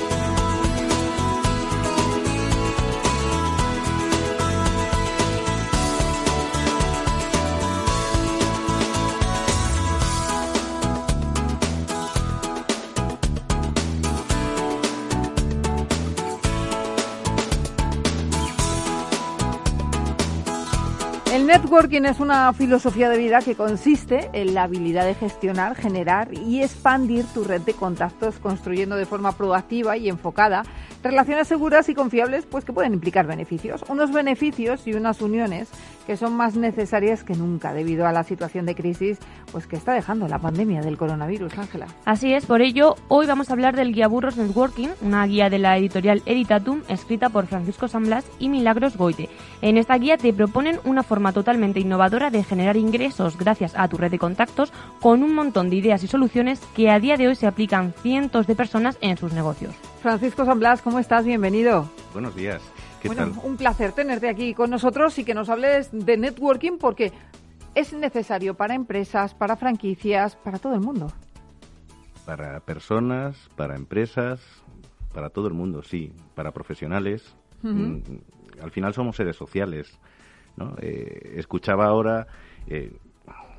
Networking 21.57 22.03
es 22.05 22.19
una 22.19 22.53
filosofía 22.53 23.09
de 23.09 23.17
vida 23.17 23.39
que 23.41 23.55
consiste 23.55 24.29
en 24.33 24.53
la 24.53 24.63
habilidad 24.63 25.05
de 25.05 25.15
gestionar, 25.15 25.75
generar 25.75 26.31
y 26.31 26.61
expandir 26.61 27.25
tu 27.33 27.43
red 27.43 27.61
de 27.61 27.73
contactos 27.73 28.37
construyendo 28.37 28.95
de 28.95 29.07
forma 29.07 29.31
proactiva 29.31 29.97
y 29.97 30.07
enfocada 30.07 30.61
relaciones 31.01 31.47
seguras 31.47 31.89
y 31.89 31.95
confiables 31.95 32.45
pues 32.45 32.63
que 32.63 32.73
pueden 32.73 32.93
implicar 32.93 33.25
beneficios, 33.25 33.83
unos 33.89 34.11
beneficios 34.11 34.85
y 34.85 34.93
unas 34.93 35.19
uniones 35.19 35.69
que 36.07 36.15
son 36.15 36.33
más 36.35 36.55
necesarias 36.55 37.23
que 37.23 37.35
nunca 37.35 37.73
debido 37.73 38.07
a 38.07 38.13
la 38.13 38.23
situación 38.23 38.65
de 38.65 38.75
crisis 38.75 39.19
pues 39.51 39.67
que 39.67 39.75
está 39.75 39.93
dejando 39.93 40.27
la 40.27 40.39
pandemia 40.39 40.81
del 40.81 40.97
coronavirus, 40.97 41.57
Ángela. 41.57 41.87
Así 42.05 42.33
es, 42.33 42.45
por 42.45 42.61
ello 42.61 42.95
hoy 43.09 43.27
vamos 43.27 43.49
a 43.49 43.53
hablar 43.53 43.75
del 43.75 43.93
guía 43.93 44.07
Burros 44.07 44.37
Networking, 44.37 44.89
una 45.01 45.25
guía 45.25 45.49
de 45.49 45.59
la 45.59 45.77
editorial 45.77 46.23
Editatum 46.25 46.81
escrita 46.87 47.29
por 47.29 47.47
Francisco 47.47 47.87
San 47.87 48.03
Blas 48.03 48.25
y 48.39 48.49
Milagros 48.49 48.95
Goite. 48.95 49.29
En 49.61 49.77
esta 49.77 49.97
guía 49.97 50.17
te 50.17 50.31
proponen 50.33 50.79
una 50.85 51.03
forma 51.03 51.33
total 51.33 51.47
totalmente 51.47 51.79
innovadora 51.79 52.29
de 52.29 52.43
generar 52.43 52.75
ingresos 52.75 53.37
gracias 53.37 53.71
a 53.77 53.87
tu 53.87 53.95
red 53.95 54.11
de 54.11 54.19
contactos 54.19 54.73
con 54.99 55.23
un 55.23 55.33
montón 55.33 55.69
de 55.69 55.77
ideas 55.77 56.03
y 56.03 56.07
soluciones 56.07 56.59
que 56.75 56.89
a 56.89 56.99
día 56.99 57.15
de 57.15 57.29
hoy 57.29 57.35
se 57.35 57.47
aplican 57.47 57.93
cientos 58.01 58.47
de 58.47 58.55
personas 58.55 58.97
en 58.99 59.15
sus 59.15 59.31
negocios. 59.31 59.73
Francisco 60.01 60.43
San 60.43 60.59
Blas, 60.59 60.81
¿cómo 60.81 60.99
estás? 60.99 61.23
Bienvenido. 61.25 61.89
Buenos 62.13 62.35
días. 62.35 62.61
¿Qué 63.09 63.15
bueno, 63.15 63.41
un 63.43 63.57
placer 63.57 63.91
tenerte 63.93 64.29
aquí 64.29 64.53
con 64.53 64.69
nosotros 64.69 65.17
y 65.19 65.23
que 65.23 65.33
nos 65.33 65.49
hables 65.49 65.89
de 65.91 66.17
networking 66.17 66.77
porque 66.77 67.13
es 67.75 67.93
necesario 67.93 68.55
para 68.55 68.73
empresas, 68.73 69.33
para 69.33 69.55
franquicias, 69.55 70.35
para 70.35 70.59
todo 70.59 70.73
el 70.73 70.81
mundo. 70.81 71.11
Para 72.25 72.59
personas, 72.59 73.49
para 73.55 73.75
empresas, 73.75 74.41
para 75.13 75.29
todo 75.29 75.47
el 75.47 75.53
mundo, 75.53 75.83
sí. 75.83 76.11
Para 76.35 76.51
profesionales. 76.51 77.35
Mm, 77.61 77.97
al 78.61 78.71
final 78.71 78.93
somos 78.93 79.15
seres 79.15 79.35
sociales. 79.35 79.97
Eh, 80.81 81.33
escuchaba 81.35 81.85
ahora, 81.85 82.27
eh, 82.67 82.91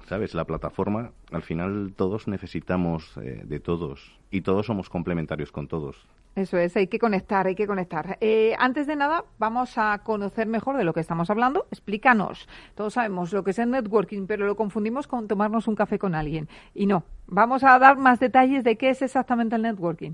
¿sabes? 0.09 0.34
La 0.34 0.44
plataforma, 0.44 1.12
al 1.30 1.42
final 1.42 1.92
todos 1.96 2.28
necesitamos 2.28 3.16
eh, 3.18 3.42
de 3.44 3.61
todos 3.61 4.18
y 4.30 4.40
todos 4.40 4.66
somos 4.66 4.90
complementarios 4.90 5.53
con 5.53 5.68
todos. 5.68 5.96
Eso 6.39 6.59
es, 6.59 6.76
hay 6.76 6.86
que 6.86 6.99
conectar, 6.99 7.47
hay 7.47 7.55
que 7.55 7.66
conectar. 7.66 8.18
antes 8.59 8.86
de 8.86 8.97
nada, 8.97 9.24
vamos 9.39 9.76
a 9.76 9.99
conocer 10.05 10.47
mejor 10.47 10.76
de 10.76 10.84
lo 10.84 10.93
que 10.93 11.01
estamos 11.01 11.30
hablando. 11.30 11.66
Explícanos. 11.70 12.49
Todos 12.74 12.95
sabemos 12.95 13.32
lo 13.32 13.43
que 13.45 13.51
es 13.51 13.59
el 13.59 13.70
networking, 13.70 14.26
pero 14.26 14.47
lo 14.47 14.57
confundimos 14.57 15.07
con 15.07 15.28
tomarnos 15.28 15.68
un 15.68 15.74
café 15.74 15.99
con 15.99 16.14
alguien. 16.14 16.49
Y 16.74 16.86
no, 16.86 17.05
vamos 17.26 17.64
a 17.64 17.78
dar 17.78 17.97
más 17.99 18.20
detalles 18.20 18.64
de 18.64 18.76
qué 18.76 18.91
es 18.91 19.03
exactamente 19.03 19.57
el 19.57 19.62
networking. 19.62 20.12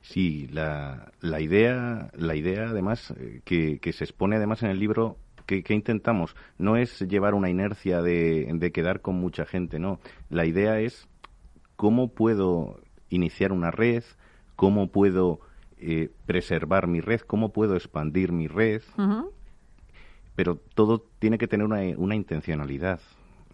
Sí, 0.00 0.48
la, 0.48 1.12
la 1.20 1.40
idea, 1.40 2.10
la 2.14 2.34
idea 2.34 2.70
además 2.70 3.14
que, 3.44 3.78
que 3.78 3.92
se 3.92 4.04
expone 4.04 4.36
además 4.36 4.62
en 4.62 4.70
el 4.70 4.80
libro 4.80 5.16
¿Qué, 5.46 5.74
intentamos? 5.74 6.36
No 6.58 6.76
es 6.76 7.00
llevar 7.00 7.34
una 7.34 7.50
inercia 7.50 8.00
de, 8.02 8.70
quedar 8.72 9.00
con 9.00 9.16
mucha 9.16 9.44
gente, 9.44 9.78
no. 9.78 10.00
La 10.30 10.46
idea 10.46 10.80
es 10.80 11.08
cómo 11.76 12.08
puedo 12.08 12.80
iniciar 13.08 13.52
una 13.52 13.70
red, 13.70 14.04
cómo 14.62 14.86
puedo 14.86 15.40
eh, 15.80 16.08
preservar 16.24 16.86
mi 16.86 17.00
red, 17.00 17.22
cómo 17.22 17.52
puedo 17.52 17.74
expandir 17.74 18.30
mi 18.30 18.46
red, 18.46 18.80
pero 20.36 20.54
todo 20.54 21.04
tiene 21.18 21.36
que 21.36 21.48
tener 21.48 21.66
una, 21.66 21.80
una 21.96 22.14
intencionalidad. 22.14 23.00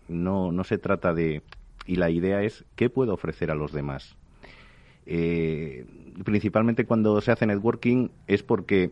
No, 0.06 0.52
no 0.52 0.64
se 0.64 0.76
trata 0.76 1.14
de... 1.14 1.40
Y 1.86 1.96
la 1.96 2.10
idea 2.10 2.42
es, 2.42 2.66
¿qué 2.76 2.90
puedo 2.90 3.14
ofrecer 3.14 3.50
a 3.50 3.54
los 3.54 3.72
demás? 3.72 4.16
Eh, 5.06 5.86
principalmente 6.26 6.84
cuando 6.84 7.18
se 7.22 7.32
hace 7.32 7.46
networking 7.46 8.10
es 8.26 8.42
porque 8.42 8.90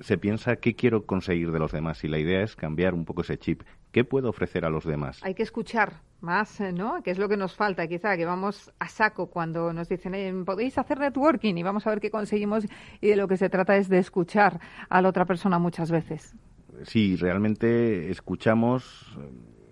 se 0.00 0.16
piensa 0.16 0.56
qué 0.56 0.74
quiero 0.74 1.04
conseguir 1.04 1.52
de 1.52 1.58
los 1.58 1.72
demás 1.72 2.02
y 2.04 2.08
la 2.08 2.18
idea 2.18 2.42
es 2.42 2.56
cambiar 2.56 2.94
un 2.94 3.04
poco 3.04 3.20
ese 3.20 3.36
chip. 3.36 3.64
¿Qué 3.92 4.04
puedo 4.04 4.28
ofrecer 4.30 4.64
a 4.64 4.70
los 4.70 4.84
demás? 4.84 5.20
Hay 5.22 5.34
que 5.34 5.42
escuchar 5.42 6.02
más, 6.20 6.60
eh, 6.60 6.72
¿no? 6.72 7.02
Que 7.02 7.10
es 7.10 7.18
lo 7.18 7.28
que 7.28 7.36
nos 7.36 7.56
falta, 7.56 7.86
quizá, 7.86 8.16
que 8.16 8.24
vamos 8.24 8.70
a 8.78 8.88
saco 8.88 9.28
cuando 9.30 9.72
nos 9.72 9.88
dicen, 9.88 10.14
eh, 10.14 10.32
podéis 10.44 10.78
hacer 10.78 10.98
networking 10.98 11.56
y 11.56 11.62
vamos 11.62 11.86
a 11.86 11.90
ver 11.90 12.00
qué 12.00 12.10
conseguimos 12.10 12.66
y 13.00 13.08
de 13.08 13.16
lo 13.16 13.26
que 13.26 13.36
se 13.36 13.48
trata 13.48 13.76
es 13.76 13.88
de 13.88 13.98
escuchar 13.98 14.60
a 14.88 15.02
la 15.02 15.08
otra 15.08 15.24
persona 15.24 15.58
muchas 15.58 15.90
veces. 15.90 16.36
Sí, 16.84 17.16
realmente 17.16 18.10
escuchamos, 18.10 19.18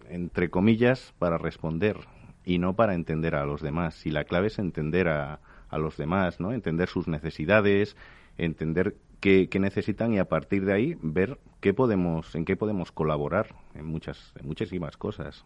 entre 0.08 0.50
comillas, 0.50 1.14
para 1.18 1.38
responder 1.38 1.96
y 2.44 2.58
no 2.58 2.74
para 2.74 2.94
entender 2.94 3.34
a 3.34 3.44
los 3.44 3.62
demás. 3.62 4.04
Y 4.04 4.10
la 4.10 4.24
clave 4.24 4.48
es 4.48 4.58
entender 4.58 5.08
a, 5.08 5.40
a 5.68 5.78
los 5.78 5.96
demás, 5.96 6.40
¿no? 6.40 6.52
Entender 6.52 6.88
sus 6.88 7.08
necesidades, 7.08 7.96
entender 8.36 8.96
qué, 9.20 9.48
necesitan 9.58 10.12
y 10.12 10.18
a 10.18 10.26
partir 10.26 10.64
de 10.64 10.72
ahí 10.72 10.96
ver 11.02 11.38
qué 11.60 11.74
podemos, 11.74 12.34
en 12.34 12.44
qué 12.44 12.56
podemos 12.56 12.92
colaborar 12.92 13.54
en 13.74 13.86
muchas, 13.86 14.32
en 14.38 14.46
muchísimas 14.46 14.96
cosas. 14.96 15.44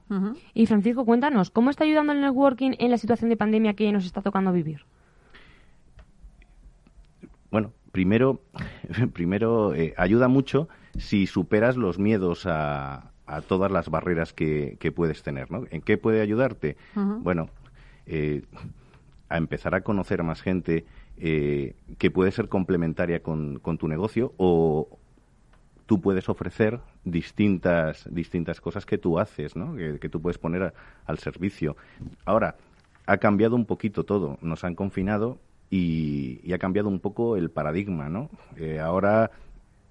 Y 0.55 0.67
Francisco, 0.67 1.05
cuéntanos, 1.05 1.51
¿cómo 1.51 1.71
está 1.71 1.85
ayudando 1.85 2.13
el 2.13 2.21
networking 2.21 2.73
en 2.79 2.91
la 2.91 2.99
situación 2.99 3.31
de 3.31 3.37
pandemia 3.37 3.75
que 3.75 3.91
nos 3.93 4.05
está 4.05 4.23
tocando 4.23 4.53
vivir? 4.53 4.85
Bueno, 7.51 7.73
primero, 7.93 8.41
primero 9.13 9.75
eh, 9.75 9.95
ayuda 9.97 10.29
mucho 10.29 10.69
si 10.99 11.27
superas 11.27 11.77
los 11.77 11.99
miedos 11.99 12.47
a, 12.47 13.13
a 13.27 13.41
todas 13.41 13.71
las 13.71 13.89
barreras 13.89 14.33
que, 14.33 14.77
que, 14.81 14.93
puedes 14.93 15.23
tener, 15.23 15.51
¿no? 15.51 15.65
¿En 15.71 15.81
qué 15.81 15.97
puede 15.97 16.21
ayudarte? 16.21 16.77
Bueno, 16.95 17.49
eh, 18.07 18.43
a 19.29 19.39
empezar 19.39 19.75
a 19.75 19.81
conocer 19.81 20.23
más 20.23 20.43
gente 20.43 20.85
eh, 21.19 21.75
que 21.99 22.11
puede 22.11 22.33
ser 22.33 22.49
complementaria 22.49 23.23
con, 23.23 23.61
tu 23.79 23.89
negocio 23.89 24.33
o 24.37 24.99
tú 25.87 26.01
puedes 26.01 26.29
ofrecer 26.29 26.81
distintas, 27.05 28.09
distintas 28.11 28.61
cosas 28.61 28.87
que 28.87 28.99
tú 28.99 29.19
haces, 29.19 29.57
¿no? 29.57 29.75
que, 29.77 30.09
tú 30.09 30.21
puedes 30.21 30.39
poner 30.39 30.73
al 31.07 31.19
servicio. 31.19 31.77
Ahora, 32.25 32.57
ha 33.07 33.19
cambiado 33.19 33.57
un 33.57 33.67
poquito 33.67 34.05
todo. 34.05 34.39
Nos 34.41 34.65
han 34.65 34.75
confinado 34.75 35.39
y, 35.71 36.53
ha 36.53 36.59
cambiado 36.59 36.89
un 36.89 37.01
poco 37.01 37.37
el 37.37 37.51
paradigma. 37.51 38.09
¿no? 38.09 38.31
Eh, 38.57 38.81
ahora 38.81 39.31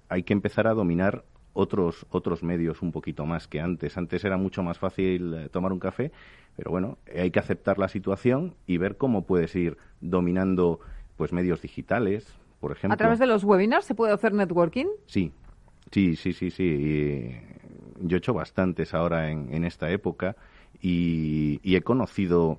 hay 0.08 0.22
que 0.22 0.32
empezar 0.32 0.66
a 0.66 0.74
dominar 0.74 1.24
otros, 1.54 2.06
otros 2.10 2.42
medios 2.42 2.82
un 2.82 2.92
poquito 2.92 3.26
más 3.26 3.48
que 3.48 3.60
antes. 3.60 3.96
Antes 3.96 4.24
era 4.24 4.36
mucho 4.36 4.62
más 4.62 4.78
fácil 4.78 5.34
eh, 5.34 5.48
tomar 5.48 5.72
un 5.72 5.78
café, 5.78 6.12
pero 6.56 6.70
bueno, 6.70 6.98
hay 7.14 7.30
que 7.30 7.38
aceptar 7.38 7.78
la 7.78 7.88
situación 7.88 8.54
y 8.66 8.78
ver 8.78 8.96
cómo 8.96 9.24
puedes 9.24 9.54
ir 9.56 9.76
dominando 10.00 10.80
pues 11.22 11.32
medios 11.32 11.62
digitales, 11.62 12.26
por 12.58 12.72
ejemplo. 12.72 12.94
¿A 12.94 12.96
través 12.96 13.20
de 13.20 13.28
los 13.28 13.44
webinars 13.44 13.84
se 13.84 13.94
puede 13.94 14.12
hacer 14.12 14.32
networking? 14.32 14.86
Sí, 15.06 15.30
sí, 15.92 16.16
sí, 16.16 16.32
sí, 16.32 16.50
sí. 16.50 17.36
yo 18.00 18.16
he 18.16 18.18
hecho 18.18 18.34
bastantes 18.34 18.92
ahora 18.92 19.30
en, 19.30 19.62
esta 19.62 19.88
época 19.92 20.34
y, 20.80 21.60
he 21.62 21.80
conocido 21.82 22.58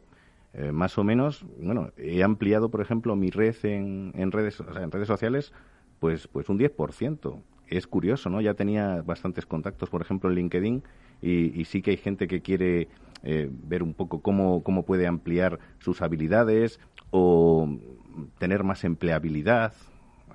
eh, 0.54 0.72
más 0.72 0.98
o 0.98 1.04
menos, 1.04 1.46
bueno, 1.60 1.92
he 1.98 2.24
ampliado, 2.24 2.72
por 2.72 2.80
ejemplo, 2.80 3.18
mi 3.18 3.32
red 3.32 3.54
en, 3.64 4.14
en 4.16 4.32
redes, 4.32 4.62
en 4.62 4.92
redes 4.92 5.10
sociales, 5.10 5.52
pues, 6.00 6.30
pues 6.30 6.48
un 6.48 6.58
10% 6.58 7.42
es 7.68 7.86
curioso, 7.86 8.30
¿no? 8.30 8.40
Ya 8.40 8.54
tenía 8.54 9.02
bastantes 9.02 9.46
contactos, 9.46 9.90
por 9.90 10.02
ejemplo, 10.02 10.30
en 10.30 10.38
LinkedIn, 10.38 10.84
y, 11.22 11.66
sí 11.66 11.82
que 11.82 11.92
hay 11.92 11.98
gente 11.98 12.30
que 12.30 12.40
quiere 12.42 12.88
eh, 13.24 13.50
ver 13.52 13.84
un 13.84 13.94
poco 13.94 14.22
cómo, 14.22 14.64
cómo 14.64 14.86
puede 14.86 15.06
ampliar 15.06 15.60
sus 15.80 16.02
habilidades 16.02 16.80
o 17.12 17.68
tener 18.38 18.64
más 18.64 18.84
empleabilidad. 18.84 19.74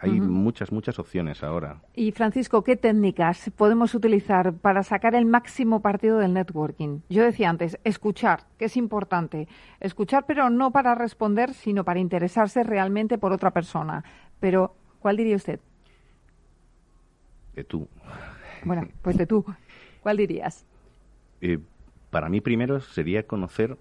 Hay 0.00 0.20
muchas, 0.20 0.70
muchas 0.70 1.00
opciones 1.00 1.42
ahora. 1.42 1.80
Y 1.96 2.12
Francisco, 2.12 2.62
¿qué 2.62 2.76
técnicas 2.76 3.50
podemos 3.56 3.96
utilizar 3.96 4.54
para 4.54 4.84
sacar 4.84 5.16
el 5.16 5.26
máximo 5.26 5.82
partido 5.82 6.18
del 6.18 6.34
networking? 6.34 7.00
Yo 7.08 7.24
decía 7.24 7.50
antes, 7.50 7.80
escuchar, 7.82 8.44
que 8.58 8.66
es 8.66 8.76
importante. 8.76 9.48
Escuchar, 9.80 10.24
pero 10.24 10.50
no 10.50 10.70
para 10.70 10.94
responder, 10.94 11.52
sino 11.52 11.84
para 11.84 11.98
interesarse 11.98 12.62
realmente 12.62 13.18
por 13.18 13.32
otra 13.32 13.50
persona. 13.50 14.04
Pero, 14.38 14.76
¿cuál 15.00 15.16
diría 15.16 15.34
usted? 15.34 15.58
de 17.58 17.64
tú. 17.64 17.88
Bueno, 18.64 18.88
pues 19.02 19.16
de 19.16 19.26
tú. 19.26 19.44
¿Cuál 20.00 20.16
dirías? 20.16 20.64
Eh, 21.40 21.58
para 22.10 22.28
mí 22.28 22.40
primero 22.40 22.80
sería 22.80 23.26
conocer 23.26 23.76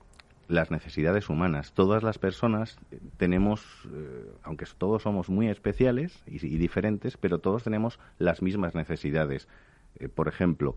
las 0.47 0.71
necesidades 0.71 1.29
humanas. 1.29 1.73
Todas 1.73 2.03
las 2.03 2.17
personas 2.17 2.79
tenemos, 3.17 3.63
eh, 3.91 4.31
aunque 4.43 4.65
todos 4.77 5.03
somos 5.03 5.29
muy 5.29 5.47
especiales 5.47 6.23
y, 6.25 6.39
diferentes, 6.57 7.17
pero 7.17 7.39
todos 7.39 7.63
tenemos 7.63 7.99
las 8.17 8.41
mismas 8.41 8.75
necesidades. 8.75 9.47
Eh, 9.99 10.07
por 10.07 10.27
ejemplo, 10.27 10.75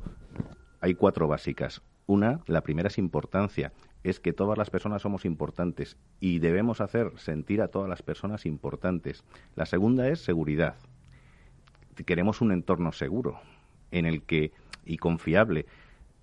hay 0.81 0.95
cuatro 0.95 1.29
básicas. 1.29 1.83
Una, 2.07 2.41
la 2.47 2.62
primera 2.62 2.89
es 2.89 2.99
importancia, 2.99 3.73
es 4.03 4.18
que 4.18 4.33
todas 4.33 4.59
las 4.59 4.71
personas 4.71 5.03
somos 5.03 5.25
importantes 5.25 5.97
y 6.18 6.41
debemos 6.41 6.81
hacer 6.81 7.12
sentir 7.16 7.62
a 7.62 7.68
todas 7.68 7.89
las 7.89 8.03
personas 8.03 8.47
importantes. 8.47 9.23
La 9.55 9.66
segunda 9.66 10.09
es 10.09 10.21
seguridad 10.21 10.75
queremos 12.05 12.41
un 12.41 12.53
entorno 12.53 12.93
seguro 12.93 13.41
en 13.91 14.07
el 14.07 14.23
que 14.23 14.53
y 14.85 14.97
confiable. 14.97 15.66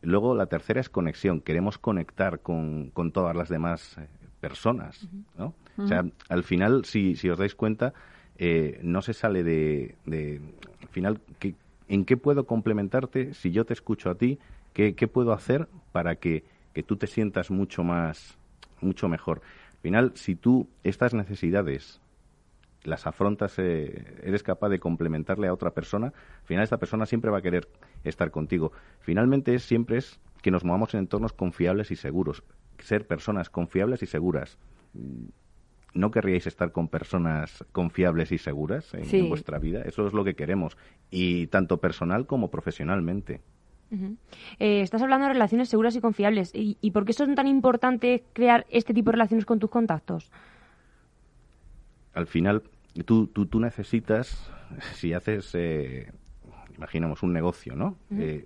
Luego 0.07 0.35
la 0.35 0.45
tercera 0.45 0.79
es 0.79 0.87
conexión. 0.87 1.41
Queremos 1.41 1.77
conectar 1.77 2.39
con, 2.39 2.91
con 2.91 3.11
todas 3.11 3.35
las 3.35 3.49
demás 3.49 3.97
eh, 3.97 4.07
personas, 4.39 5.09
¿no? 5.37 5.53
O 5.77 5.85
sea, 5.85 6.05
al 6.29 6.43
final, 6.43 6.85
si, 6.85 7.17
si 7.17 7.29
os 7.29 7.37
dais 7.37 7.55
cuenta, 7.55 7.93
eh, 8.37 8.79
no 8.83 9.01
se 9.01 9.13
sale 9.13 9.43
de, 9.43 9.95
de 10.05 10.39
al 10.81 10.87
final, 10.87 11.19
¿qué, 11.39 11.55
¿en 11.89 12.05
qué 12.05 12.15
puedo 12.15 12.45
complementarte 12.45 13.33
si 13.33 13.51
yo 13.51 13.65
te 13.65 13.73
escucho 13.73 14.09
a 14.09 14.15
ti? 14.15 14.39
¿Qué, 14.71 14.95
qué 14.95 15.09
puedo 15.09 15.33
hacer 15.33 15.67
para 15.91 16.15
que, 16.15 16.45
que 16.73 16.83
tú 16.83 16.95
te 16.95 17.07
sientas 17.07 17.51
mucho 17.51 17.83
más, 17.83 18.37
mucho 18.79 19.09
mejor? 19.09 19.41
Al 19.73 19.81
final, 19.81 20.11
si 20.15 20.35
tú 20.35 20.69
estas 20.85 21.13
necesidades 21.13 21.99
las 22.87 23.05
afrontas, 23.05 23.59
eh, 23.59 24.05
eres 24.23 24.43
capaz 24.43 24.69
de 24.69 24.79
complementarle 24.79 25.47
a 25.47 25.53
otra 25.53 25.71
persona, 25.71 26.07
al 26.07 26.45
final 26.45 26.63
esta 26.63 26.77
persona 26.77 27.05
siempre 27.05 27.29
va 27.29 27.39
a 27.39 27.41
querer 27.41 27.67
estar 28.03 28.31
contigo. 28.31 28.71
Finalmente 28.99 29.53
es, 29.53 29.63
siempre 29.63 29.97
es 29.97 30.19
que 30.41 30.51
nos 30.51 30.63
movamos 30.63 30.93
en 30.93 31.01
entornos 31.01 31.33
confiables 31.33 31.91
y 31.91 31.95
seguros, 31.95 32.43
ser 32.79 33.05
personas 33.05 33.49
confiables 33.49 34.01
y 34.03 34.05
seguras. 34.05 34.57
Mm, 34.93 35.25
¿No 35.93 36.11
querríais 36.11 36.45
estar 36.47 36.71
con 36.71 36.89
personas 36.89 37.65
confiables 37.71 38.31
y 38.31 38.37
seguras 38.37 38.93
en, 38.93 39.29
vuestra 39.29 39.57
vida? 39.57 39.81
Eso 39.81 40.05
es 40.05 40.13
lo 40.13 40.23
que 40.23 40.35
queremos, 40.35 40.77
y 41.09 41.47
tanto 41.47 41.77
personal 41.77 42.27
como 42.27 42.51
profesionalmente. 42.51 43.41
Eh, 44.59 44.81
estás 44.81 45.01
hablando 45.01 45.25
de 45.25 45.33
relaciones 45.33 45.69
seguras 45.69 45.95
y 45.95 46.01
confiables. 46.01 46.53
¿Y, 46.53 46.77
¿Y 46.81 46.91
por 46.91 47.05
qué 47.05 47.11
es 47.11 47.17
tan 47.17 47.47
importante 47.47 48.25
crear 48.33 48.65
este 48.69 48.93
tipo 48.93 49.07
de 49.09 49.13
relaciones 49.13 49.45
con 49.45 49.59
tus 49.59 49.71
contactos? 49.71 50.29
Al 52.17 52.27
final, 52.27 52.63
tú, 53.03 53.27
tú, 53.27 53.45
tú 53.45 53.59
necesitas, 53.59 54.49
si 54.93 55.13
haces, 55.13 55.51
eh, 55.53 56.11
imaginamos, 56.75 57.23
un 57.23 57.33
negocio, 57.33 57.75
¿no? 57.75 57.97
Eh, 58.11 58.45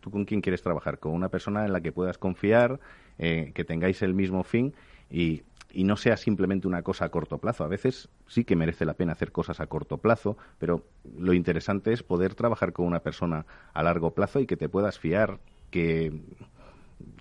¿Tú 0.00 0.10
con 0.10 0.24
quién 0.24 0.40
quieres 0.40 0.62
trabajar? 0.62 0.98
Con 0.98 1.12
una 1.12 1.28
persona 1.28 1.64
en 1.64 1.72
la 1.72 1.80
que 1.80 1.92
puedas 1.92 2.18
confiar, 2.18 2.80
eh, 3.18 3.52
que 3.54 3.64
tengáis 3.64 4.02
el 4.02 4.12
mismo 4.12 4.44
fin 4.44 4.74
y, 5.10 5.42
y 5.72 5.84
no 5.84 5.96
sea 5.96 6.16
simplemente 6.16 6.68
una 6.68 6.82
cosa 6.82 7.06
a 7.06 7.08
corto 7.08 7.38
plazo. 7.38 7.64
A 7.64 7.68
veces 7.68 8.08
sí 8.26 8.44
que 8.44 8.56
merece 8.56 8.84
la 8.84 8.94
pena 8.94 9.12
hacer 9.12 9.32
cosas 9.32 9.60
a 9.60 9.66
corto 9.66 9.98
plazo, 9.98 10.36
pero 10.58 10.84
lo 11.18 11.32
interesante 11.32 11.92
es 11.92 12.02
poder 12.02 12.34
trabajar 12.34 12.72
con 12.72 12.86
una 12.86 13.00
persona 13.00 13.46
a 13.72 13.82
largo 13.82 14.12
plazo 14.12 14.40
y 14.40 14.46
que 14.46 14.56
te 14.56 14.68
puedas 14.68 14.98
fiar, 14.98 15.38
que 15.70 16.12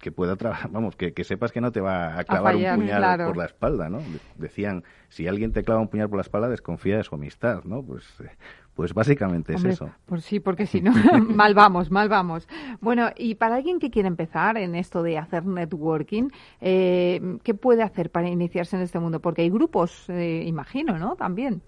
que 0.04 0.12
pueda 0.12 0.36
trabajar, 0.36 0.70
vamos, 0.72 0.96
que, 0.98 1.24
sepas 1.24 1.52
que 1.52 1.62
no 1.62 1.72
te 1.72 1.80
va 1.80 2.20
a 2.20 2.24
clavar 2.26 2.56
un 2.56 2.76
puñal 2.76 3.26
por 3.26 3.38
la 3.38 3.46
espalda, 3.46 3.90
¿no? 3.90 4.00
Decían, 4.38 4.84
si 5.08 5.28
alguien 5.28 5.54
te 5.54 5.64
clava 5.64 5.80
un 5.82 5.88
puñal 5.88 6.10
por 6.10 6.18
la 6.18 6.24
espalda, 6.24 6.50
desconfía 6.50 6.98
de 6.98 7.04
su 7.04 7.16
amistad, 7.16 7.64
¿no? 7.64 7.82
Pues, 7.82 8.04
eh, 8.20 8.30
pues 8.76 8.94
básicamente 8.94 9.54
es 9.54 9.64
eso. 9.64 9.90
Pues 10.06 10.26
sí, 10.26 10.42
porque 10.42 10.66
si 10.66 10.82
no, 10.82 10.92
mal 11.30 11.54
vamos, 11.56 11.90
mal 11.90 12.10
vamos. 12.10 12.50
Bueno, 12.82 13.12
y 13.16 13.36
para 13.36 13.56
alguien 13.56 13.80
que 13.80 13.90
quiere 13.90 14.10
empezar 14.10 14.58
en 14.58 14.76
esto 14.76 15.02
de 15.04 15.18
hacer 15.18 15.46
networking, 15.46 16.30
eh, 16.60 17.38
¿qué 17.44 17.54
puede 17.54 17.82
hacer 17.82 18.10
para 18.12 18.28
iniciarse 18.28 18.76
en 18.76 18.82
este 18.82 19.00
mundo? 19.00 19.22
Porque 19.22 19.44
hay 19.44 19.50
grupos, 19.50 20.10
eh, 20.10 20.44
imagino, 20.46 21.00
¿no? 21.00 21.16
También. 21.16 21.62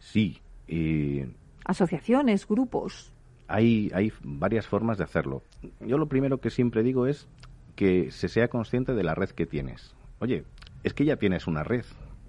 Sí. 0.00 0.40
Asociaciones, 1.64 2.48
grupos. 2.48 3.12
Hay, 3.46 3.92
hay 3.94 4.12
varias 4.24 4.66
formas 4.66 4.98
de 4.98 5.04
hacerlo. 5.04 5.42
Yo 5.78 5.98
lo 5.98 6.08
primero 6.08 6.38
que 6.38 6.50
siempre 6.50 6.82
digo 6.82 7.06
es 7.06 7.28
que 7.76 8.10
se 8.10 8.28
sea 8.28 8.48
consciente 8.48 8.94
de 8.94 9.04
la 9.04 9.14
red 9.14 9.30
que 9.30 9.46
tienes. 9.46 9.94
Oye, 10.18 10.44
es 10.82 10.94
que 10.94 11.04
ya 11.04 11.16
tienes 11.16 11.46
una 11.46 11.62
red. 11.62 11.84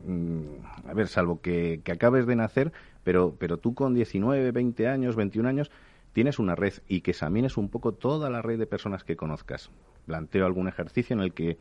Mm, 0.05 0.87
a 0.87 0.93
ver, 0.93 1.07
salvo 1.07 1.41
que, 1.41 1.81
que 1.83 1.91
acabes 1.91 2.27
de 2.27 2.35
nacer, 2.35 2.71
pero, 3.03 3.35
pero 3.39 3.57
tú 3.57 3.73
con 3.73 3.93
19, 3.93 4.51
20 4.51 4.87
años, 4.87 5.15
21 5.15 5.49
años, 5.49 5.71
tienes 6.13 6.39
una 6.39 6.55
red 6.55 6.73
y 6.87 7.01
que 7.01 7.11
examines 7.11 7.57
un 7.57 7.69
poco 7.69 7.93
toda 7.93 8.29
la 8.29 8.41
red 8.41 8.59
de 8.59 8.67
personas 8.67 9.03
que 9.03 9.15
conozcas. 9.15 9.69
Planteo 10.05 10.45
algún 10.45 10.67
ejercicio 10.67 11.15
en 11.15 11.21
el 11.21 11.33
que 11.33 11.57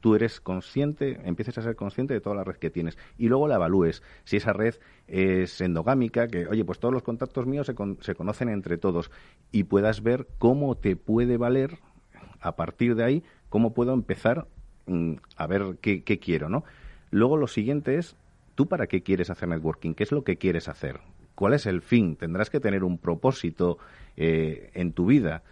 tú 0.00 0.16
eres 0.16 0.40
consciente, 0.40 1.20
empieces 1.24 1.56
a 1.58 1.62
ser 1.62 1.76
consciente 1.76 2.12
de 2.12 2.20
toda 2.20 2.34
la 2.34 2.44
red 2.44 2.56
que 2.56 2.70
tienes 2.70 2.98
y 3.16 3.28
luego 3.28 3.46
la 3.46 3.54
evalúes. 3.54 4.02
Si 4.24 4.36
esa 4.36 4.52
red 4.52 4.74
es 5.06 5.60
endogámica, 5.60 6.26
que, 6.26 6.48
oye, 6.48 6.64
pues 6.64 6.80
todos 6.80 6.92
los 6.92 7.04
contactos 7.04 7.46
míos 7.46 7.68
se, 7.68 7.74
se 8.00 8.14
conocen 8.14 8.48
entre 8.48 8.76
todos 8.76 9.10
y 9.52 9.64
puedas 9.64 10.02
ver 10.02 10.26
cómo 10.38 10.74
te 10.74 10.96
puede 10.96 11.36
valer 11.36 11.78
a 12.40 12.56
partir 12.56 12.94
de 12.94 13.04
ahí, 13.04 13.22
cómo 13.48 13.74
puedo 13.74 13.92
empezar 13.92 14.46
mm, 14.86 15.14
a 15.36 15.46
ver 15.46 15.78
qué, 15.80 16.02
quiero, 16.02 16.48
¿no? 16.48 16.64
Luego 17.10 17.36
lo 17.36 17.46
siguiente 17.46 17.96
es, 17.98 18.16
¿tú 18.54 18.66
para 18.68 18.86
qué 18.86 19.02
quieres 19.02 19.30
hacer 19.30 19.48
networking? 19.48 19.94
¿Qué 19.94 20.04
es 20.04 20.12
lo 20.12 20.24
que 20.24 20.36
quieres 20.36 20.68
hacer? 20.68 21.00
¿Cuál 21.34 21.54
es 21.54 21.66
el 21.66 21.82
fin? 21.82 22.16
Tendrás 22.16 22.50
que 22.50 22.60
tener 22.60 22.84
un 22.84 22.98
propósito 22.98 23.78
eh, 24.16 24.70
en 24.74 24.92
tu 24.92 25.06
vida. 25.06 25.42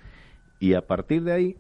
Y 0.58 0.74
a 0.74 0.86
partir 0.86 1.24
de 1.24 1.32
ahí, 1.32 1.56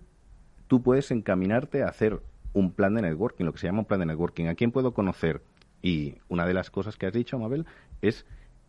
tú 0.66 0.82
puedes 0.82 1.10
encaminarte 1.10 1.82
a 1.82 1.88
hacer 1.88 2.20
un 2.52 2.72
plan 2.72 2.94
de 2.94 3.02
networking, 3.02 3.44
lo 3.44 3.52
que 3.52 3.58
se 3.58 3.66
llama 3.66 3.80
un 3.80 3.84
plan 3.86 4.00
de 4.00 4.06
networking. 4.06 4.46
¿A 4.46 4.54
quién 4.54 4.72
puedo 4.72 4.92
conocer? 4.92 5.42
Y 5.82 6.16
una 6.28 6.46
de 6.46 6.54
las 6.54 6.70
cosas 6.70 6.96
que 6.96 7.06
has 7.06 7.12
dicho, 7.12 7.38
Mabel, 7.38 7.66
es, 8.02 8.26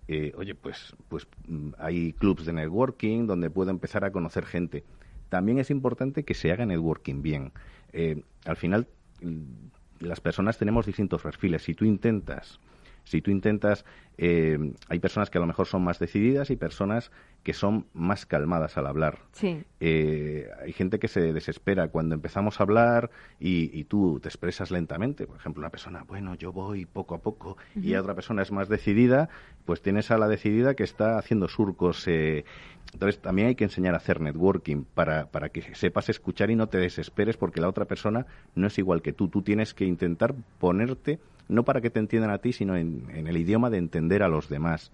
eh, 0.07 0.33
oye, 0.37 0.55
pues, 0.55 0.95
pues 1.09 1.27
mm, 1.47 1.71
hay 1.77 2.13
clubs 2.13 2.45
de 2.45 2.53
networking 2.53 3.27
donde 3.27 3.49
puedo 3.49 3.71
empezar 3.71 4.05
a 4.05 4.11
conocer 4.11 4.45
gente. 4.45 4.83
También 5.31 5.59
es 5.59 5.69
importante 5.71 6.25
que 6.25 6.33
se 6.33 6.51
haga 6.51 6.65
networking 6.65 7.21
bien. 7.21 7.53
Eh, 7.93 8.21
al 8.43 8.57
final, 8.57 8.89
mm, 9.21 10.01
las 10.01 10.19
personas 10.19 10.57
tenemos 10.57 10.85
distintos 10.85 11.21
perfiles. 11.21 11.63
Si 11.63 11.73
tú 11.73 11.85
intentas 11.85 12.59
si 13.03 13.21
tú 13.21 13.31
intentas, 13.31 13.85
eh, 14.17 14.73
hay 14.87 14.99
personas 14.99 15.29
que 15.29 15.37
a 15.37 15.41
lo 15.41 15.47
mejor 15.47 15.67
son 15.67 15.83
más 15.83 15.97
decididas 15.97 16.49
y 16.51 16.55
personas 16.55 17.11
que 17.43 17.53
son 17.53 17.87
más 17.93 18.25
calmadas 18.25 18.77
al 18.77 18.85
hablar. 18.85 19.19
Sí. 19.31 19.63
Eh, 19.79 20.47
hay 20.61 20.73
gente 20.73 20.99
que 20.99 21.07
se 21.07 21.33
desespera 21.33 21.87
cuando 21.87 22.13
empezamos 22.13 22.59
a 22.59 22.63
hablar 22.63 23.09
y, 23.39 23.83
tú 23.85 24.19
te 24.21 24.29
expresas 24.29 24.69
lentamente. 24.69 25.25
Por 25.25 25.37
ejemplo, 25.37 25.61
una 25.61 25.71
persona, 25.71 26.03
bueno, 26.03 26.35
yo 26.35 26.51
voy 26.51 26.85
poco 26.85 27.15
a 27.15 27.17
poco, 27.17 27.57
y 27.75 27.95
otra 27.95 28.13
persona 28.13 28.43
es 28.43 28.51
más 28.51 28.69
decidida, 28.69 29.29
pues 29.65 29.81
tienes 29.81 30.11
a 30.11 30.17
la 30.17 30.27
decidida 30.27 30.75
que 30.75 30.83
está 30.83 31.17
haciendo 31.17 31.47
surcos. 31.47 32.07
Eh, 32.07 32.45
entonces, 32.93 33.21
también 33.21 33.47
hay 33.47 33.55
que 33.55 33.63
enseñar 33.63 33.95
a 33.95 33.97
hacer 33.97 34.21
networking 34.21 34.83
para, 34.83 35.31
para 35.31 35.49
que 35.49 35.73
sepas 35.73 36.09
escuchar 36.09 36.51
y 36.51 36.55
no 36.55 36.67
te 36.67 36.77
desesperes 36.77 37.37
porque 37.37 37.61
la 37.61 37.69
otra 37.69 37.85
persona 37.85 38.27
no 38.53 38.67
es 38.67 38.77
igual 38.77 39.01
que 39.01 39.13
tú. 39.13 39.29
Tú 39.29 39.41
tienes 39.41 39.73
que 39.73 39.85
intentar 39.85 40.35
ponerte 40.59 41.19
no 41.47 41.63
para 41.63 41.81
que 41.81 41.89
te 41.89 41.99
entiendan 41.99 42.31
a 42.31 42.39
ti, 42.39 42.53
sino 42.53 42.75
en, 42.75 43.05
el 43.09 43.37
idioma 43.37 43.69
de 43.69 43.77
entender 43.77 44.23
a 44.23 44.27
los 44.27 44.49
demás. 44.49 44.91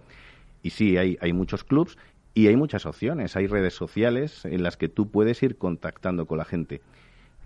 Y 0.62 0.70
sí, 0.70 0.96
hay, 0.96 1.18
hay 1.20 1.32
muchos 1.32 1.64
clubs 1.64 1.96
y 2.34 2.46
hay 2.48 2.56
muchas 2.56 2.86
opciones. 2.86 3.36
Hay 3.36 3.46
redes 3.46 3.74
sociales 3.74 4.44
en 4.44 4.62
las 4.62 4.76
que 4.76 4.88
tú 4.88 5.10
puedes 5.10 5.42
ir 5.42 5.56
contactando 5.56 6.26
con 6.26 6.38
la 6.38 6.44
gente. 6.44 6.80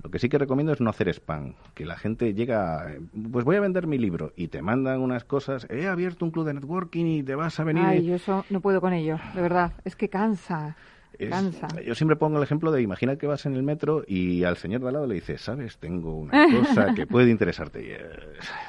Lo 0.02 0.10
que 0.10 0.18
sí 0.18 0.28
que 0.28 0.38
recomiendo 0.38 0.72
es 0.72 0.80
no 0.80 0.90
hacer 0.90 1.08
spam, 1.08 1.54
que 1.74 1.84
la 1.84 1.96
gente 1.96 2.34
llega, 2.34 2.96
pues 3.30 3.44
voy 3.44 3.56
a 3.56 3.60
vender 3.60 3.86
mi 3.86 3.98
libro 3.98 4.32
y 4.36 4.48
te 4.48 4.60
mandan 4.60 5.00
unas 5.00 5.24
cosas, 5.24 5.66
he 5.70 5.86
abierto 5.86 6.24
un 6.24 6.32
club 6.32 6.46
de 6.46 6.54
networking 6.54 7.06
y 7.06 7.22
te 7.22 7.36
vas 7.36 7.60
a 7.60 7.64
venir. 7.64 7.84
Ay, 7.86 8.04
yo 8.04 8.16
eso 8.16 8.44
no 8.50 8.60
puedo 8.60 8.80
con 8.80 8.92
ello, 8.94 9.20
de 9.34 9.40
verdad, 9.40 9.74
es 9.84 9.94
que 9.94 10.08
cansa 10.08 10.76
yo 11.18 11.94
siempre 11.94 12.16
pongo 12.16 12.38
el 12.38 12.42
ejemplo 12.42 12.72
de 12.72 12.82
imagina 12.82 13.16
que 13.16 13.26
vas 13.26 13.46
en 13.46 13.54
el 13.54 13.62
metro 13.62 14.02
y 14.06 14.44
al 14.44 14.56
señor 14.56 14.80
de 14.80 14.88
al 14.88 14.94
lado 14.94 15.06
le 15.06 15.14
dices, 15.14 15.40
sabes, 15.40 15.78
tengo 15.78 16.14
una 16.14 16.32
cosa 16.58 16.94
que 16.94 17.06
puede 17.06 17.30
interesarte. 17.30 17.84
Y, 17.84 17.90
eh, 17.90 17.98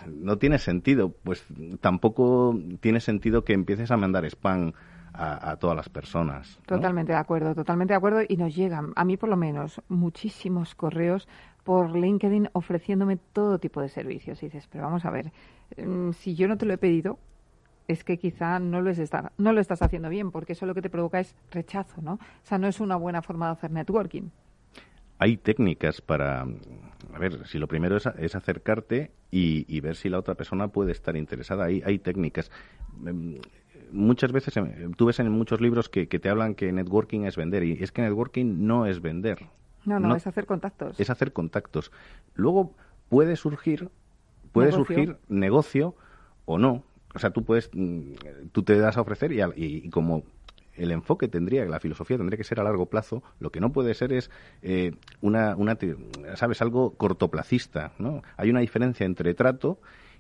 no 0.08 0.38
tiene 0.38 0.60
sentido, 0.60 1.14
pues 1.24 1.46
tampoco 1.82 2.58
tiene 2.80 3.00
sentido 3.00 3.44
que 3.44 3.54
empieces 3.54 3.92
a 3.92 3.98
mandar 3.98 4.26
spam 4.26 4.74
a, 5.14 5.58
todas 5.58 5.76
las 5.76 5.90
personas. 5.90 6.60
Totalmente 6.66 7.12
de 7.12 7.20
acuerdo, 7.20 7.54
totalmente 7.54 7.94
de 7.94 7.98
acuerdo. 7.98 8.22
Y 8.28 8.36
nos 8.38 8.56
llegan, 8.56 8.94
a 8.96 9.06
mí 9.06 9.16
por 9.16 9.30
lo 9.30 9.38
menos, 9.38 9.82
muchísimos 9.88 10.74
correos 10.76 11.28
por 11.64 11.96
LinkedIn 11.96 12.50
ofreciéndome 12.54 13.18
todo 13.18 13.60
tipo 13.60 13.82
de 13.82 13.90
servicios. 13.90 14.42
Y 14.42 14.48
dices, 14.48 14.68
pero 14.72 14.86
vamos 14.86 15.06
a 15.06 15.12
ver, 15.12 15.32
mm, 15.78 16.12
si 16.14 16.36
yo 16.36 16.48
no 16.48 16.58
te 16.58 16.66
lo 16.66 16.74
he 16.74 16.78
pedido, 16.78 17.20
es 17.88 18.04
que 18.04 18.18
quizá 18.18 18.60
no 18.60 18.82
lo, 18.82 18.92
no 19.38 19.54
lo 19.54 19.62
estás 19.62 19.82
haciendo 19.82 20.10
bien, 20.10 20.32
porque 20.32 20.54
eso 20.54 20.66
lo 20.66 20.74
que 20.74 20.82
te 20.82 20.90
provoca 20.90 21.20
es 21.20 21.36
rechazo, 21.52 22.02
¿no? 22.02 22.14
O 22.14 22.46
sea, 22.46 22.58
no 22.58 22.68
es 22.68 22.80
una 22.80 22.96
buena 22.96 23.22
forma 23.22 23.48
de 23.48 23.52
hacer 23.54 23.72
networking. 23.72 24.30
Hay 25.20 25.38
técnicas 25.38 26.02
para, 26.02 26.42
a 26.42 27.20
ver, 27.20 27.46
si 27.48 27.58
lo 27.60 27.68
primero 27.68 27.98
es, 27.98 28.36
acercarte 28.36 29.12
y, 29.32 29.80
ver 29.82 29.96
si 29.96 30.10
la 30.10 30.20
otra 30.20 30.36
persona 30.36 30.68
puede 30.68 30.92
estar 30.92 31.16
interesada. 31.16 31.66
Hay, 31.66 31.82
hay 31.86 32.00
técnicas. 32.00 32.52
Em, 33.06 33.40
muchas 33.92 34.32
veces, 34.32 34.58
em, 34.58 34.94
tú 34.94 35.06
ves 35.06 35.20
en 35.20 35.32
muchos 35.32 35.62
libros 35.62 35.90
que, 35.90 36.06
te 36.06 36.30
hablan 36.30 36.56
que 36.56 36.72
networking 36.72 37.22
es 37.22 37.36
vender, 37.38 37.64
y 37.64 37.84
es 37.84 37.92
que 37.92 38.02
networking 38.02 38.66
no 38.66 38.86
es 38.86 39.02
vender. 39.02 39.48
No, 39.86 40.00
no, 40.00 40.16
es 40.16 40.26
hacer 40.28 40.46
contactos. 40.46 41.00
Es 41.00 41.10
hacer 41.10 41.34
contactos. 41.34 41.92
Luego 42.36 42.74
puede 43.10 43.36
surgir, 43.36 43.90
puede 44.52 44.72
surgir 44.72 45.18
negocio 45.28 45.96
o 46.46 46.58
no, 46.58 46.84
o 47.16 47.20
sea, 47.20 47.32
tú 47.32 47.44
puedes, 47.44 47.70
mm, 47.74 48.14
tú 48.52 48.64
te 48.64 48.78
das 48.78 48.98
a 48.98 49.02
ofrecer 49.02 49.32
y, 49.32 49.42
y, 49.56 49.90
como 49.90 50.24
el 50.76 50.92
enfoque 50.92 51.28
tendría, 51.28 51.66
la 51.66 51.80
filosofía 51.80 52.18
tendría 52.18 52.38
que 52.38 52.44
ser 52.44 52.60
a 52.60 52.64
largo 52.64 52.88
plazo, 52.88 53.22
lo 53.40 53.52
que 53.52 53.60
no 53.60 53.72
puede 53.72 53.94
ser 53.94 54.12
es 54.12 54.32
eh, 54.62 54.94
una, 55.22 55.56
una, 55.56 55.78
sabes, 56.36 56.62
algo 56.62 56.96
cortoplacista, 56.96 57.92
¿no? 58.00 58.24
Hay 58.38 58.50
una 58.50 58.60
diferencia 58.60 59.06
entre 59.06 59.34
trato 59.36 59.80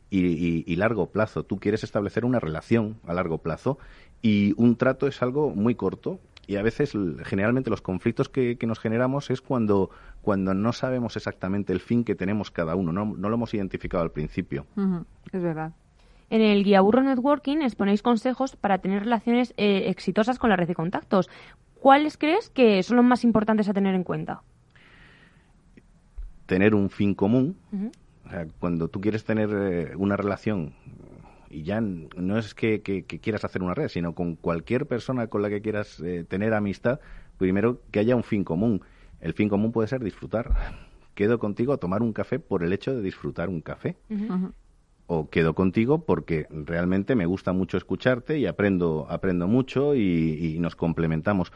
y, 0.10 0.64
y, 0.72 0.76
largo 0.76 1.08
plazo. 1.08 1.44
Tú 1.44 1.60
quieres 1.60 1.84
establecer 1.84 2.24
una 2.24 2.39
relación 2.39 2.98
a 3.08 3.14
largo 3.14 3.39
plazo 3.39 3.80
y 4.22 4.54
un 4.58 4.76
trato 4.76 5.08
es 5.08 5.24
algo 5.24 5.50
muy 5.50 5.74
corto 5.74 6.20
y 6.46 6.58
a 6.58 6.62
veces 6.62 6.94
generalmente 7.24 7.72
los 7.72 7.82
conflictos 7.82 8.30
que, 8.30 8.58
que, 8.58 8.68
nos 8.68 8.80
generamos 8.80 9.32
es 9.32 9.41
cuando, 9.41 9.89
cuando 10.22 10.54
no 10.54 10.72
sabemos 10.74 11.16
exactamente 11.16 11.74
el 11.74 11.80
fin 11.80 12.04
que 12.04 12.14
tenemos 12.14 12.52
cada 12.52 12.76
uno, 12.76 12.91
no, 12.91 13.06
no 13.06 13.30
lo 13.30 13.36
hemos 13.36 13.54
identificado 13.56 14.04
al 14.04 14.12
principio. 14.12 14.68
Es 15.32 15.41
verdad. 15.41 15.74
En 16.34 16.42
el 16.42 16.64
Guía 16.64 16.82
Burro 16.82 17.04
Networking 17.04 17.58
exponéis 17.58 18.02
consejos 18.02 18.56
para 18.56 18.80
tener 18.80 19.04
relaciones 19.04 19.54
eh, 19.56 19.84
exitosas 19.90 20.40
con 20.40 20.50
la 20.50 20.56
red 20.56 20.68
de 20.68 20.74
contactos. 20.74 21.30
¿Cuáles 21.76 22.18
crees 22.18 22.50
que 22.50 22.82
son 22.82 22.98
los 22.98 23.06
más 23.06 23.24
importantes 23.24 23.70
a 23.70 23.74
tener 23.74 23.94
en 23.94 24.04
cuenta? 24.04 24.42
Tener 26.48 26.74
un 26.74 26.90
fin 26.90 27.14
común. 27.14 27.56
cuando 28.60 28.88
tú 28.88 29.00
quieres 29.00 29.26
tener 29.26 29.52
eh, 29.54 29.96
una 29.96 30.18
relación 30.18 30.74
y 31.52 31.62
ya 31.62 31.82
no 31.82 32.40
es 32.40 32.56
que, 32.56 32.82
quieras 32.82 33.46
hacer 33.46 33.62
una 33.62 33.76
red, 33.76 33.90
sino 33.90 34.16
con 34.16 34.36
cualquier 34.36 34.88
persona 34.88 35.28
con 35.28 35.44
la 35.44 35.50
que 35.50 35.62
quieras 35.62 36.00
eh, 36.00 36.26
tener 36.28 36.56
amistad, 36.56 37.00
primero 37.38 37.80
que 37.92 38.00
haya 38.00 38.16
un 38.16 38.24
fin 38.24 38.44
común. 38.44 38.82
El 39.22 39.34
fin 39.34 39.50
común 39.50 39.72
puede 39.72 39.88
ser 39.88 40.04
disfrutar. 40.04 40.50
Quedo 41.14 41.38
contigo 41.38 41.74
a 41.74 41.78
tomar 41.78 42.02
un 42.02 42.12
café 42.12 42.40
por 42.40 42.64
el 42.64 42.74
hecho 42.74 42.96
de 42.96 43.04
disfrutar 43.04 43.50
un 43.50 43.62
café 43.62 43.98
quedo 45.32 45.53
contigo 45.53 46.05
porque 46.05 46.47
realmente 46.49 47.16
me 47.16 47.26
gusta 47.26 47.53
mucho 47.53 47.78
escucharte 47.78 48.39
y 48.39 48.45
aprendo, 48.45 49.07
aprendo 49.09 49.47
mucho 49.47 49.95
y, 49.95 50.57
nos 50.59 50.76
complementamos. 50.76 51.51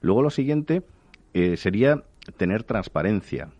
Luego 0.00 0.22
lo 0.22 0.30
siguiente 0.30 0.82
eh, 1.34 1.56
sería 1.56 2.04
tener 2.36 2.62
transparencia. 2.64 3.50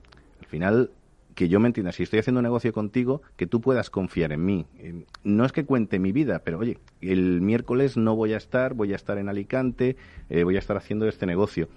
Al 0.41 0.47
final, 0.47 0.91
que 1.35 1.49
yo 1.49 1.61
me 1.61 1.69
entienda, 1.69 1.93
si 1.93 2.03
estoy 2.03 2.21
haciendo 2.21 2.41
un 2.41 2.45
negocio 2.45 2.73
contigo, 2.73 3.23
que 3.37 3.47
tú 3.47 3.61
puedas 3.61 3.91
confiar 3.91 4.33
en 4.33 4.45
mí. 4.45 4.67
Eh, 4.79 5.05
no 5.25 5.45
es 5.45 5.53
que 5.53 5.65
cuente 5.65 5.99
mi 5.99 6.13
vida, 6.13 6.41
pero 6.45 6.59
oye, 6.59 6.79
el 7.01 7.41
miércoles 7.41 7.97
no 7.97 8.15
voy 8.17 8.35
a 8.35 8.37
estar, 8.37 8.75
voy 8.75 8.93
a 8.93 8.97
estar 8.97 9.19
en 9.19 9.29
Alicante, 9.29 9.97
eh, 10.31 10.45
voy 10.45 10.57
a 10.57 10.59
estar 10.59 10.77
haciendo 10.77 11.09
este 11.09 11.27
negocio, 11.27 11.69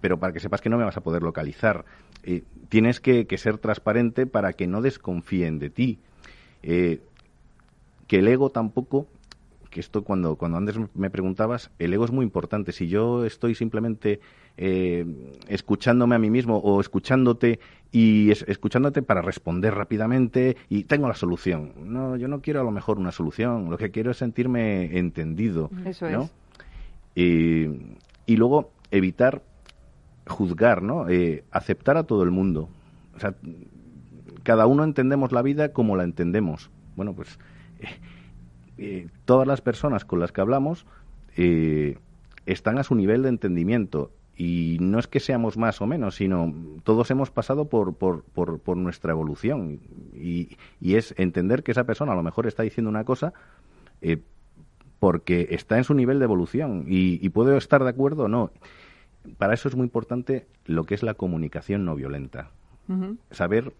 pero 0.00 0.18
para 0.18 0.32
que 0.32 0.40
sepas 0.40 0.60
que 0.60 0.70
no 0.70 0.78
me 0.78 0.84
vas 0.84 0.96
a 0.96 1.02
poder 1.02 1.22
localizar. 1.22 1.84
tienes 2.68 2.98
que, 3.00 3.26
ser 3.36 3.58
transparente 3.58 4.26
para 4.26 4.54
que 4.54 4.66
no 4.66 4.80
desconfíen 4.80 5.58
de 5.58 5.70
ti. 5.70 5.98
Eh, 6.68 7.00
que 8.08 8.18
el 8.18 8.26
ego 8.26 8.50
tampoco, 8.50 9.06
que 9.70 9.78
esto 9.78 10.02
cuando, 10.02 10.34
cuando 10.34 10.58
antes 10.58 10.74
me 10.94 11.10
preguntabas, 11.10 11.70
el 11.78 11.94
ego 11.94 12.04
es 12.04 12.10
muy 12.10 12.24
importante. 12.24 12.72
Si 12.72 12.88
yo 12.88 13.24
estoy 13.24 13.54
simplemente 13.54 14.20
eh, 14.56 15.06
escuchándome 15.48 16.16
a 16.16 16.18
mí 16.18 16.28
mismo 16.28 16.58
o 16.58 16.80
escuchándote 16.80 17.60
y 17.92 18.32
escuchándote 18.32 19.02
para 19.02 19.22
responder 19.22 19.74
rápidamente 19.74 20.56
y 20.68 20.84
tengo 20.84 21.06
la 21.06 21.14
solución. 21.14 21.72
No, 21.84 22.16
yo 22.16 22.26
no 22.26 22.40
quiero 22.40 22.60
a 22.62 22.64
lo 22.64 22.72
mejor 22.72 22.98
una 22.98 23.12
solución, 23.12 23.70
lo 23.70 23.78
que 23.78 23.92
quiero 23.92 24.10
es 24.10 24.16
sentirme 24.16 24.98
entendido. 24.98 25.70
Eso 25.84 26.08
es. 26.08 26.32
Y, 27.14 27.96
y, 28.26 28.36
luego 28.36 28.72
evitar 28.90 29.40
juzgar, 30.26 30.82
¿no? 30.82 31.08
Eh, 31.08 31.44
aceptar 31.52 31.96
a 31.96 32.02
todo 32.02 32.24
el 32.24 32.30
mundo. 32.30 32.68
O 33.14 33.20
sea, 33.20 33.34
cada 34.46 34.66
uno 34.68 34.84
entendemos 34.84 35.32
la 35.32 35.42
vida 35.42 35.72
como 35.72 35.96
la 35.96 36.04
entendemos. 36.04 36.70
Bueno, 36.94 37.14
pues 37.14 37.40
eh, 37.80 37.88
eh, 38.78 39.08
todas 39.24 39.48
las 39.48 39.60
personas 39.60 40.04
con 40.04 40.20
las 40.20 40.30
que 40.30 40.40
hablamos 40.40 40.86
eh, 41.36 41.98
están 42.46 42.78
a 42.78 42.84
su 42.84 42.94
nivel 42.94 43.24
de 43.24 43.30
entendimiento 43.30 44.12
Y 44.36 44.76
no 44.80 45.00
es 45.00 45.08
que 45.08 45.18
seamos 45.18 45.56
más 45.56 45.80
o 45.80 45.86
menos, 45.86 46.14
sino 46.14 46.54
todos 46.84 47.10
hemos 47.10 47.32
pasado 47.32 47.68
por, 47.68 47.96
por, 47.96 48.22
por, 48.22 48.76
nuestra 48.76 49.10
evolución. 49.10 49.80
Y, 50.14 50.56
y, 50.80 50.94
es 50.94 51.12
entender 51.18 51.64
que 51.64 51.72
esa 51.72 51.84
persona 51.84 52.12
a 52.12 52.16
lo 52.16 52.22
mejor 52.22 52.46
está 52.46 52.62
diciendo 52.62 52.88
una 52.88 53.04
cosa 53.04 53.32
eh, 54.00 54.18
porque 55.00 55.48
está 55.50 55.76
en 55.76 55.84
su 55.84 55.94
nivel 55.94 56.20
de 56.20 56.26
evolución. 56.26 56.84
Y, 56.86 57.18
y 57.20 57.28
puedo 57.30 57.56
estar 57.56 57.82
de 57.82 57.90
acuerdo 57.90 58.24
o 58.24 58.28
no. 58.28 58.52
Para 59.38 59.54
eso 59.54 59.68
es 59.68 59.74
muy 59.74 59.84
importante 59.84 60.46
lo 60.66 60.84
que 60.84 60.94
es 60.94 61.02
la 61.02 61.14
comunicación 61.14 61.84
no 61.84 61.96
violenta. 61.96 62.50
Saber 63.32 63.72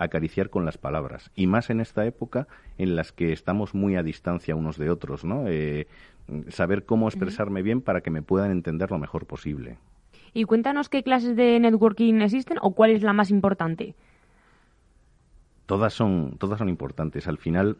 acariciar 0.00 0.48
con 0.48 0.64
las 0.64 0.78
palabras. 0.78 1.30
Y 1.34 1.46
más 1.46 1.68
en 1.68 1.80
esta 1.80 2.06
época 2.06 2.48
en 2.78 2.96
las 2.96 3.12
que 3.12 3.32
estamos 3.32 3.74
muy 3.74 3.96
a 3.96 4.02
distancia 4.02 4.56
unos 4.56 4.78
de 4.78 4.90
otros, 4.90 5.24
¿no? 5.24 5.44
Eh, 5.46 5.86
saber 6.48 6.86
cómo 6.86 7.06
expresarme 7.06 7.62
bien 7.62 7.82
para 7.82 8.00
que 8.00 8.10
me 8.10 8.22
puedan 8.22 8.50
entender 8.50 8.90
lo 8.90 8.98
mejor 8.98 9.26
posible. 9.26 9.76
Y 10.32 10.44
cuéntanos 10.44 10.88
qué 10.88 11.02
clases 11.02 11.36
de 11.36 11.60
networking 11.60 12.14
existen 12.22 12.58
o 12.62 12.74
cuál 12.74 12.92
es 12.92 13.02
la 13.02 13.12
más 13.12 13.30
importante. 13.30 13.94
Todas 15.66 15.92
son, 15.92 16.36
todas 16.38 16.58
son 16.58 16.70
importantes. 16.70 17.28
Al 17.28 17.36
final 17.36 17.76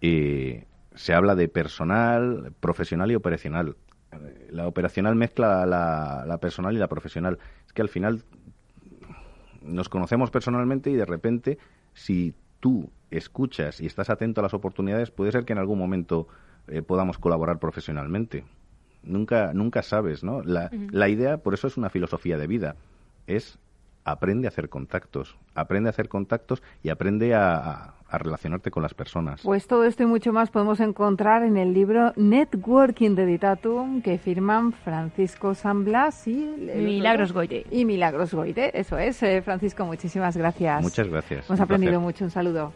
eh, 0.00 0.66
se 0.94 1.12
habla 1.12 1.34
de 1.34 1.48
personal, 1.48 2.52
profesional 2.60 3.10
y 3.10 3.16
operacional. 3.16 3.76
La 4.50 4.68
operacional 4.68 5.16
mezcla 5.16 5.66
la, 5.66 6.24
la 6.24 6.38
personal 6.38 6.74
y 6.74 6.78
la 6.78 6.88
profesional. 6.88 7.38
Es 7.66 7.72
que 7.72 7.82
al 7.82 7.88
final 7.88 8.22
nos 9.64 9.88
conocemos 9.88 10.30
personalmente 10.30 10.90
y 10.90 10.94
de 10.94 11.04
repente, 11.04 11.58
si 11.92 12.34
tú 12.60 12.90
escuchas 13.10 13.80
y 13.80 13.86
estás 13.86 14.10
atento 14.10 14.40
a 14.40 14.44
las 14.44 14.54
oportunidades, 14.54 15.10
puede 15.10 15.32
ser 15.32 15.44
que 15.44 15.52
en 15.52 15.58
algún 15.58 15.78
momento 15.78 16.28
eh, 16.68 16.82
podamos 16.82 17.18
colaborar 17.18 17.58
profesionalmente. 17.58 18.44
Nunca, 19.02 19.52
nunca 19.52 19.82
sabes, 19.82 20.24
¿no? 20.24 20.42
La, 20.42 20.70
la 20.90 21.08
idea, 21.08 21.38
por 21.38 21.52
eso 21.52 21.66
es 21.66 21.76
una 21.76 21.90
filosofía 21.90 22.38
de 22.38 22.46
vida, 22.46 22.76
es 23.26 23.58
aprende 24.04 24.46
a 24.46 24.50
hacer 24.50 24.68
contactos, 24.68 25.36
aprende 25.54 25.88
a 25.88 25.90
hacer 25.90 26.08
contactos 26.08 26.62
y 26.82 26.90
aprende 26.90 27.34
a, 27.34 27.94
relacionarte 28.12 28.70
con 28.70 28.84
las 28.84 28.94
personas. 28.94 29.40
Pues 29.42 29.66
todo 29.66 29.82
esto 29.84 30.04
y 30.04 30.06
mucho 30.06 30.32
más 30.32 30.48
podemos 30.48 30.78
encontrar 30.78 31.42
en 31.42 31.56
el 31.56 31.74
libro 31.74 32.12
Networking 32.14 33.16
de 33.16 33.26
Ditatum 33.26 34.02
que 34.02 34.18
firman 34.18 34.72
Francisco 34.72 35.56
San 35.56 35.84
Blas 35.84 36.28
y 36.28 36.46
Milagros 36.76 37.32
Goite. 37.32 37.66
Y 37.72 37.84
Milagros 37.84 38.32
Goite, 38.32 38.78
eso 38.78 38.98
es. 38.98 39.20
Eh, 39.24 39.42
Francisco, 39.42 39.84
muchísimas 39.84 40.36
gracias. 40.36 40.80
Muchas 40.80 41.08
gracias. 41.08 41.48
Hemos 41.48 41.60
aprendido 41.60 42.00
mucho. 42.00 42.24
Un 42.24 42.30
saludo. 42.30 42.72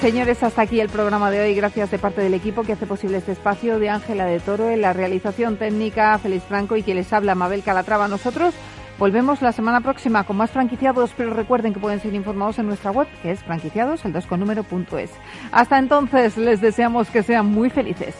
Señores, 0.00 0.42
hasta 0.42 0.62
aquí 0.62 0.80
el 0.80 0.88
programa 0.88 1.30
de 1.30 1.40
hoy. 1.40 1.54
Gracias 1.54 1.90
de 1.90 1.98
parte 1.98 2.20
del 2.20 2.34
equipo 2.34 2.62
que 2.62 2.72
hace 2.72 2.86
posible 2.86 3.18
este 3.18 3.32
espacio 3.32 3.78
de 3.78 3.88
Ángela 3.88 4.26
de 4.26 4.38
Toro 4.38 4.68
en 4.68 4.80
la 4.80 4.92
realización 4.92 5.56
técnica, 5.56 6.18
Félix 6.18 6.44
Franco 6.44 6.76
y 6.76 6.82
quien 6.82 6.96
les 6.98 7.12
habla, 7.12 7.34
Mabel 7.34 7.62
Calatrava. 7.62 8.06
Nosotros 8.06 8.54
volvemos 8.98 9.40
la 9.42 9.52
semana 9.52 9.80
próxima 9.80 10.24
con 10.24 10.36
más 10.36 10.50
franquiciados, 10.50 11.12
pero 11.16 11.32
recuerden 11.32 11.72
que 11.72 11.80
pueden 11.80 12.00
ser 12.00 12.14
informados 12.14 12.58
en 12.58 12.66
nuestra 12.66 12.90
web, 12.90 13.08
que 13.22 13.30
es 13.30 13.42
franquiciados, 13.44 14.04
el 14.04 14.12
2 14.12 14.26
con 14.26 14.40
número 14.40 14.62
punto 14.62 14.98
es. 14.98 15.10
Hasta 15.52 15.78
entonces, 15.78 16.36
les 16.36 16.60
deseamos 16.60 17.08
que 17.08 17.22
sean 17.22 17.46
muy 17.46 17.70
felices. 17.70 18.14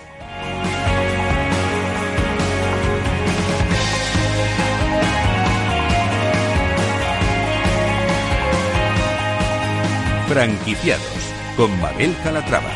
Franquiciados 10.29 11.14
con 11.57 11.71
Mabel 11.81 12.15
Calatrava. 12.23 12.71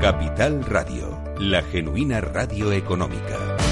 Capital 0.00 0.64
Radio, 0.64 1.22
la 1.38 1.62
genuina 1.62 2.20
radio 2.20 2.72
económica. 2.72 3.71